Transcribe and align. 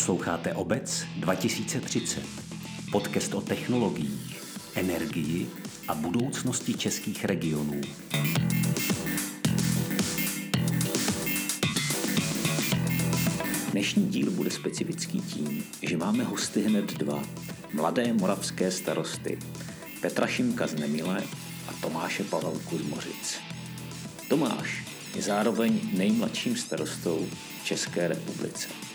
Posloucháte 0.00 0.54
Obec 0.54 1.04
2030. 1.16 2.22
Podcast 2.92 3.34
o 3.34 3.40
technologiích, 3.40 4.42
energii 4.74 5.46
a 5.88 5.94
budoucnosti 5.94 6.74
českých 6.74 7.24
regionů. 7.24 7.80
Dnešní 13.72 14.08
díl 14.08 14.30
bude 14.30 14.50
specifický 14.50 15.20
tím, 15.20 15.64
že 15.82 15.96
máme 15.96 16.24
hosty 16.24 16.62
hned 16.62 16.98
dva, 16.98 17.22
mladé 17.72 18.12
moravské 18.12 18.70
starosty, 18.70 19.38
Petra 20.00 20.26
Šimka 20.26 20.66
z 20.66 20.74
Nemile 20.74 21.22
a 21.68 21.72
Tomáše 21.82 22.24
Pavelku 22.24 22.78
z 22.78 22.82
Mořic. 22.82 23.40
Tomáš 24.28 24.84
je 25.16 25.22
zároveň 25.22 25.80
nejmladším 25.92 26.56
starostou 26.56 27.26
v 27.62 27.64
České 27.64 28.08
republice. 28.08 28.89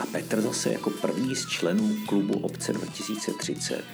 A 0.00 0.06
Petr 0.06 0.40
zase 0.40 0.72
jako 0.72 0.90
první 0.90 1.36
z 1.36 1.48
členů 1.48 1.96
klubu 2.06 2.38
Obce 2.38 2.72
2030 2.72 3.84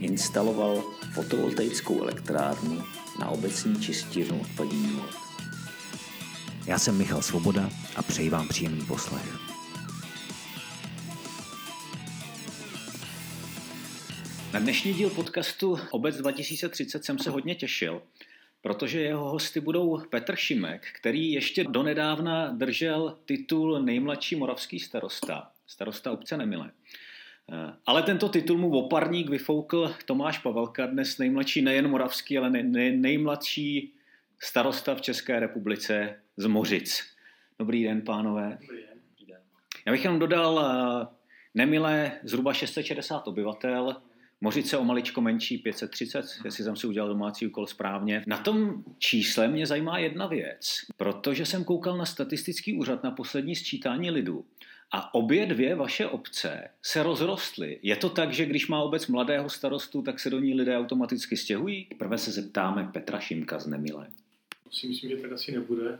instaloval 0.00 0.84
fotovoltaickou 1.14 2.02
elektrárnu 2.02 2.82
na 3.20 3.28
obecní 3.28 3.80
čistírnu 3.80 4.40
odpadních 4.40 4.92
vod. 4.92 5.10
Já 6.66 6.78
jsem 6.78 6.98
Michal 6.98 7.22
Svoboda 7.22 7.70
a 7.96 8.02
přeji 8.02 8.30
vám 8.30 8.48
příjemný 8.48 8.86
poslech. 8.86 9.38
Na 14.52 14.60
dnešní 14.60 14.94
díl 14.94 15.10
podcastu 15.10 15.78
Obec 15.90 16.16
2030 16.16 17.04
jsem 17.04 17.18
se 17.18 17.30
hodně 17.30 17.54
těšil, 17.54 18.02
protože 18.62 19.00
jeho 19.00 19.30
hosty 19.30 19.60
budou 19.60 20.02
Petr 20.10 20.36
Šimek, 20.36 20.86
který 20.92 21.32
ještě 21.32 21.64
donedávna 21.64 22.48
držel 22.48 23.18
titul 23.24 23.82
nejmladší 23.82 24.36
moravský 24.36 24.80
starosta, 24.80 25.50
starosta 25.66 26.12
obce 26.12 26.36
Nemile. 26.36 26.70
Eh, 27.52 27.72
ale 27.86 28.02
tento 28.02 28.28
titul 28.28 28.58
mu 28.58 28.70
oparník 28.70 29.30
vyfoukl 29.30 29.94
Tomáš 30.04 30.38
Pavelka, 30.38 30.86
dnes 30.86 31.18
nejmladší 31.18 31.62
nejen 31.62 31.88
moravský, 31.88 32.38
ale 32.38 32.50
nej, 32.50 32.96
nejmladší 32.96 33.94
starosta 34.38 34.94
v 34.94 35.00
České 35.00 35.40
republice 35.40 36.20
z 36.36 36.46
Mořic. 36.46 37.04
Dobrý 37.58 37.84
den, 37.84 38.02
pánové. 38.02 38.58
Dobrý 38.60 38.76
den. 39.26 39.38
Já 39.86 39.92
bych 39.92 40.04
jenom 40.04 40.18
dodal 40.18 40.60
eh, 40.60 41.06
Nemile 41.54 42.12
zhruba 42.22 42.52
660 42.54 43.28
obyvatel, 43.28 43.96
Mořice 44.44 44.76
o 44.76 44.84
maličko 44.84 45.20
menší, 45.20 45.58
530, 45.58 46.24
jestli 46.44 46.64
jsem 46.64 46.76
si 46.76 46.86
udělal 46.86 47.08
domácí 47.08 47.46
úkol 47.46 47.66
správně. 47.66 48.24
Na 48.26 48.38
tom 48.38 48.84
čísle 48.98 49.48
mě 49.48 49.66
zajímá 49.66 49.98
jedna 49.98 50.26
věc, 50.26 50.78
protože 50.96 51.46
jsem 51.46 51.64
koukal 51.64 51.96
na 51.96 52.04
statistický 52.04 52.72
úřad 52.78 53.02
na 53.04 53.10
poslední 53.10 53.56
sčítání 53.56 54.10
lidu 54.10 54.44
a 54.92 55.14
obě 55.14 55.46
dvě 55.46 55.74
vaše 55.74 56.06
obce 56.06 56.68
se 56.82 57.02
rozrostly. 57.02 57.78
Je 57.82 57.96
to 57.96 58.08
tak, 58.08 58.32
že 58.32 58.46
když 58.46 58.68
má 58.68 58.82
obec 58.82 59.06
mladého 59.06 59.50
starostu, 59.50 60.02
tak 60.02 60.20
se 60.20 60.30
do 60.30 60.40
ní 60.40 60.54
lidé 60.54 60.78
automaticky 60.78 61.36
stěhují? 61.36 61.86
Prvé 61.98 62.18
se 62.18 62.30
zeptáme 62.30 62.90
Petra 62.92 63.20
Šimka 63.20 63.58
z 63.58 63.66
Nemile. 63.66 64.06
Si 64.70 64.88
myslím, 64.88 65.10
že 65.10 65.16
tak 65.16 65.32
asi 65.32 65.52
nebude. 65.52 65.98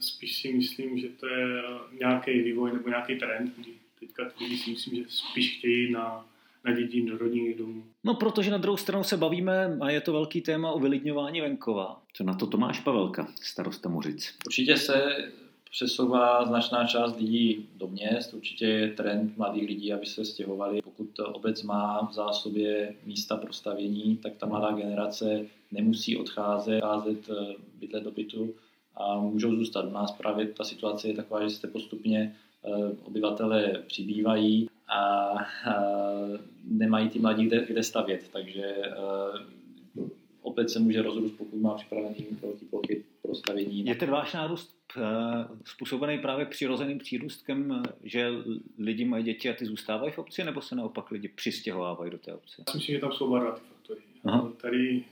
Spíš 0.00 0.36
si 0.42 0.52
myslím, 0.52 0.98
že 0.98 1.08
to 1.08 1.26
je 1.26 1.62
nějaký 2.00 2.42
vývoj 2.42 2.72
nebo 2.72 2.88
nějaký 2.88 3.18
trend. 3.18 3.54
Teďka 4.00 4.30
si 4.30 4.70
myslím, 4.70 4.96
že 4.96 5.02
spíš 5.08 5.58
chtějí 5.58 5.92
na 5.92 6.26
na 6.66 6.72
dědin 6.72 7.06
do 7.06 7.18
rodinných 7.18 7.58
domů. 7.58 7.84
No, 8.04 8.14
protože 8.14 8.50
na 8.50 8.58
druhou 8.58 8.76
stranu 8.76 9.04
se 9.04 9.16
bavíme, 9.16 9.78
a 9.80 9.90
je 9.90 10.00
to 10.00 10.12
velký 10.12 10.40
téma 10.40 10.72
o 10.72 10.78
vylidňování 10.78 11.40
venkova. 11.40 12.02
Co 12.12 12.24
na 12.24 12.34
to 12.34 12.46
Tomáš 12.46 12.80
Pavelka, 12.80 13.28
starosta 13.42 13.88
Mořic? 13.88 14.34
Určitě 14.46 14.76
se 14.76 15.16
přesouvá 15.70 16.44
značná 16.44 16.86
část 16.86 17.16
lidí 17.16 17.68
do 17.76 17.86
měst. 17.86 18.34
Určitě 18.34 18.66
je 18.66 18.90
trend 18.90 19.36
mladých 19.36 19.68
lidí, 19.68 19.92
aby 19.92 20.06
se 20.06 20.24
stěhovali. 20.24 20.82
Pokud 20.82 21.08
obec 21.32 21.62
má 21.62 22.08
v 22.10 22.14
zásobě 22.14 22.94
místa 23.04 23.36
pro 23.36 23.52
stavění, 23.52 24.16
tak 24.16 24.36
ta 24.36 24.46
mladá 24.46 24.76
generace 24.76 25.46
nemusí 25.72 26.16
odcházet, 26.16 26.82
odcházet 26.82 27.30
eh, 27.30 27.54
bydlet 27.80 28.04
do 28.04 28.10
bytu 28.10 28.54
a 28.96 29.20
můžou 29.20 29.54
zůstat 29.54 29.84
u 29.84 29.90
nás. 29.90 30.12
Právě 30.12 30.46
ta 30.46 30.64
situace 30.64 31.08
je 31.08 31.14
taková, 31.14 31.42
že 31.42 31.50
se 31.50 31.66
postupně 31.66 32.36
eh, 32.64 32.70
obyvatele 33.04 33.82
přibývají 33.86 34.68
a, 34.88 34.98
a 34.98 35.38
nemají 36.64 37.08
ty 37.08 37.18
mladí 37.18 37.46
kde, 37.46 37.66
kde 37.66 37.82
stavět, 37.82 38.28
takže 38.32 38.74
uh, 39.96 40.08
opět 40.42 40.70
se 40.70 40.78
může 40.78 41.02
rozrůst, 41.02 41.36
pokud 41.38 41.60
má 41.60 41.74
připravený 41.74 42.26
velký 42.42 42.66
plochy 42.66 43.04
pro 43.22 43.34
stavění. 43.34 43.86
Je 43.86 43.94
ten 43.94 44.10
váš 44.10 44.32
nárůst 44.32 44.76
uh, 44.96 45.02
způsobený 45.64 46.18
právě 46.18 46.46
přirozeným 46.46 46.98
přírůstkem, 46.98 47.82
že 48.04 48.28
lidi 48.78 49.04
mají 49.04 49.24
děti 49.24 49.50
a 49.50 49.52
ty 49.52 49.66
zůstávají 49.66 50.12
v 50.12 50.18
obci, 50.18 50.44
nebo 50.44 50.60
se 50.60 50.74
naopak 50.74 51.10
lidi 51.10 51.28
přistěhovávají 51.28 52.10
do 52.10 52.18
té 52.18 52.34
obce? 52.34 52.64
Já 52.68 52.74
myslím, 52.74 52.94
že 52.94 53.00
tam 53.00 53.12
jsou 53.12 53.38
dva 53.38 53.52
ty 53.52 53.60
faktory. 53.68 54.00
Aha. 54.24 54.52
Tady 54.60 55.04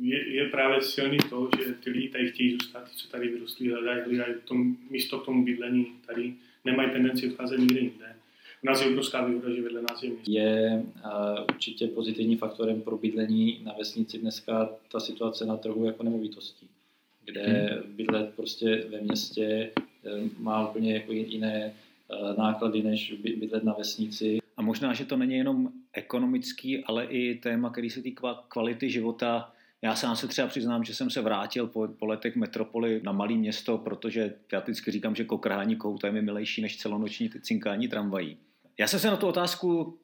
je, 0.00 0.34
je 0.34 0.48
právě 0.48 0.82
silný 0.82 1.18
to, 1.30 1.50
že 1.58 1.72
ty 1.72 1.90
lidi 1.90 2.08
tady 2.08 2.32
chtějí 2.32 2.52
zůstat, 2.52 2.88
co 2.88 3.08
tady 3.08 3.28
vyrostli, 3.28 3.68
hledají, 3.68 4.02
hledají 4.02 4.34
tom, 4.44 4.76
místo 4.90 5.18
k 5.18 5.24
tomu 5.24 5.44
bydlení, 5.44 5.86
tady 6.06 6.34
nemají 6.64 6.90
tendenci 6.90 7.30
odcházet 7.30 7.60
nikde 7.60 7.80
jinde. 7.80 8.16
U 8.62 8.66
nás 8.66 8.82
je 8.82 8.88
obrovská 8.88 9.24
výhoda, 9.26 9.54
že 9.54 9.62
vedle 9.62 9.82
nás 9.82 10.02
je 10.02 10.10
město. 10.10 10.30
Je 10.30 10.84
uh, 11.04 11.44
určitě 11.54 11.86
pozitivním 11.86 12.38
faktorem 12.38 12.80
pro 12.80 12.98
bydlení 12.98 13.60
na 13.64 13.72
vesnici 13.78 14.18
dneska 14.18 14.70
ta 14.92 15.00
situace 15.00 15.46
na 15.46 15.56
trhu 15.56 15.84
jako 15.84 16.02
nemovitostí, 16.02 16.68
kde 17.24 17.42
hmm. 17.42 17.96
bydlet 17.96 18.34
prostě 18.36 18.86
ve 18.90 19.00
městě 19.00 19.70
uh, 19.76 20.28
má 20.38 20.68
úplně 20.68 20.94
jako 20.94 21.12
jiné 21.12 21.74
uh, 22.20 22.38
náklady, 22.38 22.82
než 22.82 23.12
bydlet 23.12 23.64
na 23.64 23.72
vesnici. 23.72 24.38
A 24.56 24.62
možná, 24.62 24.94
že 24.94 25.04
to 25.04 25.16
není 25.16 25.34
jenom 25.34 25.72
ekonomický, 25.92 26.84
ale 26.84 27.04
i 27.04 27.34
téma, 27.34 27.70
který 27.70 27.90
se 27.90 28.02
týká 28.02 28.44
kvality 28.48 28.90
života. 28.90 29.52
Já 29.82 29.94
sám 29.94 30.16
se 30.16 30.28
třeba 30.28 30.48
přiznám, 30.48 30.84
že 30.84 30.94
jsem 30.94 31.10
se 31.10 31.20
vrátil 31.20 31.66
po, 31.66 31.88
po 31.98 32.06
letech 32.06 32.36
metropoli 32.36 33.00
na 33.04 33.12
malé 33.12 33.34
město, 33.34 33.78
protože 33.78 34.34
já 34.52 34.60
vždycky 34.60 34.90
říkám, 34.90 35.14
že 35.14 35.24
kokrhání 35.24 35.76
kouta 35.76 36.06
je 36.06 36.12
mi 36.12 36.22
milejší 36.22 36.62
než 36.62 36.78
celonoční 36.78 37.30
cinkání 37.42 37.88
tramvají. 37.88 38.36
Já 38.78 38.86
jsem 38.86 39.00
se 39.00 39.10
na 39.10 39.16
tu 39.16 39.26
otázku 39.26 39.98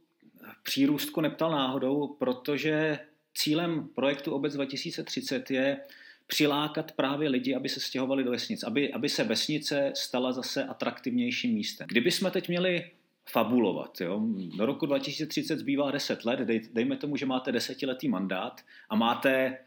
přírůstku 0.63 1.21
neptal 1.21 1.53
náhodou, 1.53 2.09
protože 2.09 2.99
cílem 3.35 3.89
projektu 3.89 4.33
Obec 4.33 4.55
2030 4.55 5.51
je 5.51 5.81
přilákat 6.27 6.93
právě 6.93 7.29
lidi, 7.29 7.55
aby 7.55 7.69
se 7.69 7.81
stěhovali 7.81 8.25
do 8.25 8.31
vesnic, 8.31 8.63
aby, 8.63 8.93
aby 8.93 9.09
se 9.09 9.25
vesnice 9.25 9.93
stala 9.97 10.33
zase 10.33 10.65
atraktivnějším 10.65 11.55
místem. 11.55 11.87
Kdyby 11.91 12.11
jsme 12.11 12.31
teď 12.31 12.49
měli 12.49 12.91
fabulovat. 13.31 14.01
Jo? 14.01 14.23
Do 14.57 14.67
roku 14.67 14.87
2030 14.87 15.59
zbývá 15.59 15.91
10 15.91 16.25
let, 16.25 16.39
dej, 16.41 16.69
dejme 16.73 16.97
tomu, 16.97 17.17
že 17.17 17.27
máte 17.27 17.53
desetiletý 17.53 18.09
mandát 18.09 18.61
a 18.89 18.97
máte 18.97 19.59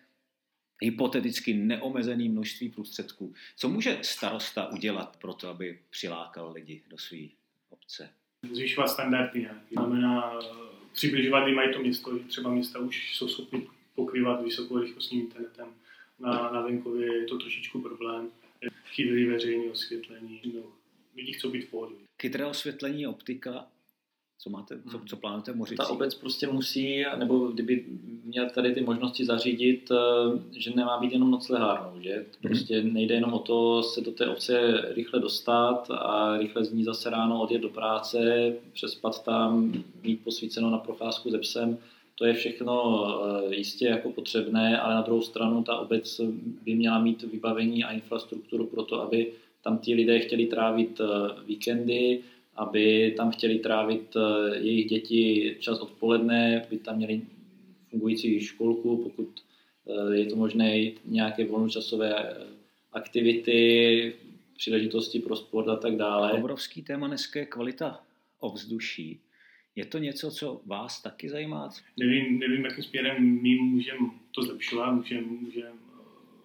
hypoteticky 0.82 1.54
neomezený 1.54 2.30
množství 2.30 2.70
prostředků. 2.70 3.34
Co 3.56 3.70
může 3.70 4.00
starosta 4.02 4.72
udělat 4.72 5.18
pro 5.18 5.34
to, 5.34 5.50
aby 5.50 5.80
přilákal 5.90 6.52
lidi 6.52 6.84
do 6.88 6.98
své 6.98 7.28
obce? 7.70 8.10
Zvyšovat 8.52 8.88
standardy 8.88 9.40
nějaký. 9.40 9.76
Znamená 9.76 10.40
přibližovat 10.94 11.48
jim 11.48 11.60
to 11.74 11.80
město, 11.80 12.18
že 12.18 12.24
třeba 12.24 12.50
města 12.50 12.80
už 12.80 13.16
jsou 13.16 13.28
schopny 13.28 13.68
pokrývat 13.96 14.44
vysokorychlostním 14.44 15.22
internetem. 15.22 15.68
Na, 16.20 16.52
na 16.52 16.62
venkově 16.62 17.18
je 17.18 17.26
to 17.26 17.38
trošičku 17.38 17.82
problém. 17.82 18.30
Chytrý 18.86 19.26
veřejné 19.26 19.72
osvětlení. 19.72 20.42
No, 20.56 20.62
lidi 21.16 21.34
chcou 21.34 21.52
být 21.52 21.62
v 21.62 21.70
pohodě. 21.70 21.96
Chytré 22.22 22.46
osvětlení, 22.46 23.08
optika, 23.08 23.68
co 24.40 24.50
máte, 24.50 24.80
co, 24.92 25.02
co 25.06 25.18
plánujete 25.18 25.52
v 25.52 25.76
Ta 25.78 25.88
obec 25.88 26.16
prostě 26.16 26.48
musí, 26.48 27.06
nebo 27.18 27.48
kdyby 27.48 27.86
měl 28.24 28.50
tady 28.50 28.74
ty 28.74 28.82
možnosti 28.82 29.26
zařídit, 29.26 29.92
eh, 29.92 30.60
že 30.60 30.72
nemá 30.76 31.00
být 31.00 31.12
jenom 31.12 31.32
noclehárnou, 31.32 32.02
že? 32.02 32.26
Prostě 32.42 32.84
nejde 32.84 33.16
jenom 33.16 33.34
o 33.34 33.40
to 33.40 33.84
se 33.84 34.02
do 34.02 34.12
té 34.12 34.28
obce 34.28 34.82
rychle 34.96 35.20
dostat 35.20 35.92
a 35.92 36.38
rychle 36.38 36.66
z 36.66 36.74
ní 36.74 36.84
zase 36.84 37.10
ráno 37.10 37.42
odjet 37.42 37.62
do 37.62 37.70
práce, 37.70 38.54
přespat 38.74 39.24
tam, 39.24 39.74
mít 40.04 40.24
posvíceno 40.24 40.70
na 40.70 40.78
procházku 40.78 41.32
ze 41.32 41.40
psem. 41.40 41.78
To 42.16 42.26
je 42.26 42.34
všechno 42.34 43.06
eh, 43.52 43.56
jistě 43.56 43.86
jako 43.86 44.12
potřebné, 44.12 44.80
ale 44.80 44.96
na 44.96 45.02
druhou 45.02 45.22
stranu 45.22 45.64
ta 45.64 45.78
obec 45.78 46.22
by 46.66 46.76
měla 46.76 47.00
mít 47.00 47.24
vybavení 47.24 47.84
a 47.84 47.92
infrastrukturu 47.92 48.66
pro 48.66 48.84
to, 48.84 49.02
aby 49.02 49.32
tam 49.64 49.78
ti 49.78 49.94
lidé 49.94 50.20
chtěli 50.20 50.46
trávit 50.46 51.02
eh, 51.02 51.06
víkendy, 51.46 52.24
aby 52.58 53.14
tam 53.18 53.32
chtěli 53.32 53.60
trávit 53.60 54.16
eh, 54.16 54.58
jejich 54.58 54.86
děti 54.86 55.56
čas 55.60 55.80
odpoledne, 55.80 56.66
by 56.70 56.78
tam 56.78 56.98
měli 56.98 57.22
fungující 57.90 58.40
školku, 58.40 58.98
pokud 59.04 59.30
eh, 59.88 60.16
je 60.16 60.26
to 60.26 60.36
možné 60.36 60.92
nějaké 61.06 61.46
volnočasové 61.46 62.16
eh, 62.16 62.48
aktivity, 62.94 64.14
příležitosti 64.58 65.20
pro 65.20 65.36
sport 65.36 65.68
a 65.68 65.76
tak 65.76 65.96
dále. 65.96 66.34
Obrovský 66.34 66.82
téma 66.82 67.08
dneska 67.08 67.40
je 67.40 67.46
kvalita 67.46 68.04
ovzduší. 68.40 69.20
Je 69.76 69.86
to 69.86 69.98
něco, 69.98 70.32
co 70.32 70.62
vás 70.66 71.02
taky 71.02 71.30
zajímá? 71.30 71.70
Nevím, 72.00 72.40
nevím 72.40 72.66
jakým 72.66 72.84
směrem 72.84 73.42
my 73.42 73.56
můžeme 73.56 74.10
to 74.32 74.42
zlepšovat, 74.42 74.92
můžeme 74.92 75.22
můžem 75.22 75.74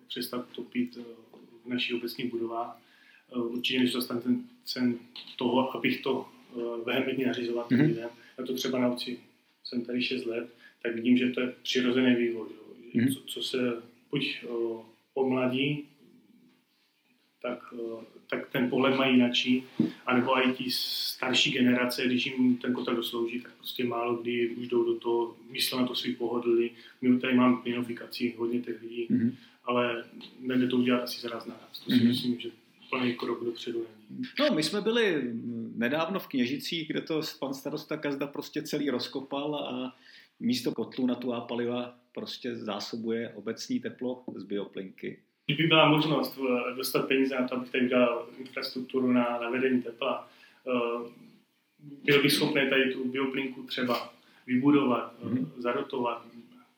přestat 0.08 0.48
topit 0.54 0.98
v 1.64 1.68
naší 1.68 1.94
obecní 1.94 2.28
budovách 2.28 2.82
určitě 3.34 3.80
než 3.80 3.96
jsem 4.64 4.98
toho, 5.36 5.76
abych 5.76 6.02
to 6.02 6.28
vehementně 6.84 7.26
nařizoval 7.26 7.66
mm-hmm. 7.70 7.86
lidem. 7.86 8.08
Já 8.38 8.46
to 8.46 8.54
třeba 8.54 8.78
naučí, 8.78 9.18
jsem 9.64 9.84
tady 9.84 10.02
6 10.02 10.24
let, 10.24 10.54
tak 10.82 10.94
vidím, 10.94 11.16
že 11.16 11.30
to 11.30 11.40
je 11.40 11.54
přirozený 11.62 12.14
vývoj. 12.14 12.48
Jo. 12.50 12.74
Mm-hmm. 12.94 13.14
Co, 13.14 13.20
co 13.26 13.42
se 13.42 13.82
buď 14.10 14.44
o 15.14 15.28
mladí, 15.28 15.84
tak, 17.42 17.74
tak 18.30 18.50
ten 18.50 18.70
pohled 18.70 18.96
mají 18.96 19.14
jinačí, 19.14 19.64
anebo 20.06 20.48
i 20.48 20.52
ti 20.52 20.70
starší 20.70 21.50
generace, 21.50 22.06
když 22.06 22.26
jim 22.26 22.56
ten 22.56 22.72
kotel 22.72 22.96
doslouží, 22.96 23.40
tak 23.40 23.52
prostě 23.52 23.84
málo 23.84 24.16
kdy 24.16 24.48
už 24.48 24.68
jdou 24.68 24.84
do 24.84 24.94
toho, 24.94 25.36
myslí 25.50 25.78
na 25.78 25.86
to 25.86 25.94
svý 25.94 26.14
pohodlí. 26.14 26.70
My 27.00 27.20
tady 27.20 27.34
máme 27.34 27.56
plinofikací 27.62 28.34
hodně 28.36 28.60
těch 28.60 28.82
lidí, 28.82 29.06
mm-hmm. 29.10 29.32
ale 29.64 30.04
nejde 30.40 30.68
to 30.68 30.76
udělat 30.76 31.02
asi 31.02 31.20
zaraz 31.20 31.46
naraz. 31.46 31.80
To 31.84 31.90
si 31.90 31.96
mm-hmm. 31.96 32.08
myslím, 32.08 32.40
že 32.40 32.50
plný 32.92 33.14
krok 33.14 33.44
dopředu. 33.44 33.86
No, 34.40 34.54
my 34.54 34.62
jsme 34.62 34.80
byli 34.80 35.32
nedávno 35.74 36.20
v 36.20 36.28
Kněžicích, 36.28 36.88
kde 36.88 37.00
to 37.00 37.20
pan 37.40 37.54
starosta 37.54 37.96
Kazda 37.96 38.26
prostě 38.26 38.62
celý 38.62 38.90
rozkopal 38.90 39.54
a 39.54 39.96
místo 40.40 40.72
kotlu 40.72 41.06
na 41.06 41.14
tu 41.14 41.32
paliva 41.48 41.98
prostě 42.14 42.56
zásobuje 42.56 43.32
obecní 43.34 43.80
teplo 43.80 44.24
z 44.34 44.44
bioplinky. 44.44 45.18
Kdyby 45.46 45.68
byla 45.68 45.88
možnost 45.88 46.38
eh, 46.38 46.74
dostat 46.76 47.08
peníze 47.08 47.34
na 47.34 47.48
to, 47.48 47.56
abych 47.56 47.70
tady 47.70 47.84
udělal 47.84 48.26
infrastrukturu 48.38 49.12
na, 49.12 49.38
na 49.42 49.50
vedení 49.50 49.82
tepla, 49.82 50.28
uh, 50.64 51.08
byl 52.04 52.22
bych 52.22 52.32
schopný 52.32 52.70
tady 52.70 52.92
tu 52.92 53.04
bioplinku 53.04 53.62
třeba 53.62 54.12
vybudovat, 54.46 55.14
mm-hmm. 55.24 55.46
zarotovat, 55.56 56.26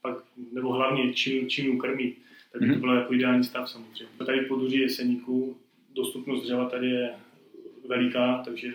pak, 0.02 0.16
nebo 0.52 0.72
hlavně 0.72 1.12
čím, 1.12 1.48
čím 1.48 1.76
ukrmit, 1.76 2.18
tak 2.52 2.60
by 2.62 2.66
to 2.66 2.72
mhm. 2.72 2.80
bylo 2.80 2.94
jako 2.94 3.14
ideální 3.14 3.44
stav 3.44 3.70
samozřejmě. 3.70 4.06
Tady 4.26 4.40
v 4.40 4.48
podůří 4.48 4.78
jeseníků 4.78 5.56
dostupnost 5.94 6.42
dřeva 6.42 6.68
tady 6.68 6.90
je 6.90 7.14
veliká, 7.88 8.42
takže 8.44 8.74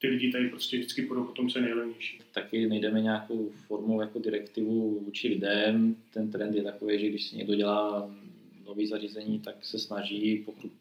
ty 0.00 0.08
lidi 0.08 0.32
tady 0.32 0.48
prostě 0.48 0.76
vždycky 0.76 1.02
půjdou 1.02 1.24
po 1.24 1.32
tom, 1.32 1.48
co 1.48 1.58
je 1.58 1.64
nejlevnější. 1.64 2.20
Taky 2.32 2.66
nejdeme 2.66 3.00
nějakou 3.00 3.50
formou 3.66 4.00
jako 4.00 4.18
direktivu 4.18 5.00
vůči 5.04 5.28
lidem. 5.28 5.96
Ten 6.14 6.30
trend 6.30 6.54
je 6.54 6.62
takový, 6.62 7.00
že 7.00 7.08
když 7.08 7.28
si 7.28 7.36
někdo 7.36 7.54
dělá 7.54 8.10
nový 8.66 8.86
zařízení, 8.86 9.40
tak 9.40 9.64
se 9.64 9.78
snaží, 9.78 10.42
pokud 10.46 10.72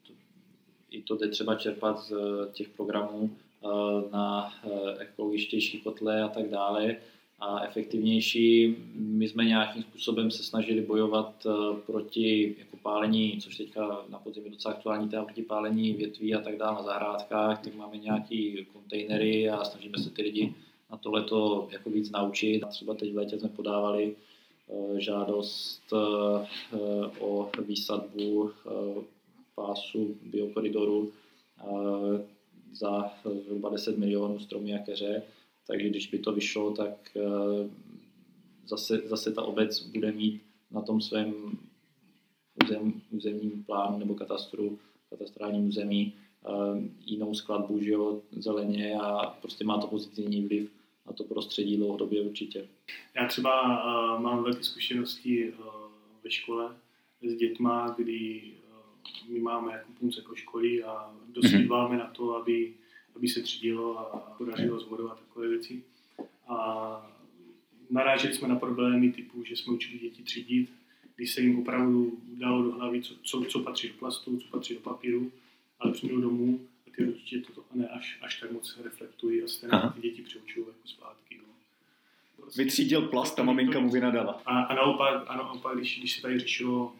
i 0.91 1.01
to 1.01 1.15
jde 1.15 1.27
třeba 1.27 1.55
čerpat 1.55 1.99
z 1.99 2.13
těch 2.53 2.69
programů 2.69 3.31
eh, 3.31 3.67
na 4.11 4.53
eh, 4.63 4.69
ekologičtější 4.99 5.81
kotle 5.81 6.21
a 6.21 6.27
tak 6.27 6.49
dále, 6.49 6.95
a 7.39 7.63
efektivnější. 7.63 8.75
My 8.95 9.27
jsme 9.27 9.45
nějakým 9.45 9.83
způsobem 9.83 10.31
se 10.31 10.43
snažili 10.43 10.81
bojovat 10.81 11.45
eh, 11.45 11.81
proti 11.85 12.55
jako 12.59 12.77
pálení, 12.77 13.37
což 13.41 13.57
teďka 13.57 14.05
na 14.09 14.19
podzim 14.19 14.45
je 14.45 14.51
docela 14.51 14.73
aktuální 14.73 15.09
téma 15.09 15.25
proti 15.25 15.41
pálení 15.41 15.93
větví 15.93 16.35
a 16.35 16.41
tak 16.41 16.57
dále 16.57 16.75
na 16.75 16.83
zahrádkách, 16.83 17.63
tak 17.63 17.75
máme 17.75 17.97
nějaký 17.97 18.65
kontejnery 18.73 19.49
a 19.49 19.63
snažíme 19.63 19.97
se 19.97 20.09
ty 20.09 20.21
lidi 20.21 20.53
na 20.91 20.97
tohleto 20.97 21.67
jako 21.71 21.89
víc 21.89 22.11
naučit. 22.11 22.63
Třeba 22.69 22.93
teď 22.93 23.13
v 23.13 23.17
létě 23.17 23.39
jsme 23.39 23.49
podávali 23.49 24.15
eh, 24.69 25.01
žádost 25.01 25.81
eh, 25.93 26.77
o 27.19 27.49
výsadbu 27.67 28.51
pásu 29.55 30.15
biokoridoru 30.21 31.11
za 32.73 33.11
zhruba 33.45 33.69
10 33.69 33.97
milionů 33.97 34.39
stromy 34.39 34.73
a 34.73 34.77
keře 34.77 35.23
takže 35.67 35.89
když 35.89 36.07
by 36.07 36.19
to 36.19 36.33
vyšlo, 36.33 36.71
tak 36.71 37.17
eh, 37.17 37.69
zase, 38.67 38.97
zase 38.97 39.31
ta 39.31 39.41
obec 39.41 39.83
bude 39.83 40.11
mít 40.11 40.41
na 40.71 40.81
tom 40.81 41.01
svém 41.01 41.33
územ, 42.63 43.01
územním 43.11 43.63
plánu 43.63 43.99
nebo 43.99 44.15
katastru, 44.15 44.79
katastrálním 45.09 45.67
území 45.67 46.13
eh, 46.45 46.89
jinou 47.05 47.33
skladbu 47.33 47.83
že 47.83 47.91
jo, 47.91 48.21
zeleně 48.31 48.99
a 49.01 49.25
prostě 49.41 49.63
má 49.63 49.77
to 49.77 49.87
pozitivní 49.87 50.47
vliv 50.47 50.71
na 51.07 51.13
to 51.13 51.23
prostředí 51.23 51.77
dlouhodobě 51.77 52.21
určitě. 52.21 52.67
Já 53.15 53.27
třeba 53.27 53.61
uh, 53.63 54.21
mám 54.21 54.43
velké 54.43 54.63
zkušenosti 54.63 55.49
uh, 55.49 55.65
ve 56.23 56.31
škole 56.31 56.75
s 57.21 57.35
dětma, 57.35 57.95
kdy 57.97 58.41
uh, 58.69 59.33
my 59.33 59.39
máme 59.39 59.73
jako 59.73 59.91
punce 59.99 60.19
jako 60.19 60.35
školy 60.35 60.83
a 60.83 61.15
dost 61.27 61.45
mm-hmm. 61.45 61.97
na 61.97 62.07
to, 62.07 62.35
aby 62.35 62.73
aby 63.17 63.27
se 63.27 63.41
třídilo 63.41 63.99
a 63.99 64.19
podařilo 64.37 65.11
a 65.11 65.15
takové 65.15 65.47
věci. 65.47 65.83
A 66.47 67.17
naráželi 67.89 68.33
jsme 68.33 68.47
na 68.47 68.55
problémy 68.55 69.11
typu, 69.11 69.43
že 69.43 69.55
jsme 69.55 69.73
učili 69.73 69.99
děti 69.99 70.23
třídit, 70.23 70.69
když 71.15 71.33
se 71.33 71.41
jim 71.41 71.59
opravdu 71.59 72.19
dalo 72.27 72.63
do 72.63 72.71
hlavy, 72.71 73.01
co, 73.01 73.15
co, 73.23 73.45
co 73.49 73.59
patří 73.59 73.87
do 73.87 73.93
plastu, 73.93 74.37
co 74.37 74.47
patří 74.47 74.73
do 74.73 74.79
papíru, 74.79 75.31
ale 75.79 75.91
přijdou 75.93 76.21
domů 76.21 76.59
a 76.87 76.89
ty 76.95 77.05
rodiče 77.05 77.39
toto 77.39 77.63
ne 77.73 77.87
až, 77.87 78.19
až 78.21 78.39
tak 78.39 78.51
moc 78.51 78.77
reflektují 78.83 79.43
a 79.43 79.47
stejně 79.47 79.77
ty 79.95 80.01
děti 80.01 80.21
přeučují 80.21 80.65
jako 80.67 80.87
zpátky. 80.87 81.37
No. 81.37 81.53
Prostě, 82.37 82.63
Vytřídil 82.63 83.01
plast 83.01 83.39
a 83.39 83.43
maminka 83.43 83.79
mu 83.79 83.89
vynadala. 83.89 84.41
A, 84.45 84.61
a 84.61 84.75
naopak, 84.75 85.23
a 85.27 85.37
naopak 85.37 85.77
když, 85.77 85.99
když 85.99 86.15
se 86.15 86.21
tady 86.21 86.39
řešilo 86.39 86.95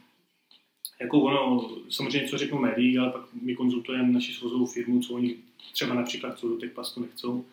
jako 0.99 1.19
ono, 1.19 1.69
samozřejmě 1.89 2.29
co 2.29 2.37
řeknou 2.37 2.59
médií, 2.59 2.97
ale 2.97 3.11
pak 3.11 3.21
my 3.41 3.55
konzultujeme 3.55 4.11
naši 4.11 4.33
svozovou 4.33 4.65
firmu, 4.65 4.99
co 4.99 5.13
oni 5.13 5.35
třeba 5.73 5.95
například 5.95 6.39
co 6.39 6.47
do 6.47 6.57
těch 6.57 6.71
plastů 6.71 7.01
nechcou. 7.01 7.45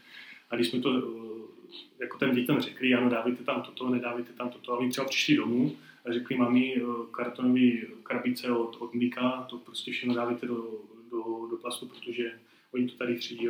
A 0.50 0.56
když 0.56 0.68
jsme 0.68 0.80
to 0.80 0.98
eh, 0.98 2.02
jako 2.04 2.18
ten 2.18 2.34
dětem 2.34 2.60
řekli, 2.60 2.94
ano, 2.94 3.10
dávajte 3.10 3.44
tam 3.44 3.62
toto, 3.62 3.90
nedávajte 3.90 4.32
tam 4.32 4.50
toto. 4.50 4.72
A 4.72 4.78
oni 4.78 4.90
třeba 4.90 5.06
přišli 5.06 5.36
domů 5.36 5.76
a 6.04 6.12
řekli 6.12 6.36
mami, 6.36 6.76
eh, 6.76 6.80
kartonové 7.10 7.70
krabice 8.02 8.50
od, 8.50 8.76
od 8.78 8.94
Mika, 8.94 9.46
to 9.50 9.58
prostě 9.58 9.92
všechno 9.92 10.14
dávajte 10.14 10.46
do, 10.46 10.80
do, 11.10 11.48
do 11.50 11.56
plastu, 11.56 11.86
protože 11.86 12.32
oni 12.72 12.88
to 12.88 12.96
tady 12.96 13.16
třídí, 13.16 13.48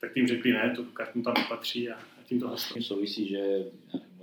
tak 0.00 0.14
tím 0.14 0.26
řekli 0.26 0.52
ne, 0.52 0.72
to 0.76 0.84
karton 0.84 1.22
tam 1.22 1.34
patří 1.48 1.88
a, 1.88 1.94
a 1.94 2.22
tím 2.24 2.40
to 2.40 2.48
haslo. 2.48 2.82
Souvisí, 2.82 3.28
že 3.28 3.64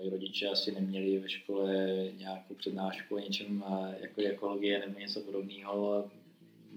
moji 0.02 0.12
rodiče 0.12 0.48
asi 0.48 0.72
neměli 0.72 1.20
ve 1.20 1.30
škole 1.30 1.76
nějakou 2.18 2.54
přednášku 2.54 3.16
o 3.16 3.20
něčem 3.20 3.64
jako 4.00 4.22
ekologie 4.22 4.80
nebo 4.80 5.00
něco 5.00 5.20
podobného. 5.20 6.06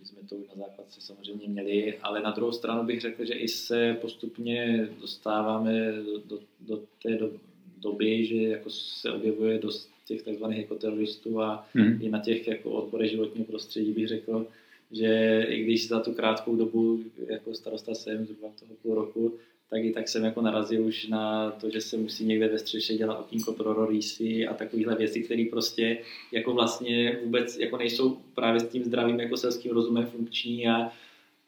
My 0.00 0.06
jsme 0.06 0.28
to 0.28 0.36
na 0.36 0.66
základce 0.66 1.00
samozřejmě 1.00 1.48
měli, 1.48 1.98
ale 2.02 2.22
na 2.22 2.30
druhou 2.30 2.52
stranu 2.52 2.84
bych 2.84 3.00
řekl, 3.00 3.24
že 3.24 3.34
i 3.34 3.48
se 3.48 3.96
postupně 4.00 4.88
dostáváme 5.00 5.92
do, 5.92 6.18
do, 6.18 6.40
do 6.60 6.82
té 7.02 7.16
do, 7.16 7.30
doby, 7.78 8.26
že 8.26 8.36
jako 8.36 8.70
se 8.70 9.12
objevuje 9.12 9.58
dost 9.58 9.90
těch 10.06 10.22
takzvaných 10.22 10.58
ekoteroristů 10.58 11.40
a 11.40 11.66
hmm. 11.74 11.98
i 12.02 12.08
na 12.08 12.20
těch 12.20 12.48
jako 12.48 12.70
odborech 12.70 13.10
životního 13.10 13.46
prostředí 13.46 13.92
bych 13.92 14.08
řekl, 14.08 14.46
že 14.92 15.42
i 15.48 15.62
když 15.62 15.88
za 15.88 16.00
tu 16.00 16.12
krátkou 16.12 16.56
dobu 16.56 17.04
jako 17.28 17.54
starosta 17.54 17.94
jsem, 17.94 18.26
zhruba 18.26 18.48
toho 18.60 18.74
půl 18.82 18.94
roku, 18.94 19.38
tak 19.70 19.84
i 19.84 19.92
tak 19.92 20.08
jsem 20.08 20.24
jako 20.24 20.40
narazil 20.42 20.86
už 20.86 21.06
na 21.06 21.50
to, 21.50 21.70
že 21.70 21.80
se 21.80 21.96
musí 21.96 22.24
někde 22.24 22.48
ve 22.48 22.58
střeše 22.58 22.94
dělat 22.94 23.20
okýnko 23.20 23.52
pro 23.52 23.72
rorísy 23.72 24.46
a 24.46 24.54
takovéhle 24.54 24.96
věci, 24.96 25.22
které 25.22 25.44
prostě 25.50 25.98
jako 26.32 26.52
vlastně 26.52 27.20
vůbec 27.24 27.58
jako 27.58 27.76
nejsou 27.76 28.18
právě 28.34 28.60
s 28.60 28.68
tím 28.68 28.84
zdravým 28.84 29.20
jako 29.20 29.36
selským 29.36 29.72
rozumem 29.72 30.06
funkční 30.06 30.68
a, 30.68 30.92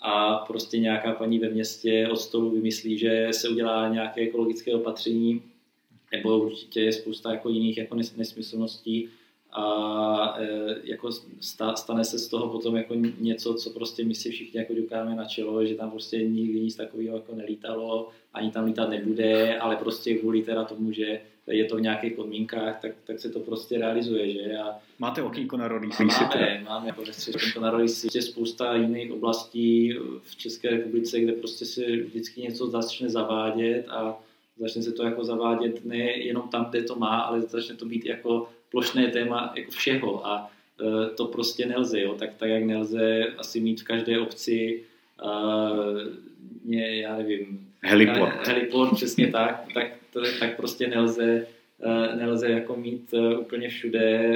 a 0.00 0.34
prostě 0.34 0.78
nějaká 0.78 1.12
paní 1.12 1.38
ve 1.38 1.48
městě 1.48 2.08
od 2.12 2.16
stolu 2.16 2.50
vymyslí, 2.50 2.98
že 2.98 3.28
se 3.30 3.48
udělá 3.48 3.88
nějaké 3.88 4.20
ekologické 4.20 4.74
opatření, 4.74 5.42
nebo 6.12 6.38
určitě 6.38 6.80
je 6.80 6.92
spousta 6.92 7.32
jako 7.32 7.48
jiných 7.48 7.78
jako 7.78 7.94
nesmyslností, 7.94 9.08
a 9.56 10.36
e, 10.38 10.76
jako 10.84 11.10
stane 11.76 12.04
se 12.04 12.18
z 12.18 12.28
toho 12.28 12.48
potom 12.48 12.76
jako 12.76 12.94
něco, 13.18 13.54
co 13.54 13.70
prostě 13.70 14.04
my 14.04 14.14
si 14.14 14.30
všichni 14.30 14.60
jako 14.60 14.74
dokáme 14.74 15.14
na 15.14 15.24
čelo, 15.24 15.66
že 15.66 15.74
tam 15.74 15.90
prostě 15.90 16.24
nikdy 16.24 16.60
nic 16.60 16.76
takového 16.76 17.16
jako 17.16 17.34
nelítalo, 17.34 18.08
ani 18.34 18.50
tam 18.50 18.64
lítat 18.64 18.90
nebude, 18.90 19.58
ale 19.58 19.76
prostě 19.76 20.14
kvůli 20.14 20.42
teda 20.42 20.64
tomu, 20.64 20.92
že 20.92 21.20
je 21.46 21.64
to 21.64 21.76
v 21.76 21.80
nějakých 21.80 22.12
podmínkách, 22.12 22.80
tak, 22.80 22.92
tak 23.04 23.18
se 23.18 23.30
to 23.30 23.40
prostě 23.40 23.78
realizuje, 23.78 24.32
že? 24.32 24.56
A, 24.56 24.78
Máte 24.98 25.22
okýnko 25.22 25.56
na 25.56 25.68
rodí 25.68 25.88
Máme, 25.98 26.64
máme 26.64 26.86
jako 26.86 27.02
okýnko 27.34 27.60
na 27.60 27.70
rodí 27.70 27.92
Je 28.14 28.22
spousta 28.22 28.76
jiných 28.76 29.12
oblastí 29.12 29.94
v 30.22 30.36
České 30.36 30.70
republice, 30.70 31.20
kde 31.20 31.32
prostě 31.32 31.64
se 31.64 31.96
vždycky 31.96 32.40
něco 32.40 32.66
začne 32.66 33.08
zavádět 33.08 33.84
a 33.88 34.20
začne 34.58 34.82
se 34.82 34.92
to 34.92 35.02
jako 35.02 35.24
zavádět 35.24 35.84
ne 35.84 35.96
jenom 35.98 36.48
tam, 36.48 36.64
kde 36.70 36.82
to 36.82 36.96
má, 36.96 37.20
ale 37.20 37.40
začne 37.40 37.76
to 37.76 37.86
být 37.86 38.06
jako 38.06 38.48
plošné 38.70 39.08
téma 39.08 39.52
jako 39.56 39.70
všeho 39.70 40.26
a 40.26 40.50
e, 40.80 41.10
to 41.10 41.24
prostě 41.24 41.66
nelze, 41.66 42.00
jo? 42.00 42.14
Tak, 42.14 42.30
tak 42.36 42.48
jak 42.48 42.64
nelze 42.64 43.24
asi 43.38 43.60
mít 43.60 43.80
v 43.80 43.84
každé 43.84 44.18
obci 44.18 44.82
uh, 45.24 46.00
já 46.72 47.16
nevím, 47.16 47.66
heliport. 47.82 48.46
heliport, 48.46 48.94
přesně 48.94 49.26
tak, 49.26 49.66
tak, 49.74 49.92
to, 50.12 50.20
tak 50.40 50.56
prostě 50.56 50.86
nelze 50.86 51.46
uh, 51.84 52.18
nelze 52.18 52.50
jako 52.50 52.76
mít 52.76 53.14
úplně 53.40 53.68
všude 53.68 54.32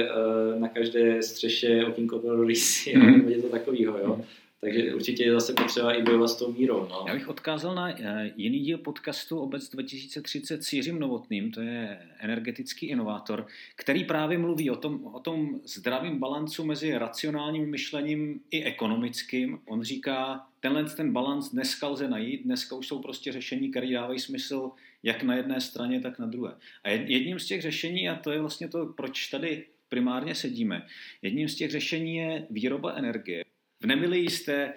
na 0.59 0.67
každé 0.67 1.21
střeše 1.21 1.85
okýnko 1.85 2.19
pro 2.19 2.43
rysy, 2.43 2.97
mm. 2.97 3.11
nebo 3.11 3.29
něco 3.29 3.47
takového, 3.47 3.97
jo. 3.97 4.21
Takže 4.61 4.95
určitě 4.95 5.23
je 5.23 5.31
zase 5.33 5.53
potřeba 5.53 5.93
i 5.93 6.03
bojovat 6.03 6.27
s 6.27 6.35
tou 6.35 6.53
mírou. 6.53 6.87
No. 6.89 7.05
Já 7.07 7.13
bych 7.13 7.27
odkázal 7.27 7.75
na 7.75 7.89
eh, 7.89 8.33
jiný 8.35 8.59
díl 8.59 8.77
podcastu 8.77 9.39
Obec 9.39 9.69
2030 9.69 10.63
s 10.63 10.73
Jiřím 10.73 10.99
Novotným, 10.99 11.51
to 11.51 11.61
je 11.61 11.99
energetický 12.19 12.87
inovátor, 12.87 13.47
který 13.75 14.03
právě 14.03 14.37
mluví 14.37 14.69
o 14.69 14.75
tom, 14.75 15.05
o 15.05 15.19
tom 15.19 15.59
zdravém 15.65 16.19
balancu 16.19 16.65
mezi 16.65 16.97
racionálním 16.97 17.69
myšlením 17.69 18.41
i 18.51 18.63
ekonomickým. 18.63 19.59
On 19.65 19.83
říká, 19.83 20.47
tenhle 20.59 20.83
ten 20.83 21.13
balans 21.13 21.51
dneska 21.51 21.87
lze 21.87 22.07
najít, 22.07 22.43
dneska 22.43 22.75
už 22.75 22.87
jsou 22.87 22.99
prostě 22.99 23.31
řešení, 23.31 23.71
které 23.71 23.91
dávají 23.91 24.19
smysl 24.19 24.71
jak 25.03 25.23
na 25.23 25.35
jedné 25.35 25.61
straně, 25.61 25.99
tak 25.99 26.19
na 26.19 26.25
druhé. 26.25 26.55
A 26.83 26.89
jedním 26.89 27.39
z 27.39 27.45
těch 27.45 27.61
řešení, 27.61 28.09
a 28.09 28.15
to 28.15 28.31
je 28.31 28.39
vlastně 28.39 28.67
to, 28.67 28.85
proč 28.85 29.27
tady 29.27 29.65
primárně 29.89 30.35
sedíme, 30.35 30.87
jedním 31.21 31.49
z 31.49 31.55
těch 31.55 31.71
řešení 31.71 32.15
je 32.15 32.47
výroba 32.49 32.93
energie. 32.93 33.43
V 33.81 33.85
Nemili 33.85 34.17
jste 34.17 34.73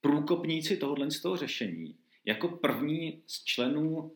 průkopníci 0.00 0.76
tohohle 0.76 1.10
z 1.10 1.20
toho 1.20 1.36
řešení. 1.36 1.96
Jako 2.24 2.48
první 2.48 3.22
z 3.26 3.44
členů 3.44 4.12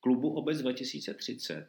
klubu 0.00 0.30
Obec 0.30 0.58
2030 0.62 1.66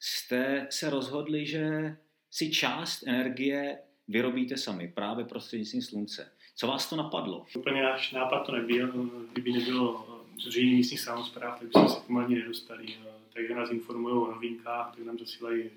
jste 0.00 0.66
se 0.70 0.90
rozhodli, 0.90 1.46
že 1.46 1.96
si 2.30 2.50
část 2.50 3.02
energie 3.06 3.78
vyrobíte 4.08 4.56
sami, 4.56 4.88
právě 4.88 5.24
prostřednictvím 5.24 5.82
slunce. 5.82 6.32
Co 6.56 6.66
vás 6.66 6.90
to 6.90 6.96
napadlo? 6.96 7.46
Úplně 7.56 7.82
náš 7.82 8.12
nápad 8.12 8.38
to 8.46 8.52
nebyl. 8.52 9.10
Kdyby 9.32 9.52
nebylo 9.52 10.06
zřízení 10.44 10.74
místních 10.74 11.00
samozpráv, 11.00 11.58
tak 11.58 11.68
bychom 11.68 11.88
se 11.88 12.00
k 12.00 12.06
tomu 12.06 12.18
ani 12.18 12.36
nedostali. 12.36 12.86
Takže 13.32 13.54
nás 13.54 13.70
informují 13.70 14.14
o 14.14 14.30
novinkách, 14.32 14.96
tak 14.96 15.04
nám 15.04 15.18
zasílají 15.18 15.70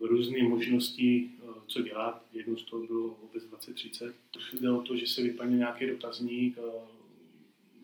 různé 0.00 0.42
možnosti, 0.42 1.30
eh, 1.42 1.46
co 1.66 1.82
dělat. 1.82 2.22
Jednou 2.32 2.56
z 2.56 2.64
toho 2.64 2.86
bylo 2.86 3.16
vůbec 3.22 3.44
2030. 3.44 4.14
Jde 4.60 4.70
o 4.70 4.82
to, 4.82 4.96
že 4.96 5.06
se 5.06 5.22
vyplní 5.22 5.56
nějaký 5.56 5.86
dotazník, 5.86 6.58
eh, 6.58 6.96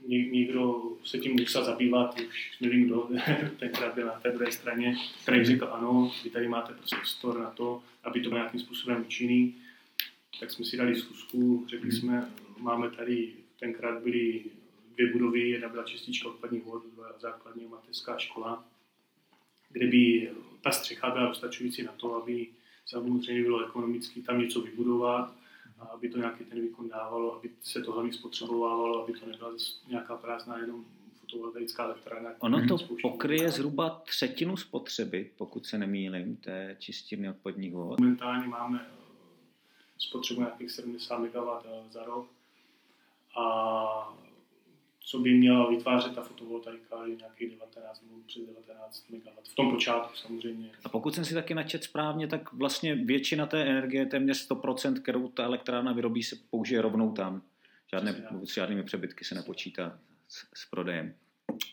někdo 0.08 0.82
se 1.04 1.18
tím 1.18 1.32
musel 1.32 1.64
zabývat, 1.64 2.20
už 2.20 2.60
nevím 2.60 2.86
kdo, 2.86 3.10
tenkrát 3.58 3.94
byl 3.94 4.06
na 4.06 4.12
té 4.12 4.30
druhé 4.30 4.52
straně, 4.52 4.96
který 5.22 5.44
řekl 5.44 5.68
ano, 5.72 6.12
vy 6.24 6.30
tady 6.30 6.48
máte 6.48 6.74
prostě 6.74 6.96
prostor 6.96 7.40
na 7.40 7.50
to, 7.50 7.82
aby 8.04 8.20
to 8.20 8.28
bylo 8.28 8.38
nějakým 8.38 8.60
způsobem 8.60 9.04
účinný. 9.06 9.54
Tak 10.40 10.50
jsme 10.50 10.64
si 10.64 10.76
dali 10.76 10.96
zkusku, 10.96 11.66
řekli 11.68 11.90
hmm. 11.90 11.98
jsme, 11.98 12.30
máme 12.58 12.90
tady, 12.90 13.32
tenkrát 13.60 14.02
byly 14.02 14.44
dvě 14.94 15.12
budovy, 15.12 15.48
jedna 15.48 15.68
byla 15.68 15.82
čistička 15.82 16.28
odpadních 16.28 16.64
vod, 16.64 16.82
základní 17.20 17.66
mateřská 17.66 18.18
škola, 18.18 18.64
kde 19.72 19.86
by 19.86 20.32
ta 20.60 20.70
střecha 20.70 21.10
byla 21.10 21.28
dostačující 21.28 21.82
na 21.82 21.92
to, 21.92 22.14
aby 22.22 22.48
samozřejmě 22.86 23.42
bylo 23.42 23.66
ekonomicky 23.66 24.22
tam 24.22 24.40
něco 24.40 24.60
vybudovat, 24.60 25.34
a 25.78 25.84
aby 25.84 26.08
to 26.08 26.18
nějaký 26.18 26.44
ten 26.44 26.60
výkon 26.60 26.88
dávalo, 26.88 27.36
aby 27.36 27.50
se 27.62 27.82
to 27.82 27.92
hlavně 27.92 28.12
spotřebovávalo, 28.12 29.04
aby 29.04 29.12
to 29.12 29.26
nebyla 29.26 29.50
nějaká 29.88 30.16
prázdná 30.16 30.58
jenom 30.58 30.84
fotovoltaická 31.20 31.84
elektrárna. 31.84 32.30
Ono 32.38 32.66
to 32.66 32.76
pokryje 33.02 33.50
zhruba 33.50 33.90
třetinu 33.90 34.56
spotřeby, 34.56 35.30
pokud 35.36 35.66
se 35.66 35.78
nemýlím, 35.78 36.36
té 36.36 36.76
čistírny 36.78 37.30
odpadních 37.30 37.72
vod. 37.72 38.00
Momentálně 38.00 38.48
máme 38.48 38.86
spotřebu 39.98 40.40
nějakých 40.40 40.70
70 40.70 41.18
MW 41.18 41.26
eh, 41.64 41.92
za 41.92 42.04
rok 42.04 42.28
a 43.38 44.16
co 45.04 45.18
by 45.18 45.34
měla 45.34 45.70
vytvářet 45.70 46.14
ta 46.14 46.22
fotovoltaika, 46.22 47.06
je 47.06 47.16
nějakých 47.16 47.50
19 47.50 48.02
nebo 48.02 48.22
přes 48.26 48.42
19 48.42 49.10
MW. 49.10 49.18
V 49.52 49.54
tom 49.54 49.70
počátku 49.70 50.16
samozřejmě. 50.16 50.70
A 50.84 50.88
pokud 50.88 51.14
jsem 51.14 51.24
si 51.24 51.34
taky 51.34 51.54
načet 51.54 51.84
správně, 51.84 52.26
tak 52.26 52.52
vlastně 52.52 52.94
většina 52.94 53.46
té 53.46 53.62
energie, 53.62 54.06
téměř 54.06 54.50
100%, 54.50 55.02
kterou 55.02 55.28
ta 55.28 55.44
elektrárna 55.44 55.92
vyrobí, 55.92 56.22
se 56.22 56.36
použije 56.50 56.82
rovnou 56.82 57.12
tam. 57.12 57.42
Žádné, 57.92 58.28
s 58.44 58.54
žádnými 58.54 58.82
přebytky 58.82 59.24
se 59.24 59.34
nepočítá 59.34 59.98
s, 60.28 60.46
s 60.54 60.70
prodejem. 60.70 61.14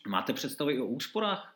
Máte 0.07 0.33
představy 0.33 0.79
o 0.79 0.85
úsporách, 0.85 1.55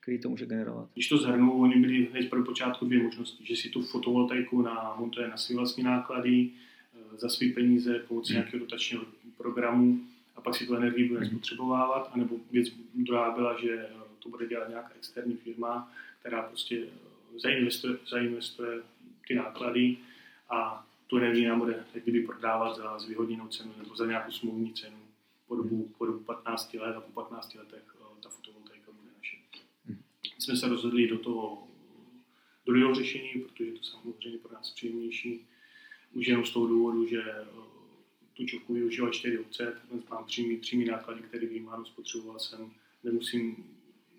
který 0.00 0.20
to 0.20 0.28
může 0.28 0.46
generovat? 0.46 0.88
Když 0.92 1.08
to 1.08 1.18
zhrnu, 1.18 1.60
oni 1.60 1.76
byli 1.76 2.08
hned 2.12 2.30
pro 2.30 2.44
počátku 2.44 2.84
dvě 2.84 3.02
možnosti, 3.02 3.46
že 3.46 3.56
si 3.56 3.68
tu 3.68 3.82
fotovoltaiku 3.82 4.62
namontuje 4.62 5.28
na 5.28 5.36
své 5.36 5.56
vlastní 5.56 5.84
náklady, 5.84 6.50
eh, 6.94 7.18
za 7.18 7.28
své 7.28 7.48
peníze 7.54 7.98
pomocí 7.98 8.32
hmm. 8.32 8.40
nějakého 8.40 8.64
dotačního 8.64 9.04
programu 9.36 10.00
a 10.40 10.42
pak 10.42 10.56
si 10.56 10.66
tu 10.66 10.74
energii 10.74 11.08
bude 11.08 11.26
spotřebovávat, 11.26 12.10
anebo 12.12 12.36
věc 12.50 12.68
druhá 12.94 13.30
byla, 13.30 13.60
že 13.60 13.70
eh, 13.70 13.94
to 14.18 14.28
bude 14.28 14.46
dělat 14.46 14.68
nějaká 14.68 14.90
externí 14.96 15.36
firma, 15.36 15.92
která 16.20 16.42
prostě 16.42 16.86
eh, 16.86 17.38
zainvestuje, 17.38 17.98
zainvestuje 18.08 18.82
ty 19.28 19.34
náklady 19.34 19.96
a 20.50 20.86
tu 21.06 21.16
energii 21.16 21.48
nám 21.48 21.58
bude 21.58 21.84
kdyby 21.92 22.22
prodávat 22.22 22.76
za 22.76 22.98
zvýhodněnou 22.98 23.48
cenu 23.48 23.72
nebo 23.78 23.96
za 23.96 24.06
nějakou 24.06 24.32
smluvní 24.32 24.72
cenu 24.72 24.96
po 25.48 25.56
dobu, 25.56 25.90
po 25.98 26.06
dobu 26.06 26.18
15 26.18 26.74
let 26.74 26.96
a 26.96 27.00
po 27.00 27.12
15 27.12 27.54
letech 27.54 27.96
eh, 28.00 28.22
ta 28.22 28.28
fotovoltaika 28.28 28.92
bude 28.92 29.12
naše. 29.18 29.36
My 30.36 30.42
jsme 30.42 30.56
se 30.56 30.68
rozhodli 30.68 31.08
do 31.08 31.18
toho 31.18 31.68
druhého 32.66 32.94
řešení, 32.94 33.28
protože 33.28 33.72
to 33.72 33.82
samozřejmě 33.82 34.38
pro 34.38 34.52
nás 34.52 34.70
příjemnější, 34.70 35.46
už 36.12 36.26
jenom 36.26 36.44
z 36.44 36.50
toho 36.50 36.66
důvodu, 36.66 37.06
že 37.06 37.22
tu 38.34 38.46
čoku 38.46 38.74
využívat 38.74 39.10
4 39.14 39.38
obce, 39.38 39.78
tak 39.90 40.10
mám 40.10 40.24
přímý, 40.24 40.56
přímý 40.56 40.84
náklady, 40.84 41.20
který 41.22 41.46
vyjímám, 41.46 41.86
spotřeboval 41.86 42.38
jsem, 42.38 42.70
nemusím 43.04 43.56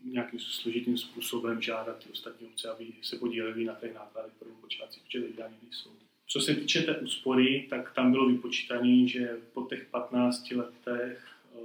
nějakým 0.04 0.40
složitým 0.40 0.98
způsobem 0.98 1.62
žádat 1.62 2.04
ty 2.04 2.10
ostatní 2.10 2.48
obce, 2.48 2.70
aby 2.70 2.88
se 3.02 3.18
podíleli 3.18 3.66
na 3.66 3.76
těch 3.76 3.94
nákladech 3.94 4.34
pro 4.40 4.50
počátci, 4.62 5.00
protože 5.00 5.22
teď 5.22 5.40
ani 5.40 5.56
nejsou. 5.64 5.90
Co 6.28 6.40
se 6.40 6.56
týče 6.56 6.82
té 6.82 6.98
úspory, 6.98 7.68
tak 7.70 7.94
tam 7.94 8.12
bylo 8.12 8.30
vypočítané, 8.30 9.08
že 9.08 9.38
po 9.54 9.66
těch 9.66 9.86
15 9.86 10.52
letech 10.52 11.28
eh, 11.56 11.60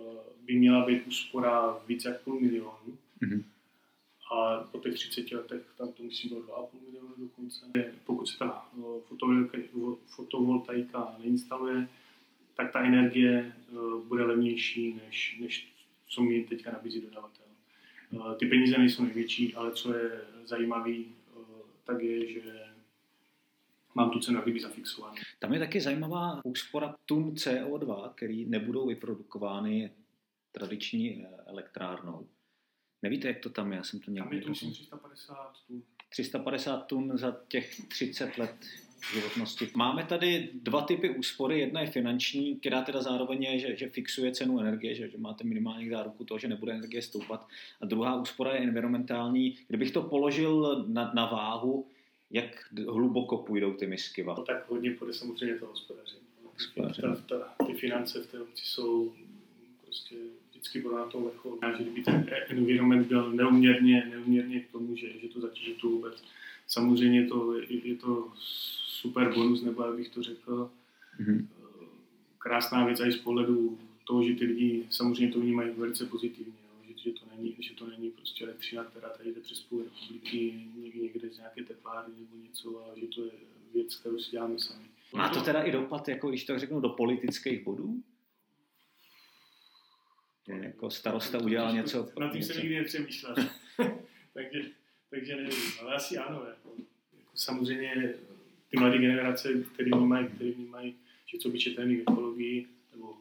by 0.45 0.55
měla 0.55 0.87
být 0.87 1.07
úspora 1.07 1.79
více 1.89 2.09
jak 2.09 2.21
půl 2.21 2.41
milionu. 2.41 2.99
Mm-hmm. 3.23 3.43
A 4.33 4.65
po 4.73 4.79
těch 4.79 4.95
30 4.95 5.33
letech 5.33 5.63
tam 5.79 5.93
to 5.93 6.03
musí 6.03 6.29
bylo 6.29 6.41
2,5 6.41 6.67
milionu 6.87 7.15
dokonce. 7.19 7.67
Pokud 8.05 8.27
se 8.27 8.39
ta 8.39 8.69
eh, 8.79 9.91
fotovoltaika 10.07 11.17
neinstaluje, 11.19 11.89
tak 12.57 12.73
ta 12.73 12.85
energie 12.85 13.53
eh, 13.69 13.75
bude 14.09 14.25
levnější, 14.25 15.01
než, 15.07 15.39
než 15.41 15.73
co 16.09 16.23
mi 16.23 16.45
teďka 16.45 16.73
nabízí 16.73 17.01
dodavatel. 17.01 17.45
Eh, 18.13 18.35
ty 18.39 18.47
peníze 18.47 18.79
nejsou 18.79 19.05
největší, 19.05 19.55
ale 19.55 19.73
co 19.73 19.95
je 19.95 20.21
zajímavé, 20.45 20.95
eh, 20.99 21.41
tak 21.85 22.03
je, 22.03 22.33
že 22.33 22.63
mám 23.95 24.11
tu 24.11 24.21
cenu 24.21 24.41
kdyby 24.41 24.61
zafixovanou. 24.61 25.15
Tam 25.39 25.53
je 25.53 25.59
taky 25.59 25.81
zajímavá 25.81 26.41
úspora 26.45 26.97
tun 27.07 27.35
CO2, 27.35 28.13
který 28.15 28.45
nebudou 28.47 28.87
vyprodukovány 28.87 29.91
tradiční 30.53 31.27
elektrárnou. 31.47 32.29
Nevíte, 33.03 33.29
jak 33.29 33.39
to 33.39 33.51
tam 33.51 33.73
je? 33.73 33.77
Já 33.77 33.85
jsem 33.85 34.01
to 34.01 34.11
někdy... 34.11 34.41
Tam 34.41 34.53
je 34.55 34.57
to 34.57 34.71
350 34.71 35.53
tun. 35.67 35.83
350 36.09 36.87
tun 36.87 37.19
za 37.19 37.37
těch 37.49 37.81
30 37.89 38.39
let 38.39 38.57
životnosti. 39.15 39.71
Máme 39.75 40.05
tady 40.05 40.49
dva 40.55 40.83
typy 40.83 41.11
úspory. 41.11 41.61
Jedna 41.61 41.81
je 41.81 41.87
finanční, 41.87 42.57
která 42.57 42.83
teda 42.83 43.03
zároveň 43.03 43.43
je, 43.43 43.59
že, 43.59 43.77
že 43.77 43.89
fixuje 43.89 44.33
cenu 44.33 44.61
energie, 44.61 44.95
že, 44.95 45.11
že 45.11 45.19
máte 45.19 45.45
minimální 45.45 45.91
záruku 45.91 46.25
toho, 46.25 46.39
že 46.39 46.49
nebude 46.49 46.73
energie 46.73 47.03
stoupat. 47.03 47.49
A 47.81 47.87
druhá 47.87 48.21
úspora 48.21 48.53
je 48.53 48.61
environmentální. 48.61 49.57
Kdybych 49.69 49.91
to 49.91 50.03
položil 50.03 50.85
na, 50.89 51.13
na 51.15 51.27
váhu, 51.27 51.87
jak 52.31 52.65
hluboko 52.89 53.37
půjdou 53.39 53.73
ty 53.73 53.87
misky? 53.87 54.25
No, 54.25 54.35
tak 54.35 54.71
hodně 54.71 54.91
půjde 54.91 55.13
samozřejmě 55.13 55.55
to 55.55 55.67
hospodaření. 55.67 56.27
Ta, 57.01 57.17
ta, 57.29 57.65
ty 57.67 57.73
finance 57.73 58.23
v 58.23 58.27
té 58.27 58.41
obci 58.41 58.65
jsou 58.67 59.13
prostě 59.85 60.17
vždycky 60.51 60.81
bylo 60.81 60.99
na 60.99 61.07
tom 61.07 61.25
vrcholu. 61.25 61.59
Že 61.79 61.85
kdyby 61.85 62.03
ten 62.03 62.27
environment 62.49 63.07
byl 63.07 63.33
neuměrně, 63.33 64.09
neuměrně 64.11 64.61
k 64.61 64.73
tomu, 64.73 64.97
že, 64.97 65.07
že 65.23 65.29
to 65.29 65.41
zatíží 65.41 65.75
tu 65.75 65.91
vůbec. 65.91 66.25
Samozřejmě 66.69 67.27
to, 67.27 67.55
je, 67.55 67.89
je 67.89 67.95
to 67.95 68.29
super 69.01 69.35
bonus, 69.35 69.63
nebo 69.63 69.85
jak 69.85 69.97
bych 69.97 70.09
to 70.09 70.23
řekl. 70.23 70.71
Mm-hmm. 71.21 71.47
Krásná 72.39 72.87
věc 72.87 73.01
i 73.01 73.13
z 73.13 73.17
pohledu 73.17 73.79
toho, 74.05 74.23
že 74.23 74.35
ty 74.35 74.45
lidi 74.45 74.87
samozřejmě 74.91 75.33
to 75.35 75.41
vnímají 75.41 75.71
velice 75.71 76.07
pozitivně, 76.07 76.53
jo? 76.53 76.95
Že, 76.97 77.03
že, 77.03 77.11
to 77.11 77.27
není, 77.37 77.57
že 77.59 77.75
to 77.75 77.87
není 77.87 78.11
prostě 78.11 78.45
elektřina, 78.45 78.85
která 78.85 79.09
tady 79.09 79.33
jde 79.33 79.41
přes 79.41 79.61
půl 79.61 79.83
republiky, 79.83 80.65
někde, 80.77 81.01
někde 81.01 81.31
z 81.31 81.39
nějaké 81.39 81.63
teplárny 81.63 82.15
nebo 82.19 82.37
něco, 82.43 82.85
ale 82.85 83.01
že 83.01 83.07
to 83.07 83.25
je 83.25 83.31
věc, 83.75 83.97
kterou 83.97 84.19
si 84.19 84.31
děláme 84.31 84.59
sami. 84.59 84.85
Má 85.15 85.29
to 85.29 85.41
teda 85.41 85.63
i 85.63 85.73
dopad, 85.73 86.09
jako 86.09 86.29
když 86.29 86.45
to 86.45 86.59
řeknu, 86.59 86.81
do 86.81 86.89
politických 86.89 87.65
bodů? 87.65 88.03
Je, 90.49 90.65
jako 90.65 90.91
starosta 90.91 91.39
udělal 91.39 91.73
něco... 91.73 92.09
Na 92.19 92.31
tím 92.31 92.43
jsem 92.43 92.57
nikdy 92.57 92.79
nepřemýšlel. 92.79 93.35
takže, 94.35 94.63
takže 95.11 95.37
nevím, 95.37 95.73
ale 95.81 95.95
asi 95.95 96.19
ano. 96.19 96.45
Jako, 96.49 96.75
jako 97.19 97.31
samozřejmě 97.35 98.15
ty 98.71 98.79
mladé 98.79 98.99
generace, 98.99 99.49
které 99.75 99.91
vnímají, 99.91 100.27
který 100.27 100.51
vnímají, 100.51 100.95
že 101.27 101.39
co 101.39 101.49
by 101.49 101.59
četli 101.59 101.97
v 101.97 102.01
ekologii 102.01 102.67
nebo 102.93 103.15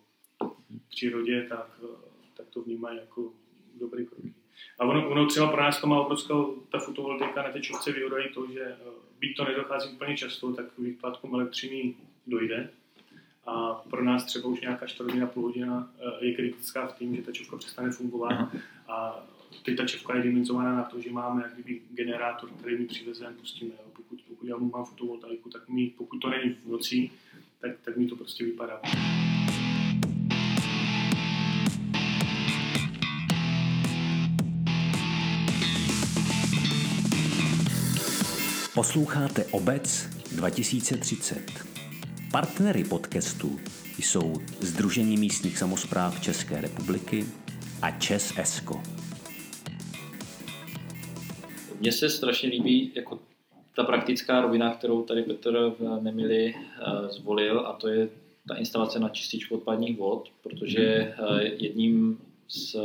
v 0.70 0.90
přírodě, 0.90 1.46
tak, 1.50 1.80
tak 2.38 2.48
to 2.50 2.62
vnímají 2.62 2.98
jako 2.98 3.34
dobrý 3.80 4.06
krok. 4.06 4.20
A 4.80 4.86
ono, 4.86 5.10
ono 5.10 5.26
třeba 5.26 5.48
pro 5.48 5.62
nás 5.62 5.82
to 5.82 5.88
má 5.88 6.02
obrovskou, 6.02 6.64
ta 6.72 6.80
fotovoltaika 6.80 7.44
na 7.44 7.52
té 7.52 7.62
čopce 7.62 7.92
výhoda 7.92 8.18
to, 8.34 8.48
že 8.54 8.62
eh, 8.62 8.78
byť 9.20 9.38
to 9.38 9.46
nedochází 9.46 9.90
úplně 9.90 10.18
často, 10.18 10.54
tak 10.54 10.66
výpadkům 10.78 11.36
elektřiny 11.36 11.96
dojde. 12.28 12.70
a 13.46 13.74
pro 13.74 14.04
nás 14.04 14.26
třeba 14.26 14.48
už 14.48 14.62
nějaká 14.62 14.88
4 14.88 15.04
hodina, 15.04 15.28
půl 15.28 15.44
hodina 15.44 15.94
je 16.22 16.36
kritická 16.36 16.88
v 16.88 16.98
tím, 16.98 17.16
že 17.16 17.22
ta 17.22 17.32
čovka 17.32 17.58
přestane 17.58 17.92
fungovat 17.92 18.52
a 18.88 19.26
teď 19.66 19.78
ta 19.78 19.86
čevka 19.88 20.16
je 20.16 20.24
dimenzovaná 20.24 20.76
na 20.76 20.84
to, 20.84 21.02
že 21.02 21.12
máme 21.12 21.42
jak 21.42 21.54
kdyby 21.54 21.82
generátor, 21.92 22.50
který 22.50 22.78
mi 22.78 22.86
přivezeme, 22.86 23.34
pustíme. 23.34 23.72
Jo. 23.72 23.95
Já 24.48 24.58
mám 24.58 24.86
fotovoltaiku, 24.86 25.50
tak 25.50 25.70
mi, 25.70 25.88
pokud 25.98 26.18
to 26.18 26.30
není 26.30 26.54
v 26.54 26.68
noci, 26.68 27.10
tak, 27.62 27.72
tak 27.86 27.98
mi 27.98 28.08
to 28.08 28.16
prostě 28.16 28.44
vypadá. 28.44 28.82
Posloucháte 38.74 39.46
Obec 39.46 40.10
2030. 40.36 41.52
Partnery 42.32 42.84
podcastu 42.84 43.60
jsou 43.98 44.34
Združení 44.60 45.18
místních 45.18 45.58
samozpráv 45.58 46.22
České 46.22 46.62
republiky 46.62 47.26
a 47.82 47.92
Čes 47.92 48.34
Esko. 48.38 48.84
Mně 51.80 51.92
se 51.92 52.10
strašně 52.10 52.50
líbí 52.50 52.92
jako 52.96 53.20
ta 53.76 53.84
praktická 53.84 54.42
rovina, 54.42 54.76
kterou 54.76 55.04
tady 55.04 55.24
Petr 55.24 55.76
v 55.80 56.00
Nemili 56.02 56.56
eh, 56.56 57.10
zvolil 57.10 57.60
a 57.60 57.74
to 57.74 57.88
je 57.88 58.10
ta 58.48 58.56
instalace 58.56 59.00
na 59.00 59.10
čističku 59.10 59.56
odpadních 59.56 59.98
vod, 59.98 60.30
protože 60.44 61.14
mhm. 61.18 61.28
eh, 61.30 61.44
jedním 61.44 62.18
z 62.48 62.76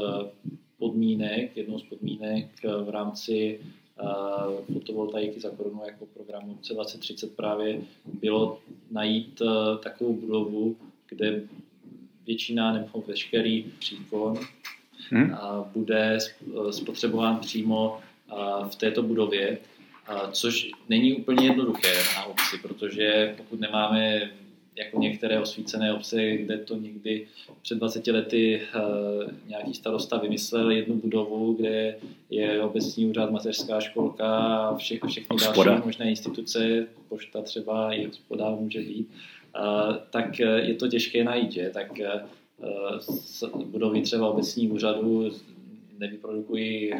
podmínek, 0.78 1.56
jednou 1.56 1.78
z 1.78 1.82
podmínek 1.82 2.46
v 2.84 2.88
rámci 2.88 3.60
eh, 4.00 4.72
fotovoltaiky 4.72 5.40
za 5.40 5.50
korunu 5.50 5.82
jako 5.86 6.06
programu 6.06 6.58
C2030 6.62 7.28
právě 7.36 7.80
bylo 8.20 8.58
najít 8.90 9.42
takovou 9.82 10.12
budovu, 10.12 10.76
kde 11.08 11.42
většina 12.26 12.72
nebo 12.72 13.04
veškerý 13.06 13.64
příkon 13.78 14.38
hmm. 15.10 15.34
bude 15.72 16.18
spotřebován 16.70 17.38
přímo 17.38 18.00
v 18.70 18.76
této 18.76 19.02
budově, 19.02 19.58
což 20.32 20.70
není 20.88 21.14
úplně 21.14 21.46
jednoduché 21.46 21.94
na 22.16 22.24
obci, 22.24 22.58
protože 22.62 23.34
pokud 23.36 23.60
nemáme 23.60 24.30
jako 24.76 24.98
některé 25.00 25.40
osvícené 25.40 25.94
obce, 25.94 26.36
kde 26.36 26.58
to 26.58 26.76
někdy 26.76 27.26
před 27.62 27.78
20 27.78 28.06
lety 28.06 28.62
nějaký 29.46 29.74
starosta 29.74 30.18
vymyslel 30.18 30.70
jednu 30.70 30.94
budovu, 30.94 31.52
kde 31.52 31.96
je 32.30 32.62
obecní 32.62 33.06
úřad, 33.06 33.30
mateřská 33.30 33.80
školka 33.80 34.36
a 34.36 34.76
vše, 34.76 34.98
všechny 35.08 35.36
další 35.36 35.84
možné 35.84 36.10
instituce, 36.10 36.86
pošta 37.08 37.42
třeba 37.42 37.92
i 37.92 38.06
hospoda 38.06 38.50
může 38.50 38.80
být, 38.80 39.10
tak 40.10 40.38
je 40.38 40.74
to 40.74 40.88
těžké 40.88 41.24
najít, 41.24 41.52
že? 41.52 41.70
tak 41.74 42.00
budovy 43.64 44.02
třeba 44.02 44.28
obecní 44.30 44.70
úřadu 44.70 45.30
nevyprodukují, 45.98 46.92
eh, 46.94 46.98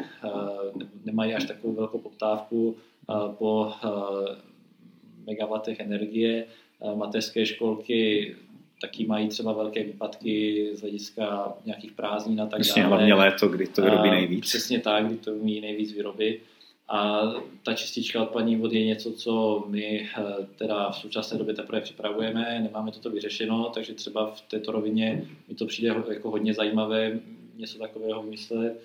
nemají 1.05 1.33
až 1.33 1.45
takovou 1.45 1.73
velkou 1.73 1.97
poptávku 1.97 2.75
eh, 2.77 2.90
po 3.37 3.71
eh, 3.83 4.35
megawatech 5.25 5.79
energie. 5.79 6.45
Mateřské 6.95 7.45
školky 7.45 8.35
taky 8.81 9.05
mají 9.05 9.27
třeba 9.27 9.53
velké 9.53 9.83
výpadky 9.83 10.69
z 10.73 10.81
hlediska 10.81 11.53
nějakých 11.65 11.91
prázdnin 11.91 12.41
a 12.41 12.45
tak 12.45 12.61
Přesně, 12.61 12.83
dále. 12.83 12.95
hlavně 12.95 13.13
léto, 13.13 13.47
kdy 13.47 13.67
to 13.67 13.81
vyrobí 13.81 14.09
nejvíc. 14.09 14.41
Přesně 14.41 14.79
tak, 14.79 15.05
kdy 15.05 15.17
to 15.17 15.31
umí 15.31 15.61
nejvíc 15.61 15.93
vyrobit. 15.93 16.41
A 16.89 17.21
ta 17.63 17.73
čistička 17.73 18.23
odpadní 18.23 18.55
vody 18.55 18.79
je 18.79 18.85
něco, 18.85 19.11
co 19.13 19.63
my 19.67 20.09
teda 20.55 20.91
v 20.91 20.95
současné 20.95 21.37
době 21.37 21.53
teprve 21.53 21.81
připravujeme, 21.81 22.59
nemáme 22.63 22.91
toto 22.91 23.09
vyřešeno, 23.09 23.71
takže 23.73 23.93
třeba 23.93 24.31
v 24.31 24.41
této 24.41 24.71
rovině 24.71 25.25
mi 25.47 25.55
to 25.55 25.65
přijde 25.65 25.95
jako 26.09 26.31
hodně 26.31 26.53
zajímavé 26.53 27.19
něco 27.55 27.79
takového 27.79 28.23
vymyslet 28.23 28.81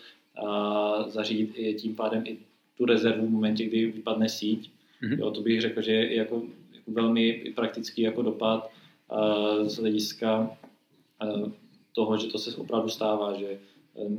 a 0.47 1.05
zařídit 1.09 1.53
i 1.55 1.75
tím 1.75 1.97
pádem 1.97 2.23
i 2.27 2.39
tu 2.77 2.85
rezervu 2.85 3.27
v 3.27 3.31
momentě, 3.31 3.65
kdy 3.65 3.87
vypadne 3.87 4.29
síť. 4.29 4.71
Mm-hmm. 5.03 5.19
Jo, 5.19 5.31
to 5.31 5.41
bych 5.41 5.61
řekl, 5.61 5.83
že 5.83 5.93
je 5.93 6.17
jako, 6.17 6.43
jako 6.73 6.91
velmi 6.91 7.53
praktický 7.57 8.03
jako 8.03 8.23
dopad 8.23 8.71
uh, 9.13 9.69
z 9.69 9.77
hlediska 9.77 10.57
uh, 11.25 11.49
toho, 11.93 12.19
že 12.19 12.27
to 12.27 12.39
se 12.39 12.57
opravdu 12.57 12.89
stává, 12.89 13.39
že 13.39 13.59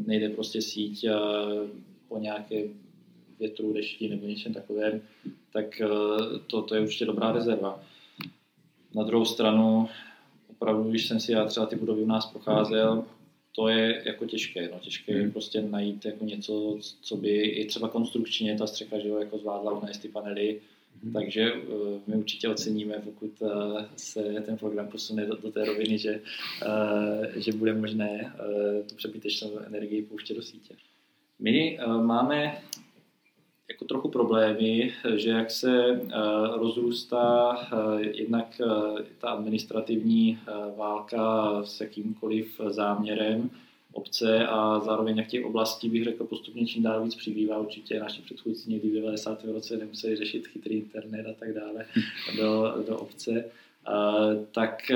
nejde 0.05 0.29
prostě 0.29 0.61
síť 0.61 1.05
uh, 1.05 1.13
po 2.07 2.17
nějaké 2.17 2.63
větru, 3.39 3.73
dešti 3.73 4.09
nebo 4.09 4.27
něčem 4.27 4.53
takovém, 4.53 5.01
tak 5.53 5.81
uh, 5.81 6.37
to, 6.47 6.61
to 6.61 6.75
je 6.75 6.81
určitě 6.81 7.05
dobrá 7.05 7.31
rezerva. 7.31 7.83
Na 8.95 9.03
druhou 9.03 9.25
stranu, 9.25 9.89
opravdu, 10.47 10.89
když 10.89 11.07
jsem 11.07 11.19
si 11.19 11.31
já 11.31 11.45
třeba 11.45 11.65
ty 11.65 11.75
budovy 11.75 12.01
u 12.01 12.07
nás 12.07 12.25
procházel, 12.25 13.05
to 13.57 13.67
je 13.67 14.01
jako 14.05 14.25
těžké, 14.25 14.69
no, 14.71 14.79
těžké 14.79 15.13
hmm. 15.13 15.31
prostě 15.31 15.61
najít 15.61 16.05
jako 16.05 16.25
něco, 16.25 16.77
co 17.01 17.17
by 17.17 17.29
i 17.29 17.65
třeba 17.65 17.89
konstrukčně 17.89 18.57
ta 18.57 18.67
střecha, 18.67 18.99
že 18.99 19.07
jo, 19.07 19.19
jako 19.19 19.37
zvládla 19.37 19.71
unést 19.71 19.97
ty 19.97 20.07
panely, 20.07 20.61
hmm. 21.03 21.13
takže 21.13 21.53
uh, 21.53 21.99
my 22.07 22.15
určitě 22.15 22.49
oceníme, 22.49 22.95
pokud 23.03 23.31
uh, 23.41 23.49
se 23.95 24.23
ten 24.45 24.57
program 24.57 24.87
posune 24.87 25.25
do, 25.25 25.35
do 25.35 25.51
té 25.51 25.65
roviny, 25.65 25.97
že, 25.97 26.21
uh, 26.65 27.25
že 27.35 27.53
bude 27.53 27.73
možné 27.73 28.33
uh, 28.39 28.87
tu 28.87 28.95
přebytečnou 28.95 29.59
energii 29.59 30.01
pouštět 30.01 30.33
do 30.33 30.41
sítě. 30.41 30.73
My 31.39 31.79
uh, 31.79 32.03
máme 32.03 32.61
jako 33.69 33.85
trochu 33.85 34.09
problémy, 34.09 34.93
že 35.15 35.29
jak 35.29 35.51
se 35.51 35.91
uh, 35.91 36.11
rozrůstá 36.57 37.57
uh, 37.57 37.99
jednak 37.99 38.61
uh, 38.65 38.99
ta 39.17 39.29
administrativní 39.29 40.39
válka 40.77 41.53
s 41.63 41.81
jakýmkoliv 41.81 42.61
záměrem 42.69 43.49
obce 43.93 44.47
a 44.47 44.79
zároveň 44.79 45.17
jak 45.17 45.27
těch 45.27 45.45
oblastí 45.45 45.89
bych 45.89 46.03
řekl 46.03 46.23
postupně 46.23 46.65
čím 46.65 46.83
dál 46.83 47.03
víc 47.03 47.15
přibývá. 47.15 47.57
Určitě 47.57 47.99
naši 47.99 48.21
předchůdci 48.21 48.71
někdy 48.71 48.89
v 48.89 48.93
90. 48.93 49.43
roce 49.43 49.77
nemuseli 49.77 50.15
řešit 50.15 50.47
chytrý 50.47 50.75
internet 50.75 51.27
a 51.27 51.33
tak 51.33 51.53
dále 51.53 51.85
do, 52.37 52.73
do 52.87 52.97
obce. 52.97 53.45
Tak 54.51 54.91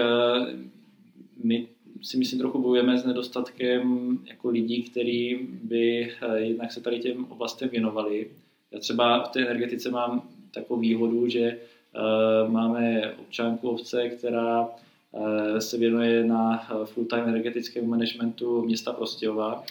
my 1.43 1.67
si 2.01 2.17
myslím 2.17 2.39
trochu 2.39 2.61
bojujeme 2.61 2.97
s 2.97 3.05
nedostatkem 3.05 4.17
jako 4.25 4.49
lidí, 4.49 4.83
kteří 4.83 5.47
by 5.63 6.13
jednak 6.35 6.71
se 6.71 6.81
tady 6.81 6.99
těm 6.99 7.25
oblastem 7.25 7.69
věnovali 7.69 8.27
já 8.71 8.79
třeba 8.79 9.23
v 9.23 9.29
té 9.29 9.41
energetice 9.41 9.91
mám 9.91 10.29
takovou 10.53 10.79
výhodu, 10.79 11.27
že 11.27 11.57
uh, 11.95 12.51
máme 12.51 13.13
občanku 13.19 13.69
obce, 13.69 14.09
která 14.09 14.61
uh, 14.61 15.57
se 15.57 15.77
věnuje 15.77 16.23
na 16.23 16.67
full-time 16.85 17.27
energetickému 17.27 17.87
managementu 17.87 18.61
města 18.61 18.93
Prostějova. 18.93 19.63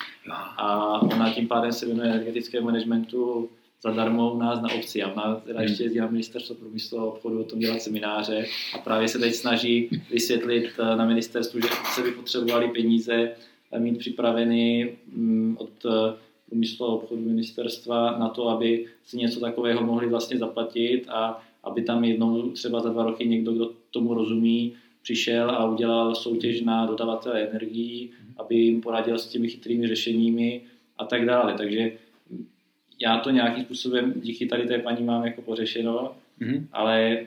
A 0.57 1.03
ona 1.03 1.33
tím 1.35 1.49
pádem 1.49 1.73
se 1.73 1.87
věnuje 1.87 2.11
energetickému 2.11 2.67
managementu 2.67 3.51
zadarmo 3.83 4.33
u 4.33 4.39
nás 4.39 4.61
na 4.61 4.73
obci 4.73 5.03
a 5.03 5.13
ona 5.13 5.35
teda 5.35 5.63
ještě 5.63 5.83
jezdí 5.83 5.99
na 5.99 6.07
ministerstvo 6.07 6.55
průmyslu 6.55 6.99
a 6.99 7.05
obchodu 7.05 7.41
o 7.41 7.45
tom 7.45 7.59
dělat 7.59 7.83
semináře. 7.83 8.47
A 8.75 8.79
právě 8.79 9.09
se 9.09 9.19
teď 9.19 9.35
snaží 9.35 9.89
vysvětlit 10.11 10.71
eh, 10.79 10.97
na 10.97 11.05
ministerstvu, 11.05 11.61
že 11.61 11.69
se 11.95 12.03
by 12.03 12.11
potřebovali 12.11 12.69
peníze 12.69 13.33
mít 13.79 13.99
připraveny 13.99 14.97
mm, 15.13 15.57
od 15.61 15.87
průmyslu 16.51 16.87
a 16.87 16.93
obchodu 16.93 17.23
ministerstva 17.23 18.19
na 18.19 18.29
to, 18.29 18.49
aby 18.49 18.87
si 19.05 19.17
něco 19.17 19.41
takového 19.41 19.87
mohli 19.87 20.07
vlastně 20.09 20.39
zaplatit 20.39 21.05
a 21.09 21.43
aby 21.65 21.83
tam 21.83 22.05
jednou 22.05 22.51
třeba 22.51 22.81
za 22.81 22.89
dva 22.89 23.05
roky 23.05 23.29
někdo, 23.29 23.53
kdo 23.53 23.71
tomu 23.91 24.15
rozumí, 24.15 24.73
přišel 25.03 25.51
a 25.51 25.71
udělal 25.71 26.15
soutěž 26.15 26.61
na 26.61 26.87
dodavatele 26.87 27.49
energií, 27.49 28.11
aby 28.37 28.55
jim 28.57 28.81
poradil 28.81 29.19
s 29.19 29.29
těmi 29.29 29.49
chytrými 29.49 29.89
řešeními 29.89 30.61
a 30.99 31.05
tak 31.05 31.27
dále. 31.27 31.55
Takže 31.55 31.93
já 33.01 33.19
to 33.19 33.31
nějakým 33.31 33.65
způsobem 33.65 34.13
díky 34.17 34.47
tady 34.47 34.67
té 34.67 34.79
paní 34.79 35.05
mám 35.05 35.25
jako 35.25 35.43
pořešeno, 35.43 36.13
mm-hmm. 36.41 36.67
ale 36.73 37.27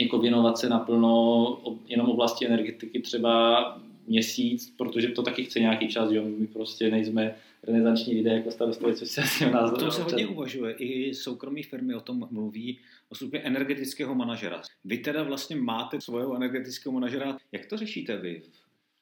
jako 0.00 0.18
věnovat 0.18 0.58
se 0.58 0.68
naplno 0.68 1.58
jenom 1.88 2.08
oblasti 2.08 2.46
energetiky 2.46 3.00
třeba 3.00 3.62
měsíc, 4.06 4.74
protože 4.76 5.08
to 5.08 5.22
taky 5.22 5.44
chce 5.44 5.60
nějaký 5.60 5.88
čas, 5.88 6.10
jo, 6.10 6.24
my 6.38 6.46
prostě 6.46 6.90
nejsme 6.90 7.34
renesanční 7.62 8.14
lidé 8.14 8.30
jako 8.30 8.50
starostové, 8.50 8.94
což 8.94 9.08
se 9.08 9.22
asi 9.22 9.46
o 9.46 9.50
nás 9.50 9.70
To 9.78 9.90
se 9.90 10.02
hodně 10.02 10.26
uvažuje, 10.26 10.74
i 10.74 11.14
soukromí 11.14 11.62
firmy 11.62 11.94
o 11.94 12.00
tom 12.00 12.28
mluví, 12.30 12.78
o 13.08 13.14
službě 13.14 13.40
energetického 13.40 14.14
manažera. 14.14 14.62
Vy 14.84 14.98
teda 14.98 15.22
vlastně 15.22 15.56
máte 15.56 16.00
svého 16.00 16.36
energetického 16.36 16.92
manažera, 16.92 17.38
jak 17.52 17.66
to 17.66 17.76
řešíte 17.76 18.16
vy 18.16 18.42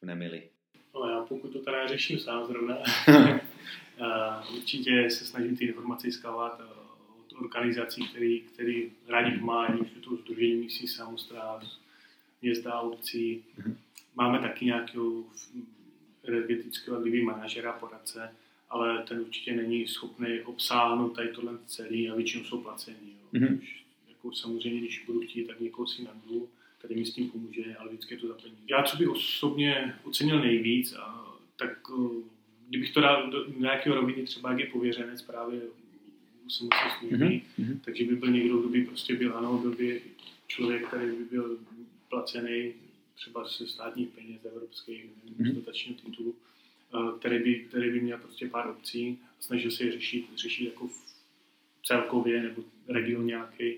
v 0.01 0.05
Nemili? 0.05 0.43
No 0.93 1.09
já 1.09 1.25
pokud 1.25 1.53
to 1.53 1.59
teda 1.59 1.87
řeším 1.87 2.19
sám 2.19 2.47
zrovna, 2.47 2.77
určitě 4.55 5.09
se 5.09 5.25
snažím 5.25 5.57
ty 5.57 5.65
informace 5.65 6.07
získávat 6.07 6.61
od 7.19 7.41
organizací, 7.41 8.07
který, 8.07 8.41
který 8.41 8.91
rádi 9.07 9.39
pomáhají, 9.39 9.79
to 10.03 10.15
Združení 10.15 10.55
místních 10.55 10.91
samozpráv, 10.91 11.63
města, 12.41 12.79
obcí. 12.79 13.43
Máme 14.15 14.39
taky 14.39 14.65
nějakého 14.65 15.23
energetického 16.23 17.03
manažera, 17.23 17.71
poradce, 17.71 18.35
ale 18.69 19.03
ten 19.03 19.19
určitě 19.19 19.53
není 19.53 19.87
schopný 19.87 20.41
obsáhnout 20.41 21.15
tady 21.15 21.27
tohle 21.27 21.57
celý 21.65 22.09
a 22.09 22.15
většinou 22.15 22.43
jsou 22.43 22.61
placení. 22.61 23.15
Jo. 23.21 23.39
Mm-hmm. 23.39 23.57
Už, 23.57 23.83
jako 24.09 24.31
samozřejmě, 24.31 24.79
když 24.79 25.05
budu 25.05 25.21
chtít, 25.21 25.47
tak 25.47 25.59
někoho 25.59 25.87
si 25.87 26.03
nabiju, 26.03 26.49
který 26.77 26.95
mi 26.95 27.05
s 27.05 27.13
tím 27.13 27.29
pomůže, 27.29 27.75
ale 27.79 27.89
vždycky 27.89 28.13
je 28.13 28.19
to 28.19 28.27
zaplní. 28.27 28.57
Já, 28.69 28.83
co 28.83 28.97
bych 28.97 29.09
osobně 29.09 29.95
ocenil 30.03 30.39
nejvíc, 30.39 30.93
a, 30.93 31.35
tak 31.55 31.79
kdybych 32.69 32.93
to 32.93 33.01
dal 33.01 33.31
do 33.31 33.45
nějakého 33.57 33.95
roviny, 33.95 34.23
třeba 34.23 34.49
jak 34.49 34.59
je 34.59 34.65
pověřenec 34.65 35.21
právě 35.21 35.61
musím 36.43 36.67
se 36.67 36.99
služby, 36.99 37.41
mm-hmm. 37.59 37.79
takže 37.85 38.03
by 38.05 38.15
byl 38.15 38.31
někdo, 38.31 38.57
kdo 38.57 38.69
by 38.69 38.85
prostě 38.85 39.15
byl, 39.15 39.37
ano, 39.37 39.57
byl 39.57 39.75
by 39.75 40.01
člověk, 40.47 40.87
který 40.87 41.05
by 41.05 41.23
byl 41.31 41.57
placený 42.09 42.73
třeba 43.15 43.47
ze 43.47 43.67
státních 43.67 44.09
peněz 44.09 44.45
evropských, 44.45 45.05
mm-hmm. 45.05 45.51
z 45.51 45.55
dotačního 45.55 45.99
titulu, 46.05 46.35
který 47.19 47.39
by, 47.43 47.55
který 47.59 47.91
by 47.91 48.01
měl 48.01 48.17
prostě 48.17 48.47
pár 48.47 48.69
obcí 48.69 49.19
a 49.39 49.41
snažil 49.41 49.71
se 49.71 49.83
je 49.83 49.91
řešit, 49.91 50.25
řešit 50.35 50.65
jako 50.65 50.89
celkově 51.85 52.43
nebo 52.43 52.63
region 52.87 53.25
nějaký 53.25 53.75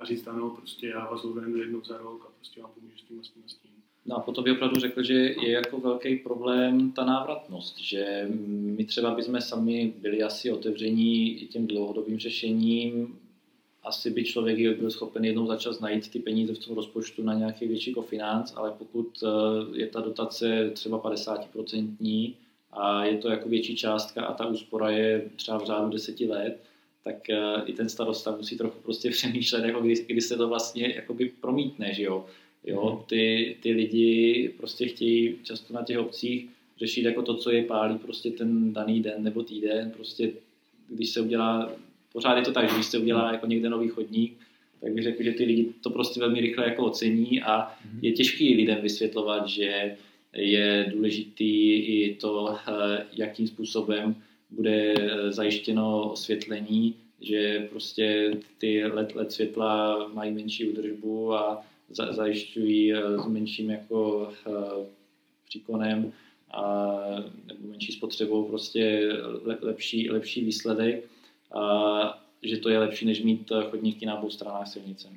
a 0.00 0.04
říct 0.04 0.26
ano, 0.26 0.50
prostě 0.50 0.86
já 0.86 1.10
vás 1.10 1.24
uvedenu 1.24 1.56
jednou 1.56 1.84
za 1.84 1.98
rok 1.98 2.24
a 2.28 2.32
prostě 2.36 2.62
vám 2.62 2.70
pomůžu 2.74 2.98
s 2.98 3.02
tím 3.02 3.20
a 3.20 3.22
s 3.22 3.28
tím 3.28 3.42
a 3.46 3.48
s 3.48 3.54
tím. 3.54 3.70
No 4.06 4.16
a 4.16 4.20
potom 4.20 4.44
bych 4.44 4.52
opravdu 4.52 4.80
řekl, 4.80 5.02
že 5.02 5.14
je 5.14 5.50
jako 5.50 5.80
velký 5.80 6.16
problém 6.16 6.92
ta 6.92 7.04
návratnost, 7.04 7.78
že 7.78 8.28
my 8.76 8.84
třeba 8.84 9.14
bychom 9.14 9.40
sami 9.40 9.94
byli 9.98 10.22
asi 10.22 10.50
otevření 10.50 11.42
i 11.42 11.46
těm 11.46 11.66
dlouhodobým 11.66 12.18
řešením, 12.18 13.18
asi 13.88 14.10
by 14.10 14.24
člověk 14.24 14.78
byl 14.78 14.90
schopen 14.90 15.24
jednou 15.24 15.46
začas 15.46 15.80
najít 15.80 16.10
ty 16.10 16.18
peníze 16.18 16.54
v 16.54 16.58
tom 16.58 16.76
rozpočtu 16.76 17.22
na 17.22 17.34
nějaký 17.34 17.66
větší 17.66 17.92
kofinanc, 17.92 18.52
ale 18.56 18.72
pokud 18.78 19.08
eh, 19.22 19.78
je 19.78 19.86
ta 19.86 20.00
dotace 20.00 20.70
třeba 20.74 21.00
50% 21.00 22.34
a 22.72 23.04
je 23.04 23.18
to 23.18 23.28
jako 23.28 23.48
větší 23.48 23.76
částka 23.76 24.24
a 24.24 24.34
ta 24.34 24.46
úspora 24.46 24.90
je 24.90 25.30
třeba 25.36 25.58
v 25.58 25.66
řádu 25.66 25.90
deseti 25.90 26.26
let, 26.26 26.60
tak 27.04 27.30
eh, 27.30 27.62
i 27.66 27.72
ten 27.72 27.88
starosta 27.88 28.36
musí 28.36 28.58
trochu 28.58 28.80
prostě 28.82 29.10
přemýšlet, 29.16 29.64
jako 29.64 29.80
kdy, 29.80 29.94
kdy 30.06 30.20
se 30.20 30.36
to 30.36 30.48
vlastně 30.48 30.94
jakoby 30.96 31.32
promítne, 31.40 31.94
že 31.94 32.02
jo. 32.02 32.26
jo 32.64 32.90
mhm. 32.94 33.04
ty, 33.06 33.56
ty 33.62 33.72
lidi 33.72 34.54
prostě 34.56 34.88
chtějí 34.88 35.38
často 35.42 35.74
na 35.74 35.82
těch 35.82 35.98
obcích 35.98 36.48
řešit 36.78 37.04
jako 37.04 37.22
to, 37.22 37.36
co 37.36 37.50
je 37.50 37.64
pálí 37.64 37.98
prostě 37.98 38.30
ten 38.30 38.72
daný 38.72 39.02
den 39.02 39.22
nebo 39.24 39.42
týden, 39.42 39.90
prostě 39.90 40.32
když 40.88 41.10
se 41.10 41.20
udělá, 41.20 41.72
pořád 42.18 42.36
je 42.36 42.42
to 42.42 42.52
tak, 42.52 42.68
že 42.68 42.74
když 42.74 42.86
se 42.86 42.98
udělá 42.98 43.32
jako 43.32 43.46
někde 43.46 43.68
nový 43.68 43.88
chodník, 43.88 44.38
tak 44.80 44.92
bych 44.92 45.04
řekl, 45.04 45.22
že 45.22 45.32
ty 45.32 45.44
lidi 45.44 45.72
to 45.80 45.90
prostě 45.90 46.20
velmi 46.20 46.40
rychle 46.40 46.64
jako 46.64 46.84
ocení 46.84 47.42
a 47.42 47.70
mhm. 47.84 47.98
je 48.02 48.12
těžký 48.12 48.54
lidem 48.54 48.78
vysvětlovat, 48.82 49.48
že 49.48 49.96
je 50.32 50.90
důležitý 50.94 51.74
i 51.76 52.14
to, 52.14 52.56
eh, 52.68 53.06
jakým 53.12 53.46
způsobem 53.46 54.16
bude 54.50 54.94
eh, 54.98 55.32
zajištěno 55.32 56.12
osvětlení, 56.12 56.94
že 57.20 57.68
prostě 57.70 58.30
ty 58.58 58.84
LED, 58.84 59.14
LED 59.14 59.32
světla 59.32 60.08
mají 60.14 60.32
menší 60.32 60.68
údržbu 60.68 61.34
a 61.34 61.62
za, 61.90 62.12
zajišťují 62.12 62.92
eh, 62.92 63.18
s 63.24 63.26
menším 63.26 63.70
jako 63.70 64.30
příkonem 65.48 66.12
a 66.50 66.86
nebo 67.46 67.68
menší 67.68 67.92
spotřebou 67.92 68.44
prostě 68.44 69.12
lepší, 69.62 70.10
lepší 70.10 70.44
výsledek. 70.44 71.08
Že 72.42 72.56
to 72.56 72.68
je 72.68 72.78
lepší, 72.78 73.06
než 73.06 73.22
mít 73.22 73.52
chodníky 73.70 74.06
na 74.06 74.14
obou 74.18 74.30
stranách 74.30 74.68
silnice. 74.68 75.08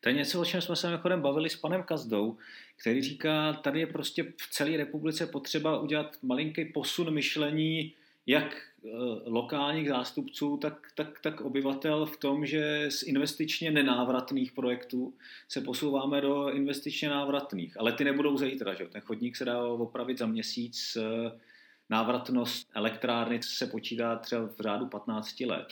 To 0.00 0.08
je 0.08 0.14
něco, 0.14 0.40
o 0.40 0.44
čem 0.44 0.60
jsme 0.60 0.76
se 0.76 0.86
mimochodem 0.86 1.22
bavili 1.22 1.50
s 1.50 1.56
panem 1.56 1.82
Kazdou, 1.82 2.36
který 2.80 3.02
říká, 3.02 3.52
tady 3.52 3.80
je 3.80 3.86
prostě 3.86 4.22
v 4.22 4.50
celé 4.50 4.76
republice 4.76 5.26
potřeba 5.26 5.80
udělat 5.80 6.16
malinký 6.22 6.64
posun 6.64 7.10
myšlení 7.10 7.92
jak 8.26 8.56
eh, 8.84 8.88
lokálních 9.24 9.88
zástupců, 9.88 10.56
tak, 10.56 10.88
tak, 10.94 11.20
tak 11.20 11.40
obyvatel 11.40 12.06
v 12.06 12.16
tom, 12.16 12.46
že 12.46 12.86
z 12.90 13.02
investičně 13.02 13.70
nenávratných 13.70 14.52
projektů 14.52 15.14
se 15.48 15.60
posouváme 15.60 16.20
do 16.20 16.50
investičně 16.50 17.08
návratných. 17.08 17.80
Ale 17.80 17.92
ty 17.92 18.04
nebudou 18.04 18.36
zítra, 18.36 18.74
že? 18.74 18.84
ten 18.84 19.00
chodník 19.00 19.36
se 19.36 19.44
dá 19.44 19.64
opravit 19.68 20.18
za 20.18 20.26
měsíc, 20.26 20.98
návratnost 21.90 22.70
elektrárny 22.74 23.42
se 23.42 23.66
počítá 23.66 24.16
třeba 24.16 24.46
v 24.46 24.60
řádu 24.60 24.86
15 24.86 25.40
let. 25.40 25.68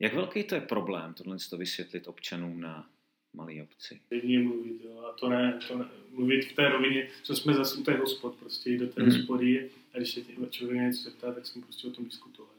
Jak 0.00 0.14
velký 0.14 0.44
to 0.44 0.54
je 0.54 0.60
problém, 0.60 1.14
tohle 1.14 1.36
to 1.50 1.56
vysvětlit 1.56 2.08
občanům 2.08 2.60
na 2.60 2.88
malé 3.34 3.62
obci? 3.62 4.00
Jedině 4.10 4.38
mluvit, 4.38 4.80
jo, 4.84 5.04
a 5.08 5.12
to 5.12 5.28
ne, 5.28 5.58
to 5.68 5.78
ne, 5.78 5.84
mluvit 6.10 6.44
v 6.44 6.52
té 6.52 6.68
rovině, 6.68 7.08
co 7.22 7.36
jsme 7.36 7.54
zase 7.54 7.78
u 7.78 7.82
té 7.82 7.96
hospod, 7.96 8.34
prostě 8.34 8.70
jít 8.70 8.78
do 8.78 8.86
té 8.86 9.02
mm. 9.02 9.08
hospody 9.08 9.70
a 9.94 9.96
když 9.96 10.10
se 10.10 10.20
člověk 10.50 10.80
něco 10.80 11.02
zeptá, 11.02 11.32
tak 11.32 11.46
jsme 11.46 11.62
prostě 11.62 11.88
o 11.88 11.90
tom 11.90 12.04
diskutovali. 12.04 12.54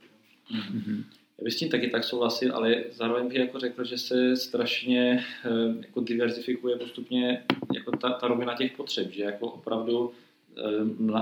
Mm-hmm. 0.51 1.03
Já 1.37 1.43
bych 1.43 1.53
s 1.53 1.57
tím 1.57 1.69
taky 1.69 1.89
tak 1.89 2.03
souhlasil, 2.03 2.55
ale 2.55 2.83
zároveň 2.91 3.27
bych 3.27 3.37
jako 3.37 3.59
řekl, 3.59 3.83
že 3.83 3.97
se 3.97 4.37
strašně 4.37 5.25
eh, 5.45 5.49
jako 5.81 6.01
diverzifikuje 6.01 6.77
postupně 6.77 7.43
jako 7.73 7.97
ta, 7.97 8.09
ta 8.13 8.27
rovina 8.27 8.55
těch 8.55 8.71
potřeb, 8.71 9.11
že 9.11 9.23
jako 9.23 9.47
opravdu 9.47 10.13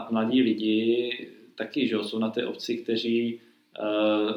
mladí 0.10 0.42
lidi 0.42 1.10
taky, 1.56 1.88
že 1.88 1.96
jsou 2.04 2.20
na 2.20 2.30
té 2.30 2.46
obci, 2.46 2.78
kteří 2.78 3.40
eh, 3.80 4.34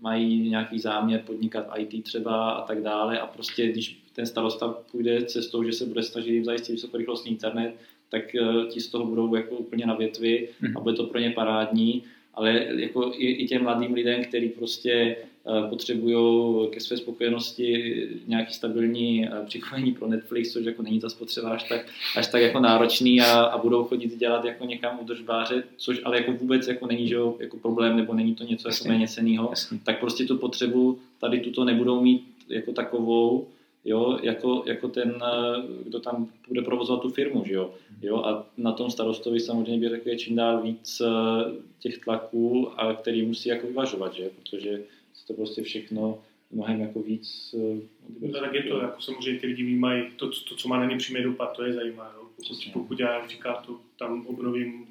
mají 0.00 0.50
nějaký 0.50 0.78
záměr 0.78 1.22
podnikat 1.26 1.66
IT 1.78 2.04
třeba 2.04 2.50
a 2.50 2.66
tak 2.66 2.82
dále 2.82 3.20
a 3.20 3.26
prostě 3.26 3.66
když 3.66 4.02
ten 4.12 4.26
starosta 4.26 4.68
půjde 4.68 5.24
cestou, 5.24 5.64
že 5.64 5.72
se 5.72 5.86
bude 5.86 6.02
snažit 6.02 6.32
jim 6.32 6.44
zajistit 6.44 6.72
vysokorychlostní 6.72 7.30
internet, 7.30 7.74
tak 8.08 8.34
eh, 8.34 8.66
ti 8.68 8.80
z 8.80 8.88
toho 8.88 9.06
budou 9.06 9.34
jako 9.34 9.56
úplně 9.56 9.86
na 9.86 9.94
větvi 9.94 10.48
a 10.48 10.66
mhm. 10.66 10.82
bude 10.82 10.94
to 10.96 11.04
pro 11.04 11.18
ně 11.18 11.30
parádní, 11.30 12.02
ale 12.34 12.66
jako 12.76 13.12
i, 13.14 13.26
i 13.26 13.46
těm 13.46 13.62
mladým 13.62 13.94
lidem, 13.94 14.24
kteří 14.24 14.48
prostě 14.48 14.92
eh, 14.92 15.26
potřebují 15.68 16.68
ke 16.70 16.80
své 16.80 16.96
spokojenosti 16.96 18.08
nějaký 18.26 18.54
stabilní 18.54 19.26
eh, 19.26 19.30
připojení 19.46 19.92
pro 19.92 20.08
Netflix, 20.08 20.52
což 20.52 20.64
jako 20.64 20.82
není 20.82 21.00
ta 21.00 21.08
spotřeba 21.08 21.50
až 21.50 21.68
tak, 21.68 21.86
až 22.16 22.26
tak 22.26 22.42
jako 22.42 22.60
náročný 22.60 23.20
a, 23.20 23.40
a 23.40 23.58
budou 23.58 23.84
chodit 23.84 24.18
dělat 24.18 24.44
jako 24.44 24.64
někam 24.64 24.98
udržbáře, 25.02 25.62
což 25.76 26.00
ale 26.04 26.16
jako 26.16 26.32
vůbec 26.32 26.68
jako 26.68 26.86
není 26.86 27.08
že, 27.08 27.16
jako 27.38 27.56
problém 27.56 27.96
nebo 27.96 28.14
není 28.14 28.34
to 28.34 28.44
něco 28.44 28.68
jako 28.68 28.88
méně 28.88 29.08
cenýho, 29.08 29.52
tak 29.84 30.00
prostě 30.00 30.24
tu 30.24 30.38
potřebu 30.38 30.98
tady 31.20 31.40
tuto 31.40 31.64
nebudou 31.64 32.00
mít 32.00 32.24
jako 32.48 32.72
takovou, 32.72 33.48
jo, 33.84 34.18
jako, 34.22 34.62
jako 34.66 34.88
ten, 34.88 35.14
eh, 35.22 35.62
kdo 35.84 36.00
tam 36.00 36.28
bude 36.48 36.62
provozovat 36.62 37.02
tu 37.02 37.08
firmu, 37.08 37.44
že 37.46 37.54
jo? 37.54 37.74
jo. 38.02 38.16
A 38.16 38.46
na 38.56 38.72
tom 38.72 38.90
starostovi 38.90 39.40
samozřejmě 39.40 39.78
by 39.78 39.88
řekl, 39.88 40.16
čím 40.16 40.36
dál 40.36 40.62
víc 40.62 41.00
eh, 41.00 41.08
těch 41.78 41.98
tlaků, 41.98 42.68
a 42.80 42.94
který 42.94 43.26
musí 43.26 43.48
jako 43.48 43.66
vyvažovat, 43.66 44.14
že? 44.14 44.30
Protože 44.42 44.82
se 45.20 45.26
to 45.26 45.34
prostě 45.34 45.62
všechno 45.62 46.22
mnohem 46.50 46.80
jako 46.80 47.02
víc... 47.02 47.54
Eh, 47.58 47.80
no, 48.20 48.40
tak 48.40 48.54
je 48.54 48.62
to, 48.62 48.80
jako 48.80 49.02
samozřejmě 49.02 49.40
ty 49.40 49.46
lidi 49.46 49.62
vnímají, 49.62 50.10
to, 50.16 50.30
to, 50.48 50.56
co 50.56 50.68
má 50.68 50.78
na 50.78 50.84
ně 50.84 50.96
přímý 50.96 51.22
dopad, 51.22 51.56
to 51.56 51.64
je 51.64 51.72
zajímavé. 51.72 52.10
Pokud, 52.36 52.68
pokud 52.72 53.00
já, 53.00 53.14
jak 53.14 53.30
říká, 53.30 53.54
to 53.54 53.80
tam 53.98 54.26
obnovím 54.26 54.86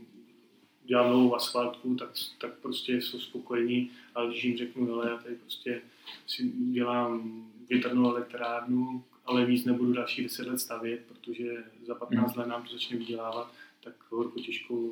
dělám 0.90 1.12
novou 1.12 1.36
asfaltku, 1.36 1.96
tak, 1.96 2.10
tak 2.38 2.54
prostě 2.54 3.02
jsou 3.02 3.20
spokojení, 3.20 3.92
ale 4.16 4.28
když 4.28 4.44
jim 4.44 4.58
řeknu, 4.58 4.94
ale 4.94 5.10
já 5.10 5.18
tady 5.18 5.36
prostě 5.36 5.82
si 6.28 6.50
dělám 6.50 7.44
větrnou 7.70 8.10
elektrárnu, 8.10 9.04
ale 9.26 9.46
víc 9.46 9.66
nebudu 9.66 9.94
další 9.94 10.24
10 10.24 10.48
let 10.48 10.60
stavět, 10.60 11.02
protože 11.08 11.64
za 11.86 11.96
15 11.96 12.36
let 12.36 12.48
nám 12.48 12.64
to 12.64 12.74
začne 12.74 12.98
vydělávat, 12.98 13.54
tak 13.84 13.94
horko 14.10 14.40
těžko 14.40 14.90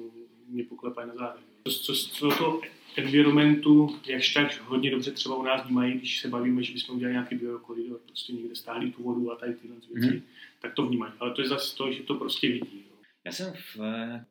mě 0.48 0.64
poklepají 0.64 1.08
na 1.08 1.16
závěr. 1.16 1.44
Co, 1.72 1.94
co, 1.94 2.10
co 2.10 2.30
to 2.30 2.62
environmentu, 2.96 4.00
jakž 4.08 4.34
tak 4.34 4.62
hodně 4.62 4.92
dobře 4.92 5.12
třeba 5.12 5.36
u 5.36 5.44
nás 5.44 5.66
vnímají, 5.66 5.94
když 5.94 6.20
se 6.20 6.28
bavíme, 6.28 6.64
že 6.64 6.74
bychom 6.74 6.96
udělali 6.96 7.14
nějaký 7.14 7.36
biokoridor, 7.36 8.00
prostě 8.06 8.34
někde 8.34 8.56
stáhli 8.56 8.92
tu 8.92 9.04
vodu 9.04 9.32
a 9.32 9.36
tady 9.36 9.54
tyhle 9.54 9.76
věci, 9.94 10.16
mm. 10.16 10.22
tak 10.62 10.74
to 10.74 10.86
vnímají. 10.86 11.14
Ale 11.20 11.34
to 11.34 11.42
je 11.42 11.48
zase 11.48 11.76
to, 11.76 11.92
že 11.92 12.04
to 12.04 12.16
prostě 12.16 12.48
vidí. 12.48 12.86
Jo. 12.90 12.98
Já 13.26 13.32
jsem 13.32 13.54
v 13.54 13.80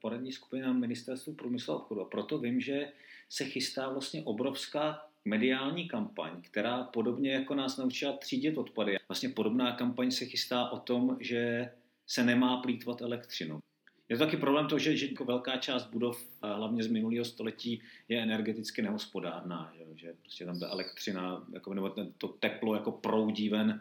poradní 0.01 0.33
skupině 0.33 0.62
na 0.62 0.72
ministerstvu 0.72 1.35
průmyslu 1.35 1.75
a 1.75 1.77
obchodu 1.77 2.01
a 2.01 2.05
proto 2.05 2.38
vím, 2.38 2.61
že 2.61 2.88
se 3.29 3.44
chystá 3.44 3.88
vlastně 3.88 4.22
obrovská 4.22 5.03
mediální 5.25 5.88
kampaň, 5.88 6.31
která 6.42 6.83
podobně 6.85 7.33
jako 7.33 7.55
nás 7.55 7.77
naučila 7.77 8.12
třídit 8.12 8.59
odpady. 8.59 8.96
Vlastně 9.09 9.29
podobná 9.29 9.72
kampaň 9.72 10.11
se 10.11 10.25
chystá 10.25 10.68
o 10.68 10.79
tom, 10.79 11.16
že 11.20 11.70
se 12.07 12.25
nemá 12.25 12.57
plítvat 12.57 13.03
elektřinou. 13.03 13.61
Je 14.08 14.16
to 14.16 14.24
taky 14.24 14.36
problém 14.36 14.66
to, 14.68 14.78
že, 14.78 14.96
že 14.96 15.06
jako 15.06 15.24
velká 15.24 15.56
část 15.56 15.86
budov, 15.86 16.28
hlavně 16.42 16.82
z 16.82 16.86
minulého 16.86 17.24
století, 17.24 17.82
je 18.08 18.22
energeticky 18.22 18.82
nehospodárná, 18.82 19.72
že, 19.78 19.84
že 19.94 20.14
prostě 20.22 20.44
tam 20.44 20.60
ta 20.60 20.68
elektřina, 20.68 21.46
jako, 21.52 21.74
nebo 21.74 21.94
to 22.18 22.28
teplo 22.28 22.74
jako 22.74 22.92
proudí 22.92 23.48
ven, 23.48 23.80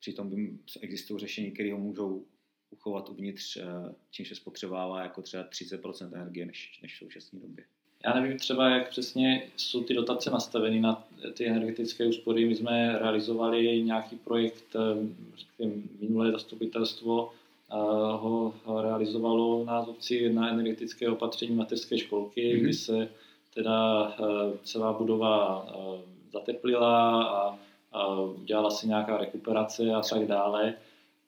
přitom 0.00 0.30
existují 0.80 1.20
řešení, 1.20 1.50
které 1.50 1.72
ho 1.72 1.78
můžou 1.78 2.24
uchovat 2.70 3.08
uvnitř, 3.08 3.56
eh, 3.56 3.64
čím 4.10 4.26
se 4.26 4.34
spotřebává 4.34 5.02
jako 5.02 5.22
třeba 5.22 5.44
30% 5.44 6.14
energie 6.14 6.46
než, 6.46 6.78
než 6.82 6.94
v 6.94 6.98
současné 6.98 7.40
době. 7.40 7.64
Já 8.04 8.20
nevím 8.20 8.38
třeba, 8.38 8.70
jak 8.70 8.88
přesně 8.88 9.42
jsou 9.56 9.84
ty 9.84 9.94
dotace 9.94 10.30
nastaveny 10.30 10.80
na 10.80 11.08
ty 11.34 11.46
energetické 11.46 12.06
úspory. 12.06 12.44
My 12.44 12.56
jsme 12.56 12.98
realizovali 12.98 13.82
nějaký 13.82 14.16
projekt, 14.16 14.76
eh, 14.76 15.66
minulé 16.00 16.32
zastupitelstvo 16.32 17.32
eh, 17.32 17.45
ho 18.16 18.54
realizovalo 18.82 19.64
na 19.64 19.80
obci 19.80 20.32
na 20.32 20.50
energetické 20.50 21.08
opatření 21.08 21.54
mateřské 21.54 21.98
školky, 21.98 22.40
mm-hmm. 22.40 22.62
kdy 22.62 22.72
se 22.72 23.08
teda 23.54 24.12
celá 24.64 24.92
budova 24.92 25.66
zateplila 26.32 27.24
a, 27.24 27.58
a 27.92 28.20
udělala 28.20 28.70
se 28.70 28.86
nějaká 28.86 29.16
rekuperace 29.16 29.94
a 29.94 30.00
tak 30.00 30.26
dále 30.26 30.74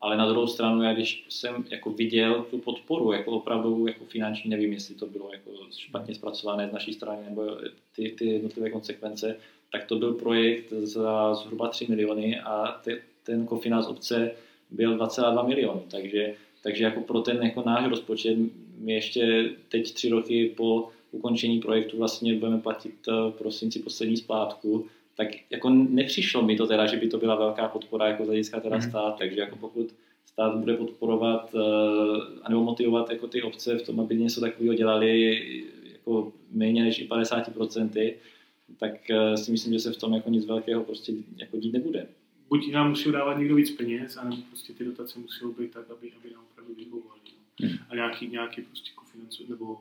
ale 0.00 0.16
na 0.16 0.28
druhou 0.28 0.46
stranu, 0.46 0.82
já 0.82 0.94
když 0.94 1.24
jsem 1.28 1.64
jako 1.70 1.90
viděl 1.90 2.46
tu 2.50 2.58
podporu, 2.58 3.12
jako 3.12 3.30
opravdu 3.30 3.86
jako 3.86 4.04
finanční, 4.04 4.50
nevím, 4.50 4.72
jestli 4.72 4.94
to 4.94 5.06
bylo 5.06 5.32
jako 5.32 5.50
špatně 5.78 6.14
zpracované 6.14 6.68
z 6.68 6.72
naší 6.72 6.92
strany, 6.92 7.22
nebo 7.28 7.56
ty, 7.96 8.14
ty 8.18 8.26
jednotlivé 8.26 8.70
konsekvence, 8.70 9.36
tak 9.72 9.84
to 9.84 9.96
byl 9.96 10.14
projekt 10.14 10.72
za 10.72 11.34
zhruba 11.34 11.68
3 11.68 11.86
miliony 11.88 12.40
a 12.40 12.80
te, 12.84 13.00
ten 13.22 13.46
kofinanc 13.46 13.86
obce 13.86 14.30
byl 14.70 14.98
2,2 14.98 15.46
miliony, 15.46 15.80
takže, 15.90 16.34
takže 16.62 16.84
jako 16.84 17.00
pro 17.00 17.20
ten 17.20 17.42
jako 17.42 17.62
náš 17.66 17.88
rozpočet 17.88 18.38
my 18.78 18.92
ještě 18.92 19.50
teď 19.68 19.92
tři 19.92 20.08
roky 20.08 20.54
po 20.56 20.88
ukončení 21.12 21.60
projektu 21.60 21.98
vlastně 21.98 22.34
budeme 22.34 22.58
platit 22.58 22.94
eh, 23.08 23.12
v 23.30 23.34
prosinci 23.38 23.78
poslední 23.78 24.16
splátku, 24.16 24.86
tak 25.16 25.28
jako 25.50 25.70
nepřišlo 25.70 26.42
mi 26.42 26.56
to 26.56 26.66
teda, 26.66 26.86
že 26.86 26.96
by 26.96 27.08
to 27.08 27.18
byla 27.18 27.34
velká 27.34 27.68
podpora 27.68 28.08
jako 28.08 28.24
z 28.24 28.26
hlediska 28.26 28.60
teda 28.60 28.76
mm. 28.76 28.82
stát, 28.82 29.18
takže 29.18 29.40
jako 29.40 29.56
pokud 29.56 29.94
stát 30.26 30.56
bude 30.56 30.76
podporovat 30.76 31.54
uh, 31.54 31.60
anebo 32.42 32.62
motivovat 32.62 33.10
jako 33.10 33.26
ty 33.28 33.42
obce 33.42 33.78
v 33.78 33.82
tom, 33.82 34.00
aby 34.00 34.16
něco 34.16 34.40
takového 34.40 34.74
dělali 34.74 35.40
jako 35.92 36.32
méně 36.50 36.82
než 36.82 36.98
i 36.98 37.08
50%, 37.08 38.14
tak 38.78 38.92
uh, 39.10 39.34
si 39.34 39.52
myslím, 39.52 39.72
že 39.72 39.80
se 39.80 39.92
v 39.92 39.96
tom 39.96 40.14
jako 40.14 40.30
nic 40.30 40.46
velkého 40.46 40.84
prostě 40.84 41.12
jako 41.36 41.56
dít 41.56 41.72
nebude. 41.72 42.06
Buď 42.48 42.72
nám 42.72 42.88
musí 42.88 43.12
dávat 43.12 43.38
někdo 43.38 43.54
víc 43.54 43.70
peněz, 43.70 44.16
anebo 44.16 44.42
prostě 44.42 44.72
ty 44.72 44.84
dotace 44.84 45.18
musí 45.18 45.44
být 45.58 45.70
tak, 45.70 45.90
aby, 45.90 46.12
aby 46.12 46.30
nám 46.34 46.44
opravdu 46.50 46.74
vyhovovali. 46.74 47.20
No. 47.60 47.68
Hmm. 47.68 47.78
A 47.88 47.94
nějaký, 47.94 48.28
nějaký 48.28 48.62
prostě 48.62 48.90
kofinancu, 48.94 49.44
nebo 49.48 49.78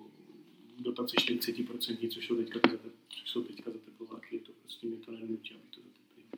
dotace 0.80 1.16
40%, 1.16 2.10
což 2.10 2.28
jsou 2.28 2.36
teďka, 2.36 2.60
což 3.10 3.30
jsou 3.30 3.44
teďka 3.44 3.72
za 3.72 3.78
teplováky, 3.86 4.40
to 4.40 4.52
prostě 4.62 4.88
mi 4.88 4.96
to 4.98 5.12
nenutí, 5.12 5.56
aby 5.56 5.64
to 5.70 5.82
zateplilo. 5.82 6.30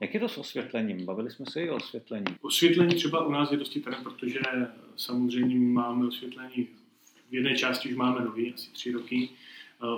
Jak 0.00 0.14
je 0.14 0.20
to 0.20 0.28
s 0.28 0.38
osvětlením? 0.38 1.04
Bavili 1.04 1.30
jsme 1.30 1.46
se 1.46 1.62
i 1.62 1.70
o 1.70 1.76
osvětlení. 1.76 2.26
Osvětlení 2.40 2.94
třeba 2.94 3.26
u 3.26 3.30
nás 3.30 3.50
je 3.50 3.56
dosti 3.56 3.80
tady, 3.80 3.96
protože 4.02 4.40
samozřejmě 4.96 5.56
máme 5.58 6.06
osvětlení, 6.06 6.68
v 7.30 7.34
jedné 7.34 7.56
části 7.56 7.88
už 7.88 7.94
máme 7.94 8.24
nový, 8.24 8.54
asi 8.54 8.70
tři 8.70 8.92
roky, 8.92 9.28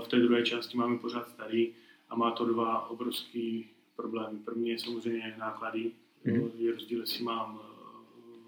v 0.04 0.08
té 0.08 0.16
druhé 0.16 0.42
části 0.42 0.78
máme 0.78 0.98
pořád 0.98 1.28
starý 1.28 1.72
a 2.08 2.16
má 2.16 2.30
to 2.30 2.44
dva 2.44 2.88
obrovský 2.88 3.68
problémy. 3.96 4.38
První 4.38 4.68
je 4.68 4.78
samozřejmě 4.78 5.34
náklady. 5.38 5.92
Mm. 6.24 6.50
Je 6.58 6.72
rozdíl, 6.72 7.00
jestli 7.00 7.24
mám 7.24 7.60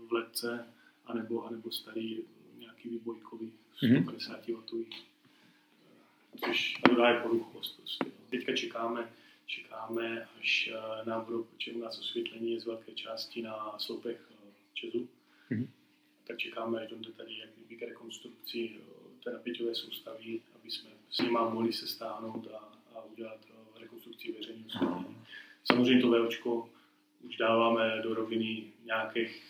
v 0.08 0.12
ledce 0.12 0.66
anebo, 1.06 1.44
anebo 1.44 1.70
starý 1.70 2.22
nějaký 2.58 2.88
výbojkový 2.88 3.52
150 3.76 4.48
mm. 4.48 4.54
W 4.54 6.40
což 6.44 6.80
dodá 6.88 7.20
poruchovost. 7.20 7.76
Prostě. 7.76 8.04
Teďka 8.30 8.56
čekáme, 8.56 9.12
čekáme, 9.46 10.28
až 10.40 10.70
eh, 10.72 11.08
nám 11.08 11.24
budou, 11.24 11.42
protože 11.42 11.72
u 11.72 11.78
nás 11.78 11.98
osvětlení 11.98 12.52
je 12.52 12.60
z 12.60 12.66
velké 12.66 12.92
části 12.92 13.42
na 13.42 13.78
sloupech 13.78 14.30
eh, 14.30 14.52
Česu, 14.74 15.08
mm-hmm. 15.50 15.66
tak 16.26 16.38
čekáme, 16.38 16.86
že 16.90 16.96
jde 16.96 17.12
tady 17.12 17.38
jak 17.38 17.50
k 17.78 17.82
rekonstrukci 17.82 18.70
eh, 18.76 19.24
té 19.24 19.32
napěťové 19.32 19.74
soustavy, 19.74 20.40
aby 20.54 20.70
jsme 20.70 20.90
s 21.10 21.18
nimi 21.18 21.30
mohli 21.30 21.72
se 21.72 21.86
stáhnout 21.86 22.48
a, 22.54 22.78
a 22.94 23.04
udělat 23.04 23.40
rekonstrukci 23.80 24.32
veřejného 24.32 24.66
osvětlení. 24.66 25.16
Samozřejmě 25.72 26.02
to 26.02 26.08
VOčko 26.08 26.68
už 27.20 27.36
dáváme 27.36 28.00
do 28.02 28.14
roviny 28.14 28.64
nějakých, 28.84 29.42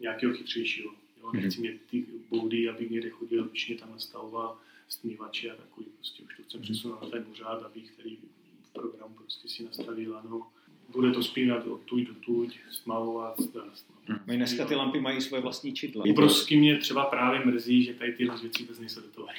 nějakého 0.00 0.34
chytřejšího. 0.34 0.90
Jo? 1.22 1.32
Nechci 1.32 1.60
mít 1.60 1.80
ty 1.90 2.04
boudy, 2.30 2.68
aby 2.68 2.88
někde 2.90 3.10
chodil, 3.10 3.44
když 3.44 3.68
mě 3.68 3.76
tam 3.76 3.90
nastavoval 3.90 4.58
stmívači 4.88 5.50
a 5.50 5.54
takový. 5.54 5.86
Prostě 5.96 6.22
už 6.22 6.36
to 6.36 6.42
chcem 6.42 6.60
přesunout 6.60 7.02
na 7.02 7.08
ten 7.08 7.24
úřad, 7.30 7.62
aby 7.62 7.80
který 7.80 8.16
v 8.62 8.72
programu 8.72 9.14
prostě 9.14 9.48
si 9.48 9.64
nastavil, 9.64 10.16
ano, 10.16 10.46
bude 10.88 11.10
to 11.10 11.22
spínat 11.22 11.66
od 11.66 11.80
tuď 11.80 12.06
do 12.06 12.14
tuď, 12.14 12.58
stmavovat, 12.70 13.40
zdrast. 13.40 13.90
No. 14.08 14.16
Hmm. 14.26 14.36
Dneska 14.36 14.64
ty 14.64 14.74
lampy 14.74 15.00
mají 15.00 15.20
svoje 15.20 15.42
vlastní 15.42 15.74
čidla. 15.74 16.04
Obrovsky 16.10 16.56
mě 16.56 16.78
třeba 16.78 17.04
právě 17.04 17.44
mrzí, 17.44 17.84
že 17.84 17.94
tady 17.94 18.12
tyhle 18.12 18.38
věci 18.40 18.62
vůbec 18.62 18.78
nejsou 18.78 19.00
dotované. 19.00 19.38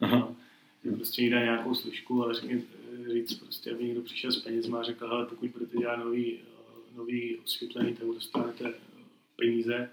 No, 0.00 0.36
prostě 0.96 1.22
jde 1.22 1.40
nějakou 1.40 1.74
služku, 1.74 2.22
ale 2.22 2.34
řekně, 2.34 2.62
říct 3.12 3.34
prostě, 3.34 3.70
aby 3.70 3.84
někdo 3.84 4.02
přišel 4.02 4.32
s 4.32 4.42
penězma 4.42 4.80
a 4.80 4.82
řekl, 4.82 5.06
ale 5.06 5.26
pokud 5.26 5.50
budete 5.50 5.76
dělat 5.76 5.96
nový, 5.96 6.38
nový 6.96 7.38
osvětlení, 7.38 7.94
tak 7.94 8.06
dostanete 8.06 8.74
peníze, 9.36 9.90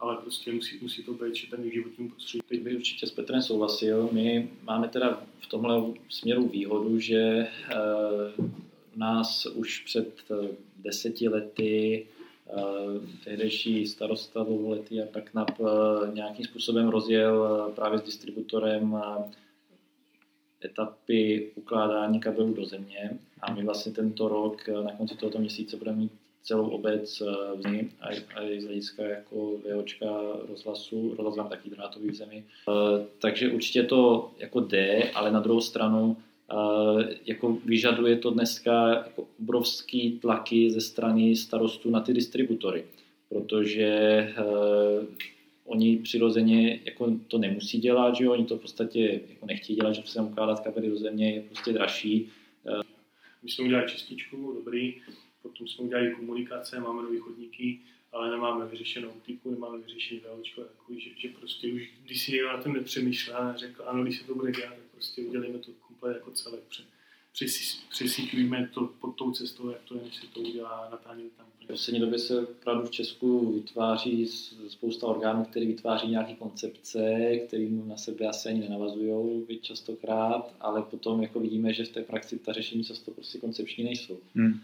ale 0.00 0.16
prostě 0.16 0.52
musí, 0.52 0.78
musí 0.82 1.02
to 1.02 1.12
být, 1.12 1.34
že 1.34 1.50
ten 1.50 1.70
životní 1.70 2.08
prostředí. 2.08 2.42
Teď 2.48 2.62
bych 2.62 2.76
určitě 2.76 3.06
s 3.06 3.10
Petrem 3.10 3.42
souhlasil. 3.42 4.08
My 4.12 4.50
máme 4.62 4.88
teda 4.88 5.22
v 5.40 5.46
tomhle 5.46 5.82
směru 6.08 6.48
výhodu, 6.48 7.00
že 7.00 7.18
e, 7.18 7.48
nás 8.96 9.46
už 9.46 9.80
před 9.80 10.12
eh, 10.30 10.48
deseti 10.76 11.28
lety 11.28 12.06
e, 12.06 12.54
tehdejší 13.24 13.86
starosta 13.86 14.42
dlouholetý 14.42 15.02
a 15.02 15.06
tak 15.06 15.34
nap 15.34 15.50
nějakým 16.12 16.44
způsobem 16.44 16.88
rozjel 16.88 17.72
právě 17.76 17.98
s 17.98 18.02
distributorem 18.02 18.96
etapy 20.64 21.50
ukládání 21.54 22.20
kabelů 22.20 22.54
do 22.54 22.64
země. 22.64 23.18
A 23.40 23.54
my 23.54 23.64
vlastně 23.64 23.92
tento 23.92 24.28
rok 24.28 24.68
na 24.68 24.92
konci 24.92 25.16
tohoto 25.16 25.38
měsíce 25.38 25.76
budeme 25.76 25.96
mít 25.96 26.12
celou 26.48 26.68
obec 26.68 27.20
v 27.20 27.58
eh, 27.58 27.62
zemi, 27.62 27.90
a, 28.00 28.42
i 28.42 28.60
z 28.60 28.64
hlediska 28.64 29.02
jako 29.02 29.52
VOčka 29.74 30.06
rozhlasu, 30.48 31.14
rozhlas 31.14 31.36
mám 31.36 31.48
taky 31.48 31.70
drátový 31.70 32.10
v 32.10 32.14
zemi. 32.14 32.44
Eh, 32.68 33.06
takže 33.18 33.50
určitě 33.50 33.82
to 33.82 34.30
jako 34.38 34.60
jde, 34.60 35.10
ale 35.14 35.32
na 35.32 35.40
druhou 35.40 35.60
stranu 35.60 36.16
eh, 36.16 37.14
jako 37.26 37.58
vyžaduje 37.64 38.16
to 38.16 38.30
dneska 38.30 38.88
jako 38.88 39.26
obrovský 39.40 40.18
tlaky 40.18 40.70
ze 40.70 40.80
strany 40.80 41.36
starostů 41.36 41.90
na 41.90 42.00
ty 42.00 42.12
distributory, 42.12 42.84
protože 43.28 43.88
oni 45.68 45.96
přirozeně 45.96 46.80
jako 46.84 47.18
to 47.28 47.38
nemusí 47.38 47.78
dělat, 47.78 48.16
že 48.16 48.24
jo? 48.24 48.32
oni 48.32 48.44
to 48.44 48.58
v 48.58 48.60
podstatě 48.60 49.20
jako 49.28 49.46
nechtějí 49.46 49.76
dělat, 49.76 49.92
že 49.92 50.02
se 50.04 50.20
ukládat 50.20 50.60
kabely 50.60 50.88
do 50.88 50.98
země 50.98 51.34
je 51.34 51.42
prostě 51.42 51.72
dražší. 51.72 52.28
My 53.42 53.50
jsme 53.50 53.64
udělali 53.64 53.88
čističku, 53.88 54.52
dobrý, 54.64 54.94
potom 55.42 55.68
jsme 55.68 55.84
udělali 55.84 56.14
komunikace, 56.14 56.80
máme 56.80 57.02
nové 57.02 57.18
chodníky, 57.18 57.78
ale 58.12 58.30
nemáme 58.30 58.66
vyřešenou 58.66 59.08
optiku, 59.08 59.50
nemáme 59.50 59.78
vyřešený 59.78 60.20
VOčko, 60.20 60.62
takový, 60.62 61.00
že, 61.00 61.10
že, 61.16 61.28
prostě 61.28 61.72
už, 61.72 61.90
když 62.04 62.22
si 62.22 62.42
na 62.42 62.62
tom 62.62 62.72
nepřemýšlel 62.72 63.36
a 63.36 63.56
řekl, 63.56 63.84
ano, 63.86 64.02
když 64.02 64.18
se 64.18 64.26
to 64.26 64.34
bude 64.34 64.52
dělat, 64.52 64.74
tak 64.74 64.84
prostě 64.92 65.22
uděláme 65.22 65.58
to 65.58 65.72
komplet 65.72 66.16
jako 66.16 66.30
celé. 66.30 66.58
Přesíťujeme 67.90 68.70
to 68.74 68.86
pod 69.00 69.16
tou 69.16 69.32
cestou, 69.32 69.70
jak 69.70 69.80
to 69.82 69.94
je, 69.94 70.02
než 70.02 70.14
se 70.16 70.26
to 70.26 70.40
udělá 70.40 70.88
Natálně 70.90 71.24
tam. 71.36 71.46
V 71.64 71.66
poslední 71.66 72.00
době 72.00 72.18
se 72.18 72.46
opravdu 72.46 72.86
v 72.86 72.90
Česku 72.90 73.52
vytváří 73.52 74.26
spousta 74.68 75.06
orgánů, 75.06 75.44
které 75.44 75.66
vytváří 75.66 76.08
nějaké 76.08 76.34
koncepce, 76.34 77.36
které 77.46 77.66
na 77.70 77.96
sebe 77.96 78.26
asi 78.26 78.48
ani 78.48 78.60
nenavazují 78.60 79.58
častokrát, 79.60 80.54
ale 80.60 80.82
potom 80.82 81.22
jako 81.22 81.40
vidíme, 81.40 81.72
že 81.72 81.84
v 81.84 81.88
té 81.88 82.02
praxi 82.02 82.38
ta 82.38 82.52
řešení 82.52 82.84
často 82.84 83.10
prostě 83.10 83.38
koncepční 83.38 83.84
nejsou. 83.84 84.18
Hmm. 84.34 84.60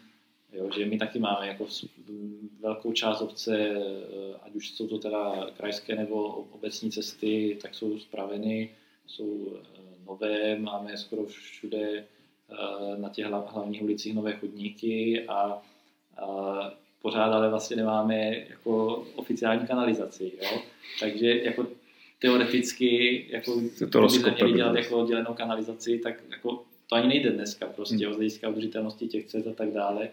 Jo, 0.53 0.71
že 0.77 0.87
my 0.87 0.99
taky 0.99 1.19
máme 1.19 1.47
jako 1.47 1.67
velkou 2.61 2.93
část 2.93 3.21
obce, 3.21 3.59
eh, 3.59 3.81
ať 4.43 4.55
už 4.55 4.71
jsou 4.71 4.89
to 4.89 4.99
teda 4.99 5.51
krajské 5.57 5.97
nebo 5.97 6.25
obecní 6.27 6.91
cesty, 6.91 7.59
tak 7.63 7.75
jsou 7.75 7.99
spraveny, 7.99 8.71
jsou 9.07 9.53
eh, 9.57 9.67
nové, 10.07 10.59
máme 10.59 10.97
skoro 10.97 11.27
všude 11.27 12.05
na 12.97 13.09
těch 13.09 13.27
hlavních 13.27 13.83
ulicích 13.83 14.15
nové 14.15 14.33
chodníky 14.33 15.25
a, 15.29 15.63
a 16.17 16.73
pořád 17.03 17.33
ale 17.33 17.51
vlastně 17.51 17.77
nemáme 17.77 18.37
jako 18.37 19.05
oficiální 19.15 19.67
kanalizaci. 19.67 20.33
Jo? 20.43 20.61
Takže 21.01 21.39
jako 21.39 21.67
teoreticky, 22.19 23.25
jako, 23.31 23.61
to 23.91 24.07
kdyby 24.07 24.31
měli 24.31 24.53
dělat 24.53 24.77
jako 24.77 24.99
oddělenou 24.99 25.35
kanalizaci, 25.35 25.99
tak 25.99 26.15
jako 26.31 26.63
to 26.89 26.97
ani 26.97 27.09
nejde 27.09 27.31
dneska 27.31 27.67
prostě, 27.67 28.07
hmm. 28.07 28.15
z 28.15 28.17
hlediska 28.17 28.49
udržitelnosti 28.49 29.09
těch 29.09 29.27
cest 29.27 29.47
a 29.47 29.53
tak 29.53 29.71
dále. 29.71 30.09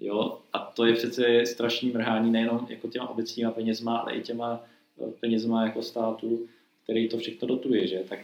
Jo? 0.00 0.38
A 0.52 0.58
to 0.58 0.84
je 0.84 0.94
přece 0.94 1.46
strašný 1.46 1.90
mrhání 1.90 2.30
nejenom 2.30 2.66
jako 2.70 2.88
těma 2.88 3.08
obecníma 3.08 3.50
penězma, 3.50 3.96
ale 3.96 4.12
i 4.16 4.20
těma 4.20 4.64
eh, 5.00 5.10
penězma 5.20 5.64
jako 5.64 5.82
státu, 5.82 6.48
který 6.82 7.08
to 7.08 7.18
všechno 7.18 7.48
dotuje. 7.48 7.86
Že? 7.86 8.04
Tak... 8.08 8.18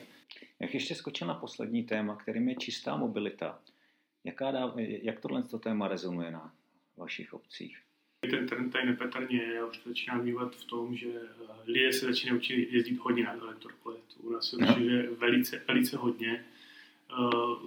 Jak 0.62 0.74
ještě 0.74 0.94
skočil 0.94 1.26
na 1.26 1.34
poslední 1.34 1.82
téma, 1.82 2.16
kterým 2.16 2.48
je 2.48 2.54
čistá 2.54 2.96
mobilita. 2.96 3.58
Jaká 4.24 4.50
dá, 4.50 4.74
jak 4.76 5.20
tohle 5.20 5.42
to 5.42 5.58
téma 5.58 5.88
rezonuje 5.88 6.30
na 6.30 6.54
vašich 6.96 7.34
obcích? 7.34 7.78
Ten 8.30 8.46
trend 8.46 8.70
tady 8.70 8.86
nepatrně 8.86 9.42
já 9.42 9.66
už 9.66 9.78
to 9.78 9.88
začínám 9.88 10.20
vnímat 10.20 10.56
v 10.56 10.64
tom, 10.64 10.96
že 10.96 11.08
eh, 11.08 11.70
lidé 11.70 11.92
se 11.92 12.06
začínají 12.06 12.38
učit 12.38 12.68
jezdit 12.72 12.98
hodně 12.98 13.24
na 13.24 13.32
elektrokole. 13.32 13.96
U 14.18 14.32
nás 14.32 14.50
se 14.50 14.56
určitě 14.56 15.08
velice, 15.18 15.62
velice 15.68 15.96
hodně. 15.96 16.44
Uh, 17.18 17.62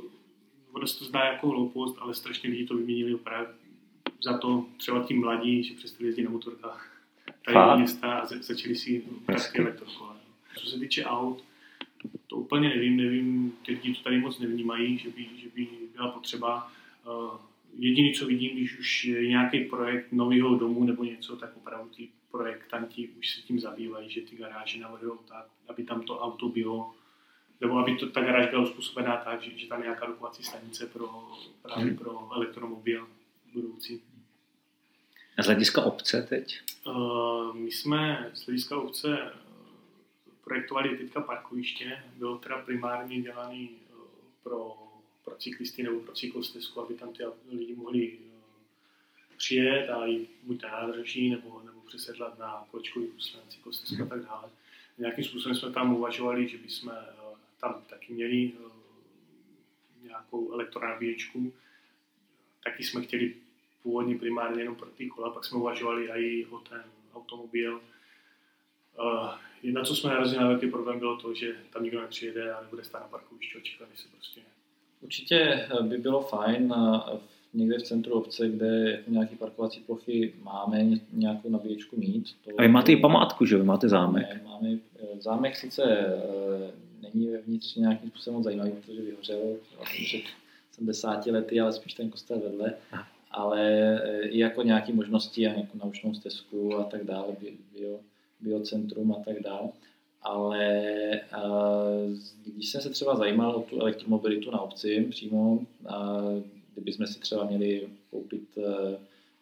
ono 0.72 0.88
se 0.88 1.00
to 1.00 1.06
zdá 1.06 1.26
jako 1.26 1.50
hloupost, 1.50 1.98
ale 2.00 2.14
strašně 2.14 2.50
lidi 2.50 2.68
to 2.68 2.78
vyměnili 2.78 3.18
právě 3.18 3.48
za 4.24 4.38
to 4.38 4.66
třeba 4.78 5.04
tím 5.04 5.20
mladí, 5.20 5.64
že 5.64 5.74
přestali 5.74 6.08
jezdit 6.08 6.24
na 6.24 6.30
motorkách 6.30 7.02
tady 7.46 7.58
do 7.72 7.78
města 7.78 8.14
a 8.14 8.26
začali 8.26 8.76
si 8.76 9.04
taky 9.26 9.60
elektrokole. 9.60 10.16
Co 10.56 10.68
se 10.68 10.80
týče 10.80 11.06
aut, 11.06 11.44
to 12.28 12.36
úplně 12.36 12.70
nevím, 12.70 12.98
nevím, 12.98 13.58
ty 13.66 13.72
lidi 13.72 13.96
to 13.96 14.04
tady 14.04 14.20
moc 14.20 14.40
nevnímají, 14.40 14.98
že 14.98 15.10
by, 15.10 15.28
že 15.42 15.48
by 15.56 15.68
byla 15.94 16.12
potřeba. 16.12 16.72
Uh, 17.08 17.40
jediný, 17.78 18.14
co 18.14 18.26
vidím, 18.26 18.56
když 18.56 18.80
už 18.80 19.06
je 19.06 19.28
nějaký 19.28 19.60
projekt 19.60 20.12
nového 20.12 20.56
domu 20.56 20.84
nebo 20.84 21.04
něco, 21.04 21.36
tak 21.36 21.58
opravdu 21.58 21.90
ty 21.90 22.10
projektanti 22.32 23.10
už 23.20 23.36
se 23.36 23.42
tím 23.42 23.60
zabývají, 23.60 24.10
že 24.10 24.22
ty 24.22 24.36
garáže 24.36 24.80
navrhují 24.80 25.20
tak, 25.28 25.46
aby 25.68 25.84
tam 25.84 26.02
to 26.02 26.20
auto 26.20 26.50
bylo, 26.50 26.94
nebo 27.62 27.78
aby 27.78 27.96
to, 27.96 28.10
ta 28.10 28.22
garáž 28.22 28.50
byla 28.50 28.64
uspůsobená 28.64 29.18
tak, 29.18 29.42
že, 29.42 29.58
že 29.58 29.68
tam 29.68 29.80
je 29.80 29.84
nějaká 29.84 30.06
dokovací 30.06 30.44
stanice 30.44 30.88
pro, 30.88 31.32
právě 31.62 31.86
hmm. 31.86 31.98
pro 31.98 32.30
elektromobil 32.36 33.08
budoucí. 33.54 34.02
A 35.38 35.44
z 35.44 35.46
hlediska 35.46 35.82
obce 35.82 36.22
teď? 36.30 36.60
Uh, 36.88 37.56
my 37.56 37.72
jsme 37.72 38.32
z 38.34 38.46
hlediska 38.46 38.78
obce 38.78 39.20
eh, 39.22 39.45
projektovali 40.46 40.98
teďka 40.98 41.22
parkoviště. 41.22 42.04
Bylo 42.16 42.38
teda 42.38 42.58
primárně 42.62 43.22
dělaný 43.22 43.70
uh, 43.70 44.02
pro, 44.44 44.78
pro 45.24 45.36
cyklisty 45.36 45.84
nebo 45.84 46.00
pro 46.00 46.14
cyklostezku, 46.14 46.82
aby 46.82 46.94
tam 46.94 47.14
ty 47.14 47.24
lidi 47.52 47.76
mohli 47.76 48.18
uh, 48.18 48.26
přijet 49.38 49.90
a 49.90 50.06
jít 50.06 50.30
buď 50.44 50.64
na 50.64 50.72
nádraží 50.72 51.30
nebo, 51.30 51.62
nebo 51.66 51.82
přesedlat 51.82 52.40
na 52.40 52.68
kočkový 52.72 53.08
kus 53.08 53.36
na 53.36 53.42
cyklostezku 53.50 54.04
a 54.04 54.06
tak 54.06 54.26
dále. 54.26 54.50
Nějakým 54.98 55.24
způsobem 55.24 55.56
jsme 55.56 55.72
tam 55.72 55.96
uvažovali, 55.96 56.48
že 56.48 56.58
bychom 56.58 56.94
tam 57.60 57.82
taky 57.90 58.14
měli 58.14 58.52
nějakou 60.04 60.52
elektronabíječku. 60.52 61.54
Taky 62.64 62.84
jsme 62.84 63.02
chtěli 63.02 63.36
původně 63.84 64.18
primárně 64.18 64.62
jenom 64.62 64.76
pro 64.76 64.90
ty 64.90 65.08
kola, 65.08 65.30
pak 65.30 65.46
jsme 65.46 65.58
uvažovali 65.58 66.10
i 66.10 66.46
o 66.46 66.60
ten 66.60 66.84
automobil. 67.14 67.82
Uh, 69.00 69.30
na 69.74 69.84
co 69.84 69.96
jsme 69.96 70.10
narazili 70.10 70.42
na 70.42 70.48
velký 70.48 70.68
problém 70.68 71.00
bylo 71.00 71.18
to, 71.18 71.34
že 71.34 71.56
tam 71.74 71.84
nikdo 71.84 72.02
nepřijede 72.02 72.54
a 72.54 72.62
nebude 72.62 72.84
stát 72.84 73.02
na 73.02 73.08
parkovišti 73.08 73.58
a 73.58 73.62
čekat, 73.62 73.88
se 73.96 74.08
prostě... 74.16 74.42
Určitě 75.02 75.36
eh, 75.36 75.84
by 75.84 75.98
bylo 75.98 76.22
fajn 76.22 76.74
eh, 76.78 77.18
někde 77.54 77.78
v 77.78 77.84
centru 77.84 78.14
obce, 78.14 78.50
kde 78.50 78.92
jako 78.92 79.12
nějaký 79.12 79.36
parkovací 79.36 79.80
plochy 79.80 80.34
máme, 80.44 80.86
nějakou 81.14 81.50
nabíječku 81.50 82.00
mít. 82.00 82.36
To, 82.46 82.52
a 82.58 82.62
vy 82.62 82.68
máte 82.68 82.92
i 82.92 82.98
památku, 82.98 83.46
že 83.46 83.58
vy 83.58 83.64
máte 83.64 83.90
zámek? 83.90 84.30
Ne, 84.30 84.42
máme, 84.46 84.78
zámek 85.20 85.56
sice 85.56 85.84
není 87.02 87.28
vevnitř 87.28 87.76
nějakým 87.76 88.10
způsobem 88.10 88.44
zajímavý, 88.44 88.72
protože 88.72 89.02
vyhořel 89.02 89.40
vlastně 89.78 90.06
před 90.06 90.22
70 90.72 91.26
lety, 91.26 91.60
ale 91.60 91.74
spíš 91.74 91.94
ten 91.94 92.10
kostel 92.10 92.40
vedle 92.40 92.74
ale 93.36 94.00
i 94.24 94.40
jako 94.40 94.62
nějaké 94.62 94.94
možnosti 94.94 95.48
a 95.48 95.54
nějakou 95.54 95.78
naučnou 95.84 96.14
stezku 96.14 96.78
a 96.78 96.84
tak 96.84 97.04
dále, 97.04 97.36
bio, 97.74 98.00
biocentrum 98.40 99.12
a 99.12 99.24
tak 99.26 99.42
dále. 99.42 99.70
Ale 100.22 100.92
když 102.46 102.70
jsem 102.70 102.82
se 102.82 102.90
třeba 102.90 103.16
zajímal 103.16 103.56
o 103.56 103.62
tu 103.62 103.80
elektromobilitu 103.80 104.52
na 104.52 104.62
obci 104.62 105.08
přímo, 105.10 105.60
kdybychom 106.74 107.08
si 107.08 107.20
třeba 107.20 107.46
měli 107.46 107.88
koupit 108.12 108.58
e, 108.58 108.98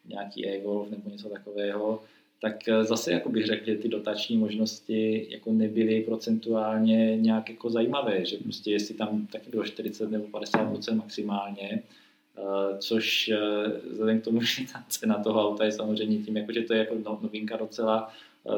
nějaký 0.06 0.48
e-golf 0.48 0.90
nebo 0.90 1.10
něco 1.10 1.30
takového, 1.30 2.04
tak 2.42 2.68
e, 2.68 2.84
zase 2.84 3.12
jako 3.12 3.30
bych 3.30 3.46
řekl, 3.46 3.66
že 3.66 3.76
ty 3.76 3.88
dotační 3.88 4.38
možnosti 4.38 5.28
jako 5.30 5.52
nebyly 5.52 6.02
procentuálně 6.02 7.18
nějak 7.18 7.50
jako 7.50 7.70
zajímavé, 7.70 8.26
že 8.26 8.38
prostě 8.38 8.72
jestli 8.72 8.96
tam 8.96 9.28
taky 9.28 9.50
bylo 9.50 9.64
40 9.64 10.12
nebo 10.12 10.26
50% 10.26 10.96
maximálně, 10.96 11.84
Eh, 12.38 12.78
což 12.78 13.32
vzhledem 13.92 14.22
k 14.22 14.24
tomu, 14.24 14.42
že 14.44 14.64
ta 14.74 14.84
cena 14.90 15.24
toho 15.24 15.50
auta 15.50 15.66
je 15.66 15.72
samozřejmě 15.72 16.18
tím, 16.18 16.38
jako, 16.38 16.52
že 16.52 16.62
to 16.62 16.74
je 16.74 16.80
jako 16.80 16.96
no, 17.06 17.20
novinka 17.22 17.58
docela, 17.58 18.14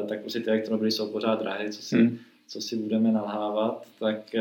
tak 0.08 0.20
prostě 0.20 0.40
ty 0.40 0.50
elektromobily 0.50 0.90
jsou 0.90 1.12
pořád 1.12 1.40
drahé, 1.40 1.70
co 1.70 1.82
si, 1.82 1.96
hmm. 1.96 2.18
co 2.48 2.60
si 2.60 2.76
budeme 2.76 3.12
nalhávat, 3.12 3.86
tak 3.98 4.34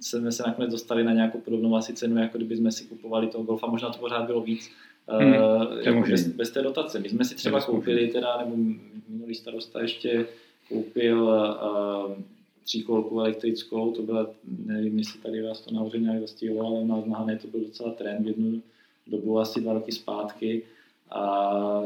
jsme 0.00 0.32
se 0.32 0.42
nakonec 0.42 0.70
dostali 0.70 1.04
na 1.04 1.12
nějakou 1.12 1.40
podobnou 1.40 1.76
asi 1.76 1.94
cenu, 1.94 2.18
jako 2.18 2.38
kdyby 2.38 2.56
jsme 2.56 2.72
si 2.72 2.84
kupovali 2.84 3.26
toho 3.26 3.44
Golfa, 3.44 3.66
možná 3.66 3.90
to 3.90 3.98
pořád 3.98 4.26
bylo 4.26 4.40
víc, 4.40 4.70
hmm. 5.08 5.34
jako 5.80 6.10
bez, 6.10 6.26
bez 6.28 6.50
té 6.50 6.62
dotace. 6.62 6.98
My 6.98 7.08
jsme 7.08 7.24
si 7.24 7.34
třeba 7.34 7.60
koupili 7.60 8.08
teda, 8.08 8.36
nebo 8.38 8.56
minulý 9.08 9.34
starosta 9.34 9.82
ještě 9.82 10.26
koupil 10.68 11.22
uh, 11.22 12.12
tříkolku 12.64 13.20
elektrickou, 13.20 13.92
to 13.92 14.02
byla, 14.02 14.26
nevím, 14.66 14.98
jestli 14.98 15.20
tady 15.20 15.42
vás 15.42 15.60
to 15.60 15.74
nahoře 15.74 15.98
nějak 15.98 16.20
zastihlo, 16.20 16.66
ale 16.66 16.80
u 16.80 16.86
nás 16.86 17.04
na 17.04 17.18
Hané 17.18 17.36
to 17.36 17.48
byl 17.48 17.60
docela 17.60 17.90
trend 17.90 18.24
v 18.24 18.26
jednu 18.26 18.62
dobu, 19.06 19.38
asi 19.38 19.60
dva 19.60 19.72
roky 19.72 19.92
zpátky 19.92 20.62
a 21.10 21.82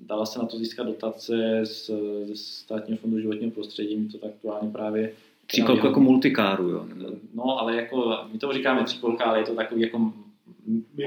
dala 0.00 0.26
se 0.26 0.38
na 0.38 0.46
to 0.46 0.58
získat 0.58 0.86
dotace 0.86 1.60
z, 1.64 1.90
ze 2.24 2.36
státního 2.36 2.98
fondu 2.98 3.20
životního 3.20 3.50
prostředí, 3.50 3.96
my 3.96 4.08
to 4.08 4.18
tak 4.18 4.30
aktuálně 4.30 4.70
právě 4.70 5.12
Tříkolku 5.46 5.86
jako 5.86 6.00
multikáru, 6.00 6.68
jo? 6.68 6.86
No, 7.34 7.60
ale 7.60 7.76
jako, 7.76 8.18
my 8.32 8.38
to 8.38 8.52
říkáme 8.52 8.84
tříkolka, 8.84 9.24
ale 9.24 9.38
je 9.38 9.44
to 9.44 9.54
takový 9.54 9.80
jako 9.80 10.12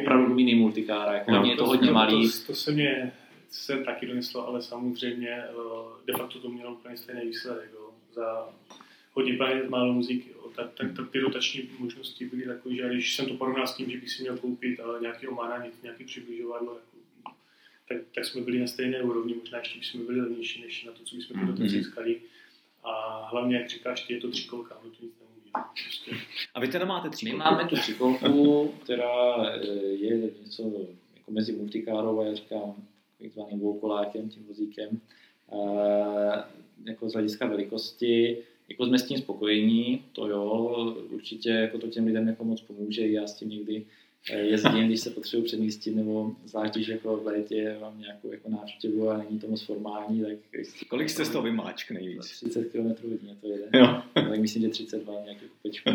opravdu 0.02 0.36
mini 0.36 0.56
multikára, 0.56 1.14
jako 1.14 1.32
no, 1.32 1.46
je 1.46 1.56
to, 1.56 1.64
to 1.64 1.68
hodně 1.68 1.92
malý. 1.92 2.32
To, 2.32 2.48
to, 2.48 2.56
se 2.56 2.72
mě 2.72 3.12
se 3.50 3.78
taky 3.78 4.08
doneslo, 4.08 4.48
ale 4.48 4.62
samozřejmě 4.62 5.30
eh, 5.30 5.54
de 6.08 6.14
facto 6.14 6.40
to 6.40 6.50
mělo 6.50 6.74
úplně 6.74 6.98
stejný 6.98 7.22
výsledek. 7.22 7.70
Jo. 7.74 7.90
Za 8.14 8.50
hodně 9.14 9.34
peněz, 9.34 9.70
málo 9.70 9.94
muziky. 9.94 10.30
Jo. 10.30 10.50
Tak, 10.56 10.70
tak, 10.78 10.96
tak, 10.96 11.10
ty 11.10 11.20
dotační 11.20 11.70
možnosti 11.80 12.26
byly 12.26 12.46
takové, 12.46 12.76
že 12.76 12.90
když 12.90 13.16
jsem 13.16 13.26
to 13.26 13.34
porovnal 13.34 13.68
s 13.68 13.76
tím, 13.76 13.90
že 13.90 13.98
bych 13.98 14.10
si 14.10 14.22
měl 14.22 14.38
koupit 14.38 14.80
ale 14.80 15.02
nějaký 15.02 15.28
Omana, 15.28 15.64
nějaký 15.84 16.04
přibližovadlo, 16.04 16.74
jako, 16.74 16.89
tak, 17.90 17.98
tak, 18.16 18.26
jsme 18.26 18.42
byli 18.42 18.60
na 18.60 18.68
stejné 18.68 19.02
úrovni, 19.02 19.36
možná 19.36 19.58
ještě 19.58 19.80
jsme 19.84 20.04
byli 20.04 20.22
levnější 20.22 20.62
než 20.62 20.84
na 20.86 20.92
to, 20.92 21.04
co 21.04 21.16
bychom 21.16 21.40
ty 21.40 21.46
dotace 21.46 21.64
mm-hmm. 21.64 21.70
získali. 21.70 22.22
A 22.84 23.26
hlavně, 23.32 23.58
jak 23.58 23.70
říkáš, 23.70 24.02
ty 24.02 24.14
je 24.14 24.20
to 24.20 24.32
třikolka, 24.32 24.78
no 24.84 24.90
to 24.90 25.06
nic 25.06 25.14
nemůže. 25.20 25.52
Prostě. 25.86 26.12
A 26.54 26.60
vy 26.60 26.68
teda 26.68 26.86
máte 26.86 27.10
třikolku? 27.10 27.38
My 27.38 27.44
máme 27.44 27.70
tu 27.70 27.76
třikolku, 27.76 28.74
která 28.84 29.46
eh, 29.46 29.68
je 29.84 30.18
něco 30.18 30.64
jako 31.16 31.32
mezi 31.32 31.52
multikárou 31.52 32.20
a 32.20 32.26
já 32.26 32.36
říkám 32.36 32.76
takzvaným 33.22 33.60
dvoukolákem, 33.60 34.30
tím 34.30 34.46
vozíkem. 34.48 35.02
A, 35.52 36.50
jako 36.86 37.10
z 37.10 37.14
hlediska 37.14 37.48
velikosti 37.48 38.38
jako 38.70 38.86
jsme 38.86 39.00
s 39.00 39.08
tím 39.08 39.18
spokojení, 39.18 40.04
to 40.14 40.28
jo, 40.28 40.96
určitě 41.10 41.50
jako 41.50 41.78
to 41.78 41.88
těm 41.88 42.06
lidem 42.06 42.28
jako 42.28 42.44
moc 42.44 42.62
pomůže, 42.62 43.08
já 43.08 43.28
s 43.28 43.36
tím 43.36 43.50
někdy 43.50 43.86
jezdím, 44.34 44.88
když 44.88 45.00
se 45.00 45.10
potřebuji 45.10 45.44
přemístit, 45.44 45.96
nebo 45.96 46.32
zvlášť, 46.46 46.74
když 46.74 46.88
jako 46.88 47.18
v 47.18 47.26
létě 47.26 47.78
mám 47.82 48.00
nějakou 48.00 48.32
jako 48.32 48.50
návštěvu 48.50 49.10
a 49.10 49.18
není 49.18 49.40
to 49.40 49.48
moc 49.48 49.62
formální, 49.62 50.22
tak... 50.22 50.38
Kolik 50.88 51.10
jste 51.10 51.26
z 51.26 51.30
toho 51.30 51.44
vymáčk 51.44 51.92
nejvíc? 51.92 52.26
30 52.26 52.72
km 52.72 53.10
hodně 53.10 53.36
to 53.42 53.48
jede. 53.48 53.70
Jo. 53.74 54.02
tak 54.14 54.40
myslím, 54.40 54.62
že 54.62 54.70
32 54.70 55.14
nějaký 55.24 55.46
kupečku. 55.46 55.90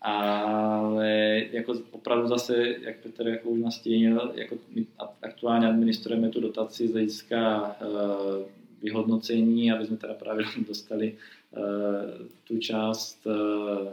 Ale 0.00 1.42
jako 1.52 1.74
opravdu 1.90 2.28
zase, 2.28 2.76
jak 2.80 3.00
Petr 3.00 3.28
jako 3.28 3.48
už 3.48 3.60
nastínil, 3.60 4.32
jako 4.34 4.58
my 4.74 4.86
aktuálně 5.22 5.66
administrujeme 5.66 6.28
tu 6.28 6.40
dotaci 6.40 6.88
z 6.88 6.92
hlediska 6.92 7.76
uh, 7.80 8.46
vyhodnocení, 8.82 9.72
aby 9.72 9.86
jsme 9.86 9.96
teda 9.96 10.14
právě 10.14 10.44
dostali 10.68 11.16
uh, 11.56 12.26
tu 12.44 12.58
část, 12.58 13.26
uh, 13.26 13.88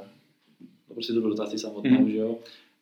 prostě 0.93 1.13
tu 1.13 1.21
dotaci 1.21 1.59
samotnou, 1.59 2.01
mm. 2.01 2.11
že 2.11 2.17
jo. 2.17 2.37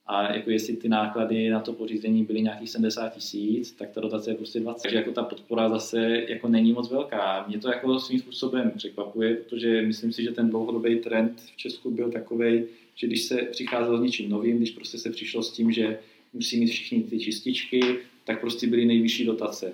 A 0.05 0.33
jako 0.33 0.49
jestli 0.49 0.75
ty 0.75 0.89
náklady 0.89 1.49
na 1.49 1.59
to 1.59 1.73
pořízení 1.73 2.23
byly 2.23 2.41
nějakých 2.41 2.69
70 2.69 3.09
tisíc, 3.09 3.71
tak 3.71 3.91
ta 3.91 4.01
dotace 4.01 4.31
je 4.31 4.35
prostě 4.35 4.59
20. 4.59 4.81
Takže 4.81 4.97
jako 4.97 5.11
ta 5.11 5.23
podpora 5.23 5.69
zase 5.69 6.25
jako 6.27 6.47
není 6.47 6.73
moc 6.73 6.91
velká. 6.91 7.45
Mě 7.47 7.59
to 7.59 7.67
jako 7.67 7.99
svým 7.99 8.19
způsobem 8.19 8.71
překvapuje, 8.75 9.35
protože 9.35 9.81
myslím 9.81 10.13
si, 10.13 10.23
že 10.23 10.31
ten 10.31 10.49
dlouhodobý 10.49 10.95
trend 10.95 11.41
v 11.53 11.57
Česku 11.57 11.91
byl 11.91 12.11
takový, 12.11 12.63
že 12.95 13.07
když 13.07 13.21
se 13.23 13.37
přicházelo 13.37 13.97
s 13.97 14.01
něčím 14.01 14.29
novým, 14.29 14.57
když 14.57 14.71
prostě 14.71 14.97
se 14.97 15.09
přišlo 15.09 15.43
s 15.43 15.51
tím, 15.51 15.71
že 15.71 15.99
musí 16.33 16.59
mít 16.59 16.67
všichni 16.67 17.03
ty 17.03 17.19
čističky, 17.19 17.95
tak 18.25 18.41
prostě 18.41 18.67
byly 18.67 18.85
nejvyšší 18.85 19.25
dotace. 19.25 19.73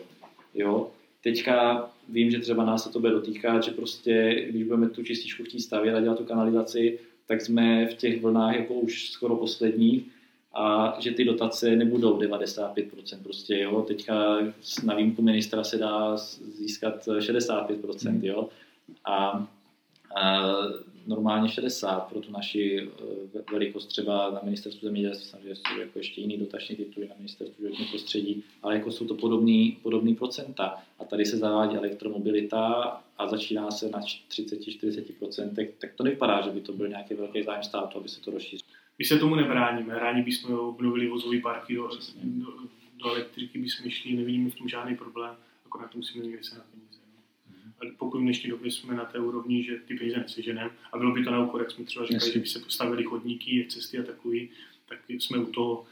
Jo? 0.54 0.92
Teďka 1.24 1.90
vím, 2.10 2.32
že 2.32 2.40
třeba 2.40 2.66
nás 2.66 2.84
se 2.84 2.90
to 2.90 3.00
bude 3.00 3.12
dotýkat, 3.12 3.64
že 3.64 3.72
prostě, 3.72 4.46
když 4.50 4.64
budeme 4.64 4.90
tu 4.90 5.04
čističku 5.04 5.44
chtít 5.44 5.62
stavět 5.62 5.96
a 5.96 6.02
dělat 6.02 6.18
tu 6.18 6.24
kanalizaci, 6.24 7.00
tak 7.28 7.42
jsme 7.42 7.86
v 7.86 7.94
těch 7.94 8.22
vlnách 8.22 8.56
jako 8.56 8.74
už 8.74 9.10
skoro 9.10 9.36
poslední 9.36 10.06
a 10.54 10.96
že 11.00 11.12
ty 11.12 11.26
dotace 11.26 11.76
nebudou 11.76 12.18
95%. 12.18 13.24
Prostě, 13.24 13.60
jo. 13.60 13.82
Teďka 13.82 14.38
na 14.84 14.96
výjimku 14.96 15.22
ministra 15.22 15.64
se 15.64 15.78
dá 15.78 16.18
získat 16.58 17.08
65%. 17.08 18.10
Hmm. 18.10 18.24
Jo. 18.24 18.50
A, 19.06 19.48
a 20.16 20.54
normálně 21.08 21.50
60 21.50 22.00
pro 22.00 22.20
tu 22.20 22.32
naši 22.32 22.90
eh, 23.36 23.42
velikost 23.52 23.86
třeba 23.86 24.32
na 24.32 24.40
ministerstvu 24.44 24.88
zemědělství, 24.88 25.30
samozřejmě 25.30 25.56
jsou 25.56 25.80
jako 25.80 26.00
ještě 26.00 26.22
jiný 26.22 26.38
dotační 26.38 26.76
tituly 26.76 27.08
na 27.08 27.16
ministerstvu 27.18 27.64
životního 27.64 27.90
prostředí, 27.90 28.44
ale 28.64 28.74
jako 28.76 28.92
jsou 28.92 29.08
to 29.08 29.16
podobný, 29.16 29.78
podobný 29.84 30.16
procenta. 30.16 30.78
A 31.00 31.06
tady 31.06 31.26
se 31.26 31.38
zavádí 31.38 31.76
elektromobilita 31.76 32.64
a 33.18 33.28
začíná 33.28 33.72
se 33.72 33.90
na 33.90 34.00
30-40%, 34.00 35.70
tak 35.80 35.90
to 35.96 36.04
nevypadá, 36.04 36.42
že 36.42 36.50
by 36.50 36.62
to 36.62 36.74
byl 36.74 36.88
nějaký 36.88 37.14
velký 37.14 37.44
zájem 37.44 37.64
státu, 37.64 37.98
aby 37.98 38.10
se 38.10 38.22
to 38.22 38.32
rozšířilo. 38.32 38.79
My 39.00 39.06
se 39.06 39.20
tomu 39.20 39.36
nebráníme. 39.36 40.00
Rádi 40.00 40.22
bychom 40.22 40.60
obnovili 40.60 41.08
vozový 41.08 41.42
parky 41.42 41.76
do, 41.76 41.90
do, 42.24 42.48
do 42.98 43.10
elektriky, 43.10 43.60
bychom 43.60 43.90
šli, 43.90 44.14
nevidíme 44.14 44.50
v 44.50 44.56
tom 44.56 44.70
žádný 44.70 44.96
problém, 44.96 45.36
akorát 45.66 45.92
to 45.92 45.98
musíme 45.98 46.26
někde 46.26 46.44
se 46.44 46.56
na 46.56 46.64
peníze 46.72 46.90
pokud 47.98 48.18
v 48.18 48.22
dnešní 48.22 48.50
době 48.50 48.72
jsme 48.72 48.96
na 48.96 49.06
té 49.06 49.20
úrovni, 49.20 49.64
že 49.64 49.76
ty 49.88 49.98
peníze 49.98 50.18
neseženeme 50.18 50.70
a 50.92 50.98
bylo 50.98 51.12
by 51.12 51.24
to 51.24 51.32
na 51.32 51.46
úkor, 51.46 51.62
jak 51.62 51.72
jsme 51.72 51.86
třeba 51.86 52.06
říkali, 52.06 52.32
že 52.32 52.40
by 52.40 52.48
se 52.48 52.60
postavili 52.60 53.04
chodníky, 53.04 53.68
cesty 53.70 53.98
a 53.98 54.04
takový, 54.04 54.50
tak 54.90 55.00
jsme 55.10 55.38
u 55.38 55.46
toho, 55.46 55.86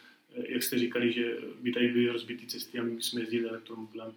jak 0.47 0.63
jste 0.63 0.79
říkali, 0.79 1.13
že 1.13 1.37
by 1.61 1.71
tady 1.71 1.87
byly 1.87 2.07
rozbity 2.07 2.47
cesty 2.47 2.79
a 2.79 2.83
my 2.83 3.03
jsme 3.03 3.21
jezdili 3.21 3.49
elektromobilem. 3.49 4.13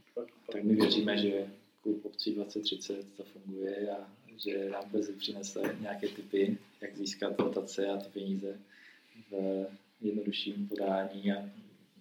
Tak 0.52 0.64
my 0.64 0.74
věříme, 0.74 1.16
že 1.16 1.46
klub 1.82 2.04
obcí 2.04 2.34
2030 2.34 3.06
to 3.16 3.24
funguje 3.24 3.90
a 3.90 4.10
že 4.44 4.70
nám 4.70 4.84
brzy 4.92 5.12
přinese 5.12 5.76
nějaké 5.80 6.08
typy, 6.08 6.58
jak 6.80 6.96
získat 6.96 7.38
dotace 7.38 7.86
a 7.86 7.96
ty 7.96 8.08
peníze 8.12 8.58
v 9.30 9.66
jednodušším 10.00 10.68
podání 10.68 11.32
a 11.32 11.36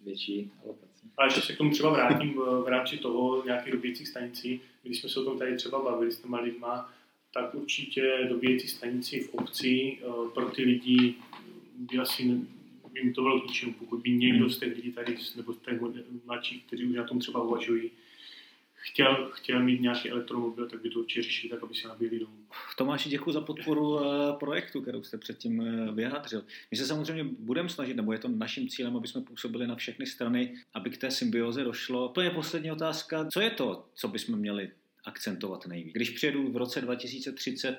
větší 0.04 0.52
alokaci. 0.64 1.06
Ale 1.18 1.28
ještě 1.28 1.42
se 1.42 1.54
k 1.54 1.58
tomu 1.58 1.72
třeba 1.72 1.90
vrátím 1.90 2.34
v, 2.34 2.68
rámci 2.68 2.98
toho 2.98 3.46
nějakých 3.46 3.74
dobíjecích 3.74 4.08
stanicí. 4.08 4.62
Když 4.84 5.00
jsme 5.00 5.10
se 5.10 5.20
o 5.20 5.24
tom 5.24 5.40
tady 5.40 5.56
třeba 5.56 5.84
bavili 5.84 6.12
s 6.12 6.20
těma 6.20 6.40
lidma, 6.40 6.94
tak 7.34 7.56
určitě 7.56 8.26
dobíjecí 8.30 8.68
stanici 8.68 9.20
v 9.20 9.34
obci 9.34 9.98
eh, 10.02 10.06
pro 10.34 10.50
ty 10.50 10.64
lidi 10.64 11.16
by 11.78 11.98
asi 11.98 12.24
by 12.94 13.04
mi 13.04 13.14
to 13.14 13.22
bylo 13.22 13.42
k 13.42 13.48
ničemu, 13.48 13.74
pokud 13.74 14.02
by 14.02 14.10
někdo 14.10 14.50
z 14.50 14.60
těch 14.60 14.76
lidí 14.76 14.92
tady, 14.92 15.18
nebo 15.36 15.54
z 15.54 15.58
těch 15.58 15.82
mladších, 16.26 16.64
kteří 16.64 16.86
už 16.86 16.96
na 16.96 17.04
tom 17.04 17.20
třeba 17.20 17.44
uvažují, 17.44 17.92
chtěl, 18.80 19.32
chtěl 19.34 19.64
mít 19.64 19.82
nějaký 19.82 20.10
elektromobil, 20.10 20.70
tak 20.70 20.82
by 20.82 20.90
to 20.90 21.00
určitě 21.00 21.22
řešili 21.22 21.52
tak, 21.52 21.64
aby 21.64 21.76
se 21.76 21.88
nabíjeli 21.88 22.20
domů. 22.20 22.38
Tomáši, 22.78 23.10
děkuji 23.10 23.32
za 23.32 23.42
podporu 23.42 24.00
eh, 24.00 24.34
projektu, 24.40 24.82
kterou 24.82 25.04
jste 25.04 25.18
předtím 25.18 25.62
eh, 25.62 25.92
vyjádřil. 25.92 26.44
My 26.72 26.78
se 26.78 26.86
samozřejmě 26.86 27.24
budeme 27.40 27.70
snažit, 27.70 27.94
nebo 27.94 28.14
je 28.14 28.20
to 28.20 28.28
naším 28.28 28.70
cílem, 28.70 28.98
aby 28.98 29.08
jsme 29.08 29.22
působili 29.22 29.68
na 29.68 29.76
všechny 29.76 30.06
strany, 30.06 30.56
aby 30.74 30.90
k 30.90 30.98
té 30.98 31.12
symbioze 31.12 31.64
došlo. 31.64 32.10
To 32.10 32.22
je 32.22 32.30
poslední 32.30 32.72
otázka. 32.72 33.26
Co 33.26 33.42
je 33.42 33.50
to, 33.50 33.90
co 33.94 34.08
bychom 34.08 34.40
měli 34.40 34.72
akcentovat 35.04 35.68
nejvíc? 35.68 35.94
Když 35.94 36.10
přijedu 36.10 36.52
v 36.52 36.58
roce 36.58 36.82
2030 36.82 37.78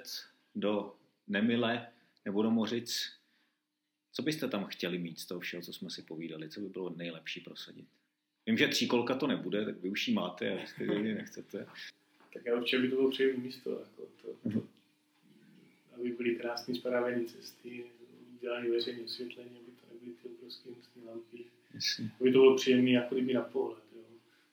do 0.54 0.94
Nemile 1.28 1.86
nebo 2.24 2.42
do 2.42 2.50
Mořic, 2.50 3.20
co 4.12 4.22
byste 4.22 4.48
tam 4.48 4.64
chtěli 4.64 4.98
mít 4.98 5.20
z 5.20 5.26
toho 5.26 5.40
všeho, 5.40 5.62
co 5.62 5.72
jsme 5.72 5.90
si 5.90 6.02
povídali? 6.02 6.48
Co 6.48 6.60
by 6.60 6.68
bylo 6.68 6.90
nejlepší 6.96 7.40
prosadit? 7.40 7.86
Vím, 8.46 8.56
že 8.56 8.68
tříkolka 8.68 9.14
to 9.14 9.26
nebude, 9.26 9.64
tak 9.64 9.82
vy 9.82 9.90
už 9.90 10.08
ji 10.08 10.14
máte 10.14 10.62
a 10.62 10.66
jste 10.66 10.84
nechcete. 10.86 11.66
Tak 12.34 12.42
já 12.46 12.56
určitě 12.56 12.82
by 12.82 12.88
to 12.88 12.96
bylo 12.96 13.10
příjemné 13.10 13.44
místo. 13.44 13.70
Jako 13.70 14.02
to, 14.22 14.28
to, 14.28 14.48
mhm. 14.48 14.62
aby 15.96 16.10
byly 16.10 16.34
krásné 16.34 16.74
spravené 16.74 17.24
cesty, 17.24 17.84
udělané 18.36 18.70
veřejné 18.70 19.02
osvětlení, 19.02 19.50
aby 19.50 19.72
to 19.80 19.94
nebyly 19.94 20.12
ty 20.22 20.28
obrovské 20.28 20.70
nosné 20.70 21.10
lampy. 21.10 21.44
Jasně. 21.74 22.10
Aby 22.20 22.32
to 22.32 22.38
bylo 22.38 22.56
příjemné 22.56 22.90
jako 22.90 23.14
kdyby 23.14 23.34
na 23.34 23.42
pohled. 23.42 23.82
Jo. 23.96 24.02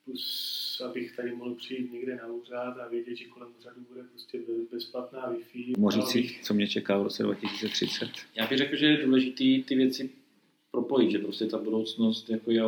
Plus, 0.06 0.82
abych 0.86 1.16
tady 1.16 1.36
mohl 1.36 1.56
přijít 1.56 1.94
někde 1.94 2.16
na 2.16 2.28
úřad 2.28 2.78
a 2.78 2.88
vědět, 2.88 3.16
že 3.16 3.26
kolem 3.26 3.50
úřadu 3.60 3.82
bude 3.90 4.04
prostě 4.04 4.40
bezplatná 4.72 5.34
Wi-Fi. 5.34 5.80
Mořící, 5.80 6.40
co 6.44 6.54
mě 6.54 6.68
čeká 6.68 6.98
v 6.98 7.04
roce 7.04 7.24
2030? 7.24 8.10
Já 8.36 8.48
bych 8.48 8.58
řekl, 8.58 8.76
že 8.76 8.86
je 8.86 9.06
důležité 9.06 9.68
ty 9.68 9.76
věci 9.76 10.10
propojit, 10.72 11.12
že 11.12 11.20
prostě 11.20 11.46
ta 11.46 11.58
budoucnost 11.58 12.30
jako 12.30 12.52
je 12.52 12.64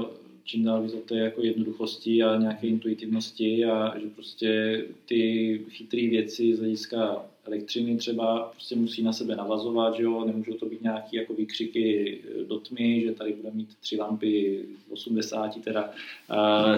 čím 0.49 0.63
dál 0.63 0.83
víc 0.83 0.93
o 0.93 0.97
té 0.97 1.15
jako 1.15 1.41
jednoduchosti 1.41 2.23
a 2.23 2.37
nějaké 2.37 2.67
intuitivnosti 2.67 3.65
a 3.65 3.99
že 3.99 4.07
prostě 4.15 4.83
ty 5.05 5.61
chytré 5.69 6.09
věci 6.09 6.55
z 6.55 6.59
hlediska 6.59 7.25
elektřiny 7.45 7.97
třeba 7.97 8.39
prostě 8.39 8.75
musí 8.75 9.03
na 9.03 9.13
sebe 9.13 9.35
navazovat, 9.35 9.95
že 9.95 10.03
jo, 10.03 10.25
nemůžou 10.25 10.53
to 10.53 10.65
být 10.65 10.81
nějaké 10.81 11.17
jako 11.17 11.33
výkřiky 11.33 12.19
do 12.47 12.59
tmy, 12.59 13.01
že 13.01 13.11
tady 13.11 13.33
budeme 13.33 13.55
mít 13.55 13.75
tři 13.79 13.97
lampy 13.97 14.65
80, 14.89 15.63
teda 15.63 15.91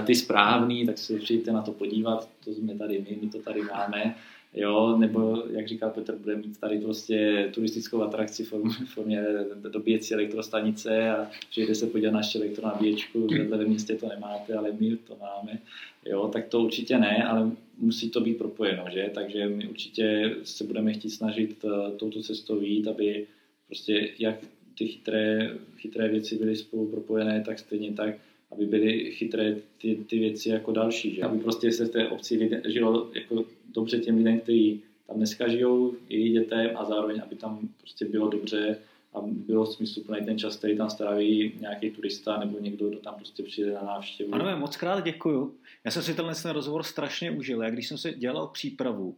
ty 0.05 0.15
správný, 0.15 0.85
tak 0.85 0.97
se 0.97 1.17
přijďte 1.17 1.51
na 1.51 1.61
to 1.61 1.71
podívat, 1.71 2.29
to 2.43 2.53
jsme 2.53 2.77
tady 2.77 3.05
my, 3.09 3.17
my 3.21 3.29
to 3.29 3.39
tady 3.41 3.61
máme 3.61 4.15
jo, 4.53 4.97
nebo 4.97 5.43
jak 5.49 5.67
říkal 5.67 5.89
Petr, 5.89 6.15
bude 6.15 6.35
mít 6.35 6.59
tady 6.59 6.79
prostě 6.79 7.49
turistickou 7.53 8.01
atrakci 8.01 8.43
v 8.43 8.53
formě 8.85 9.23
dobíjecí 9.69 10.13
elektrostanice 10.13 11.09
a 11.09 11.29
přijde 11.49 11.75
se 11.75 11.87
podívat 11.87 12.11
na 12.11 12.19
ještě 12.19 12.39
elektronabíječku, 12.39 13.27
vedle 13.27 13.57
ve 13.57 13.65
městě 13.65 13.95
to 13.95 14.09
nemáte, 14.09 14.53
ale 14.53 14.71
my 14.79 14.97
to 14.97 15.17
máme, 15.21 15.59
jo, 16.05 16.29
tak 16.33 16.47
to 16.47 16.61
určitě 16.61 16.97
ne, 16.97 17.23
ale 17.23 17.51
musí 17.77 18.09
to 18.09 18.21
být 18.21 18.37
propojeno, 18.37 18.85
že, 18.93 19.11
takže 19.13 19.47
my 19.47 19.67
určitě 19.67 20.35
se 20.43 20.63
budeme 20.63 20.93
chtít 20.93 21.09
snažit 21.09 21.63
uh, 21.63 21.97
touto 21.97 22.21
cestou 22.21 22.61
jít, 22.61 22.87
aby 22.87 23.25
prostě 23.67 24.09
jak 24.19 24.35
ty 24.77 24.87
chytré, 24.87 25.51
chytré 25.77 26.07
věci 26.07 26.35
byly 26.35 26.55
spolu 26.55 26.87
propojené, 26.87 27.43
tak 27.45 27.59
stejně 27.59 27.93
tak 27.93 28.15
aby 28.51 28.65
byly 28.65 29.11
chytré 29.11 29.55
ty, 29.81 29.95
ty 30.09 30.19
věci 30.19 30.49
jako 30.49 30.71
další, 30.71 31.15
že? 31.15 31.23
aby 31.23 31.39
prostě 31.39 31.71
se 31.71 31.85
v 31.85 31.89
té 31.89 32.07
obci 32.07 32.61
žilo 32.65 33.11
jako 33.13 33.45
dobře 33.73 33.99
těm 33.99 34.17
lidem, 34.17 34.39
kteří 34.39 34.83
tam 35.07 35.17
dneska 35.17 35.47
žijou, 35.47 35.95
jejich 36.09 36.33
dětem 36.33 36.77
a 36.77 36.85
zároveň, 36.85 37.21
aby 37.23 37.35
tam 37.35 37.69
prostě 37.81 38.05
bylo 38.05 38.29
dobře 38.29 38.77
a 39.13 39.19
bylo 39.23 39.65
smysluplný 39.65 40.25
ten 40.25 40.37
čas, 40.37 40.57
který 40.57 40.77
tam 40.77 40.89
stráví 40.89 41.53
nějaký 41.59 41.89
turista 41.89 42.39
nebo 42.39 42.59
někdo, 42.59 42.89
kdo 42.89 42.97
tam 42.97 43.15
prostě 43.15 43.43
přijde 43.43 43.73
na 43.73 43.81
návštěvu. 43.81 44.35
Ano, 44.35 44.59
moc 44.59 44.77
krát 44.77 45.03
děkuju. 45.03 45.55
Já 45.83 45.91
jsem 45.91 46.03
si 46.03 46.13
tenhle 46.13 46.35
ten 46.35 46.51
rozhovor 46.51 46.83
strašně 46.83 47.31
užil. 47.31 47.63
Já 47.63 47.69
když 47.69 47.87
jsem 47.87 47.97
si 47.97 48.13
dělal 48.17 48.47
přípravu, 48.47 49.15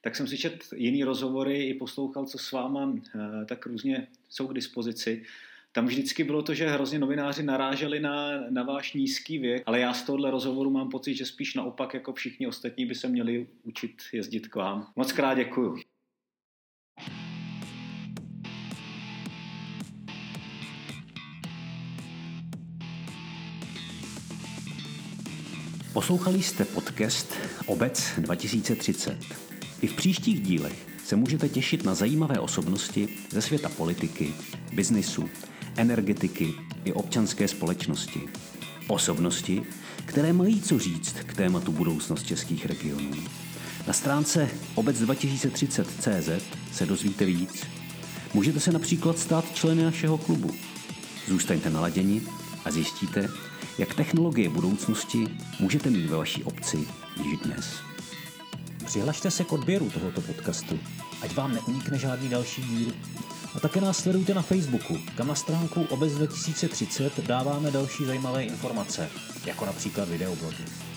tak 0.00 0.16
jsem 0.16 0.26
si 0.26 0.38
čet 0.38 0.64
jiný 0.76 1.04
rozhovory 1.04 1.64
i 1.64 1.74
poslouchal, 1.74 2.26
co 2.26 2.38
s 2.38 2.52
váma 2.52 2.94
eh, 3.14 3.44
tak 3.44 3.66
různě 3.66 4.06
jsou 4.30 4.46
k 4.46 4.54
dispozici 4.54 5.22
tam 5.74 5.86
vždycky 5.86 6.24
bylo 6.24 6.42
to, 6.42 6.54
že 6.54 6.68
hrozně 6.68 6.98
novináři 6.98 7.42
naráželi 7.42 8.00
na, 8.00 8.40
na 8.50 8.62
váš 8.62 8.92
nízký 8.92 9.38
věk, 9.38 9.62
ale 9.66 9.80
já 9.80 9.94
z 9.94 10.02
tohohle 10.02 10.30
rozhovoru 10.30 10.70
mám 10.70 10.88
pocit, 10.88 11.14
že 11.14 11.26
spíš 11.26 11.54
naopak 11.54 11.94
jako 11.94 12.12
všichni 12.12 12.46
ostatní 12.46 12.86
by 12.86 12.94
se 12.94 13.08
měli 13.08 13.46
učit 13.62 14.02
jezdit 14.12 14.48
k 14.48 14.54
vám. 14.54 14.86
Moc 14.96 15.12
krát 15.12 15.34
děkuju. 15.34 15.76
Poslouchali 25.92 26.42
jste 26.42 26.64
podcast 26.64 27.34
Obec 27.66 28.12
2030. 28.18 29.18
I 29.82 29.86
v 29.86 29.96
příštích 29.96 30.40
dílech 30.40 30.86
se 31.04 31.16
můžete 31.16 31.48
těšit 31.48 31.84
na 31.84 31.94
zajímavé 31.94 32.40
osobnosti 32.40 33.08
ze 33.30 33.42
světa 33.42 33.68
politiky, 33.68 34.34
biznisu, 34.72 35.30
energetiky 35.76 36.54
i 36.84 36.92
občanské 36.92 37.48
společnosti. 37.48 38.20
Osobnosti, 38.88 39.62
které 40.04 40.32
mají 40.32 40.62
co 40.62 40.78
říct 40.78 41.16
k 41.26 41.34
tématu 41.34 41.72
budoucnost 41.72 42.26
českých 42.26 42.66
regionů. 42.66 43.10
Na 43.86 43.92
stránce 43.92 44.48
obec2030.cz 44.74 46.44
se 46.72 46.86
dozvíte 46.86 47.24
víc. 47.24 47.66
Můžete 48.34 48.60
se 48.60 48.72
například 48.72 49.18
stát 49.18 49.54
členy 49.54 49.84
našeho 49.84 50.18
klubu. 50.18 50.50
Zůstaňte 51.28 51.70
naladěni 51.70 52.22
a 52.64 52.70
zjistíte, 52.70 53.28
jak 53.78 53.94
technologie 53.94 54.48
budoucnosti 54.48 55.26
můžete 55.60 55.90
mít 55.90 56.06
ve 56.06 56.16
vaší 56.16 56.44
obci 56.44 56.76
již 57.24 57.38
dnes. 57.44 57.66
Přihlašte 58.84 59.30
se 59.30 59.44
k 59.44 59.52
odběru 59.52 59.90
tohoto 59.90 60.20
podcastu, 60.20 60.78
ať 61.22 61.34
vám 61.34 61.54
neunikne 61.54 61.98
žádný 61.98 62.28
další 62.28 62.62
díl. 62.62 62.92
A 63.54 63.60
také 63.60 63.80
nás 63.80 63.98
sledujte 63.98 64.34
na 64.34 64.42
Facebooku, 64.42 64.98
kam 65.16 65.26
na 65.26 65.34
stránku 65.34 65.86
Obec 65.90 66.14
2030 66.14 67.20
dáváme 67.26 67.70
další 67.70 68.04
zajímavé 68.04 68.44
informace, 68.44 69.10
jako 69.46 69.66
například 69.66 70.08
videoblogy. 70.08 70.93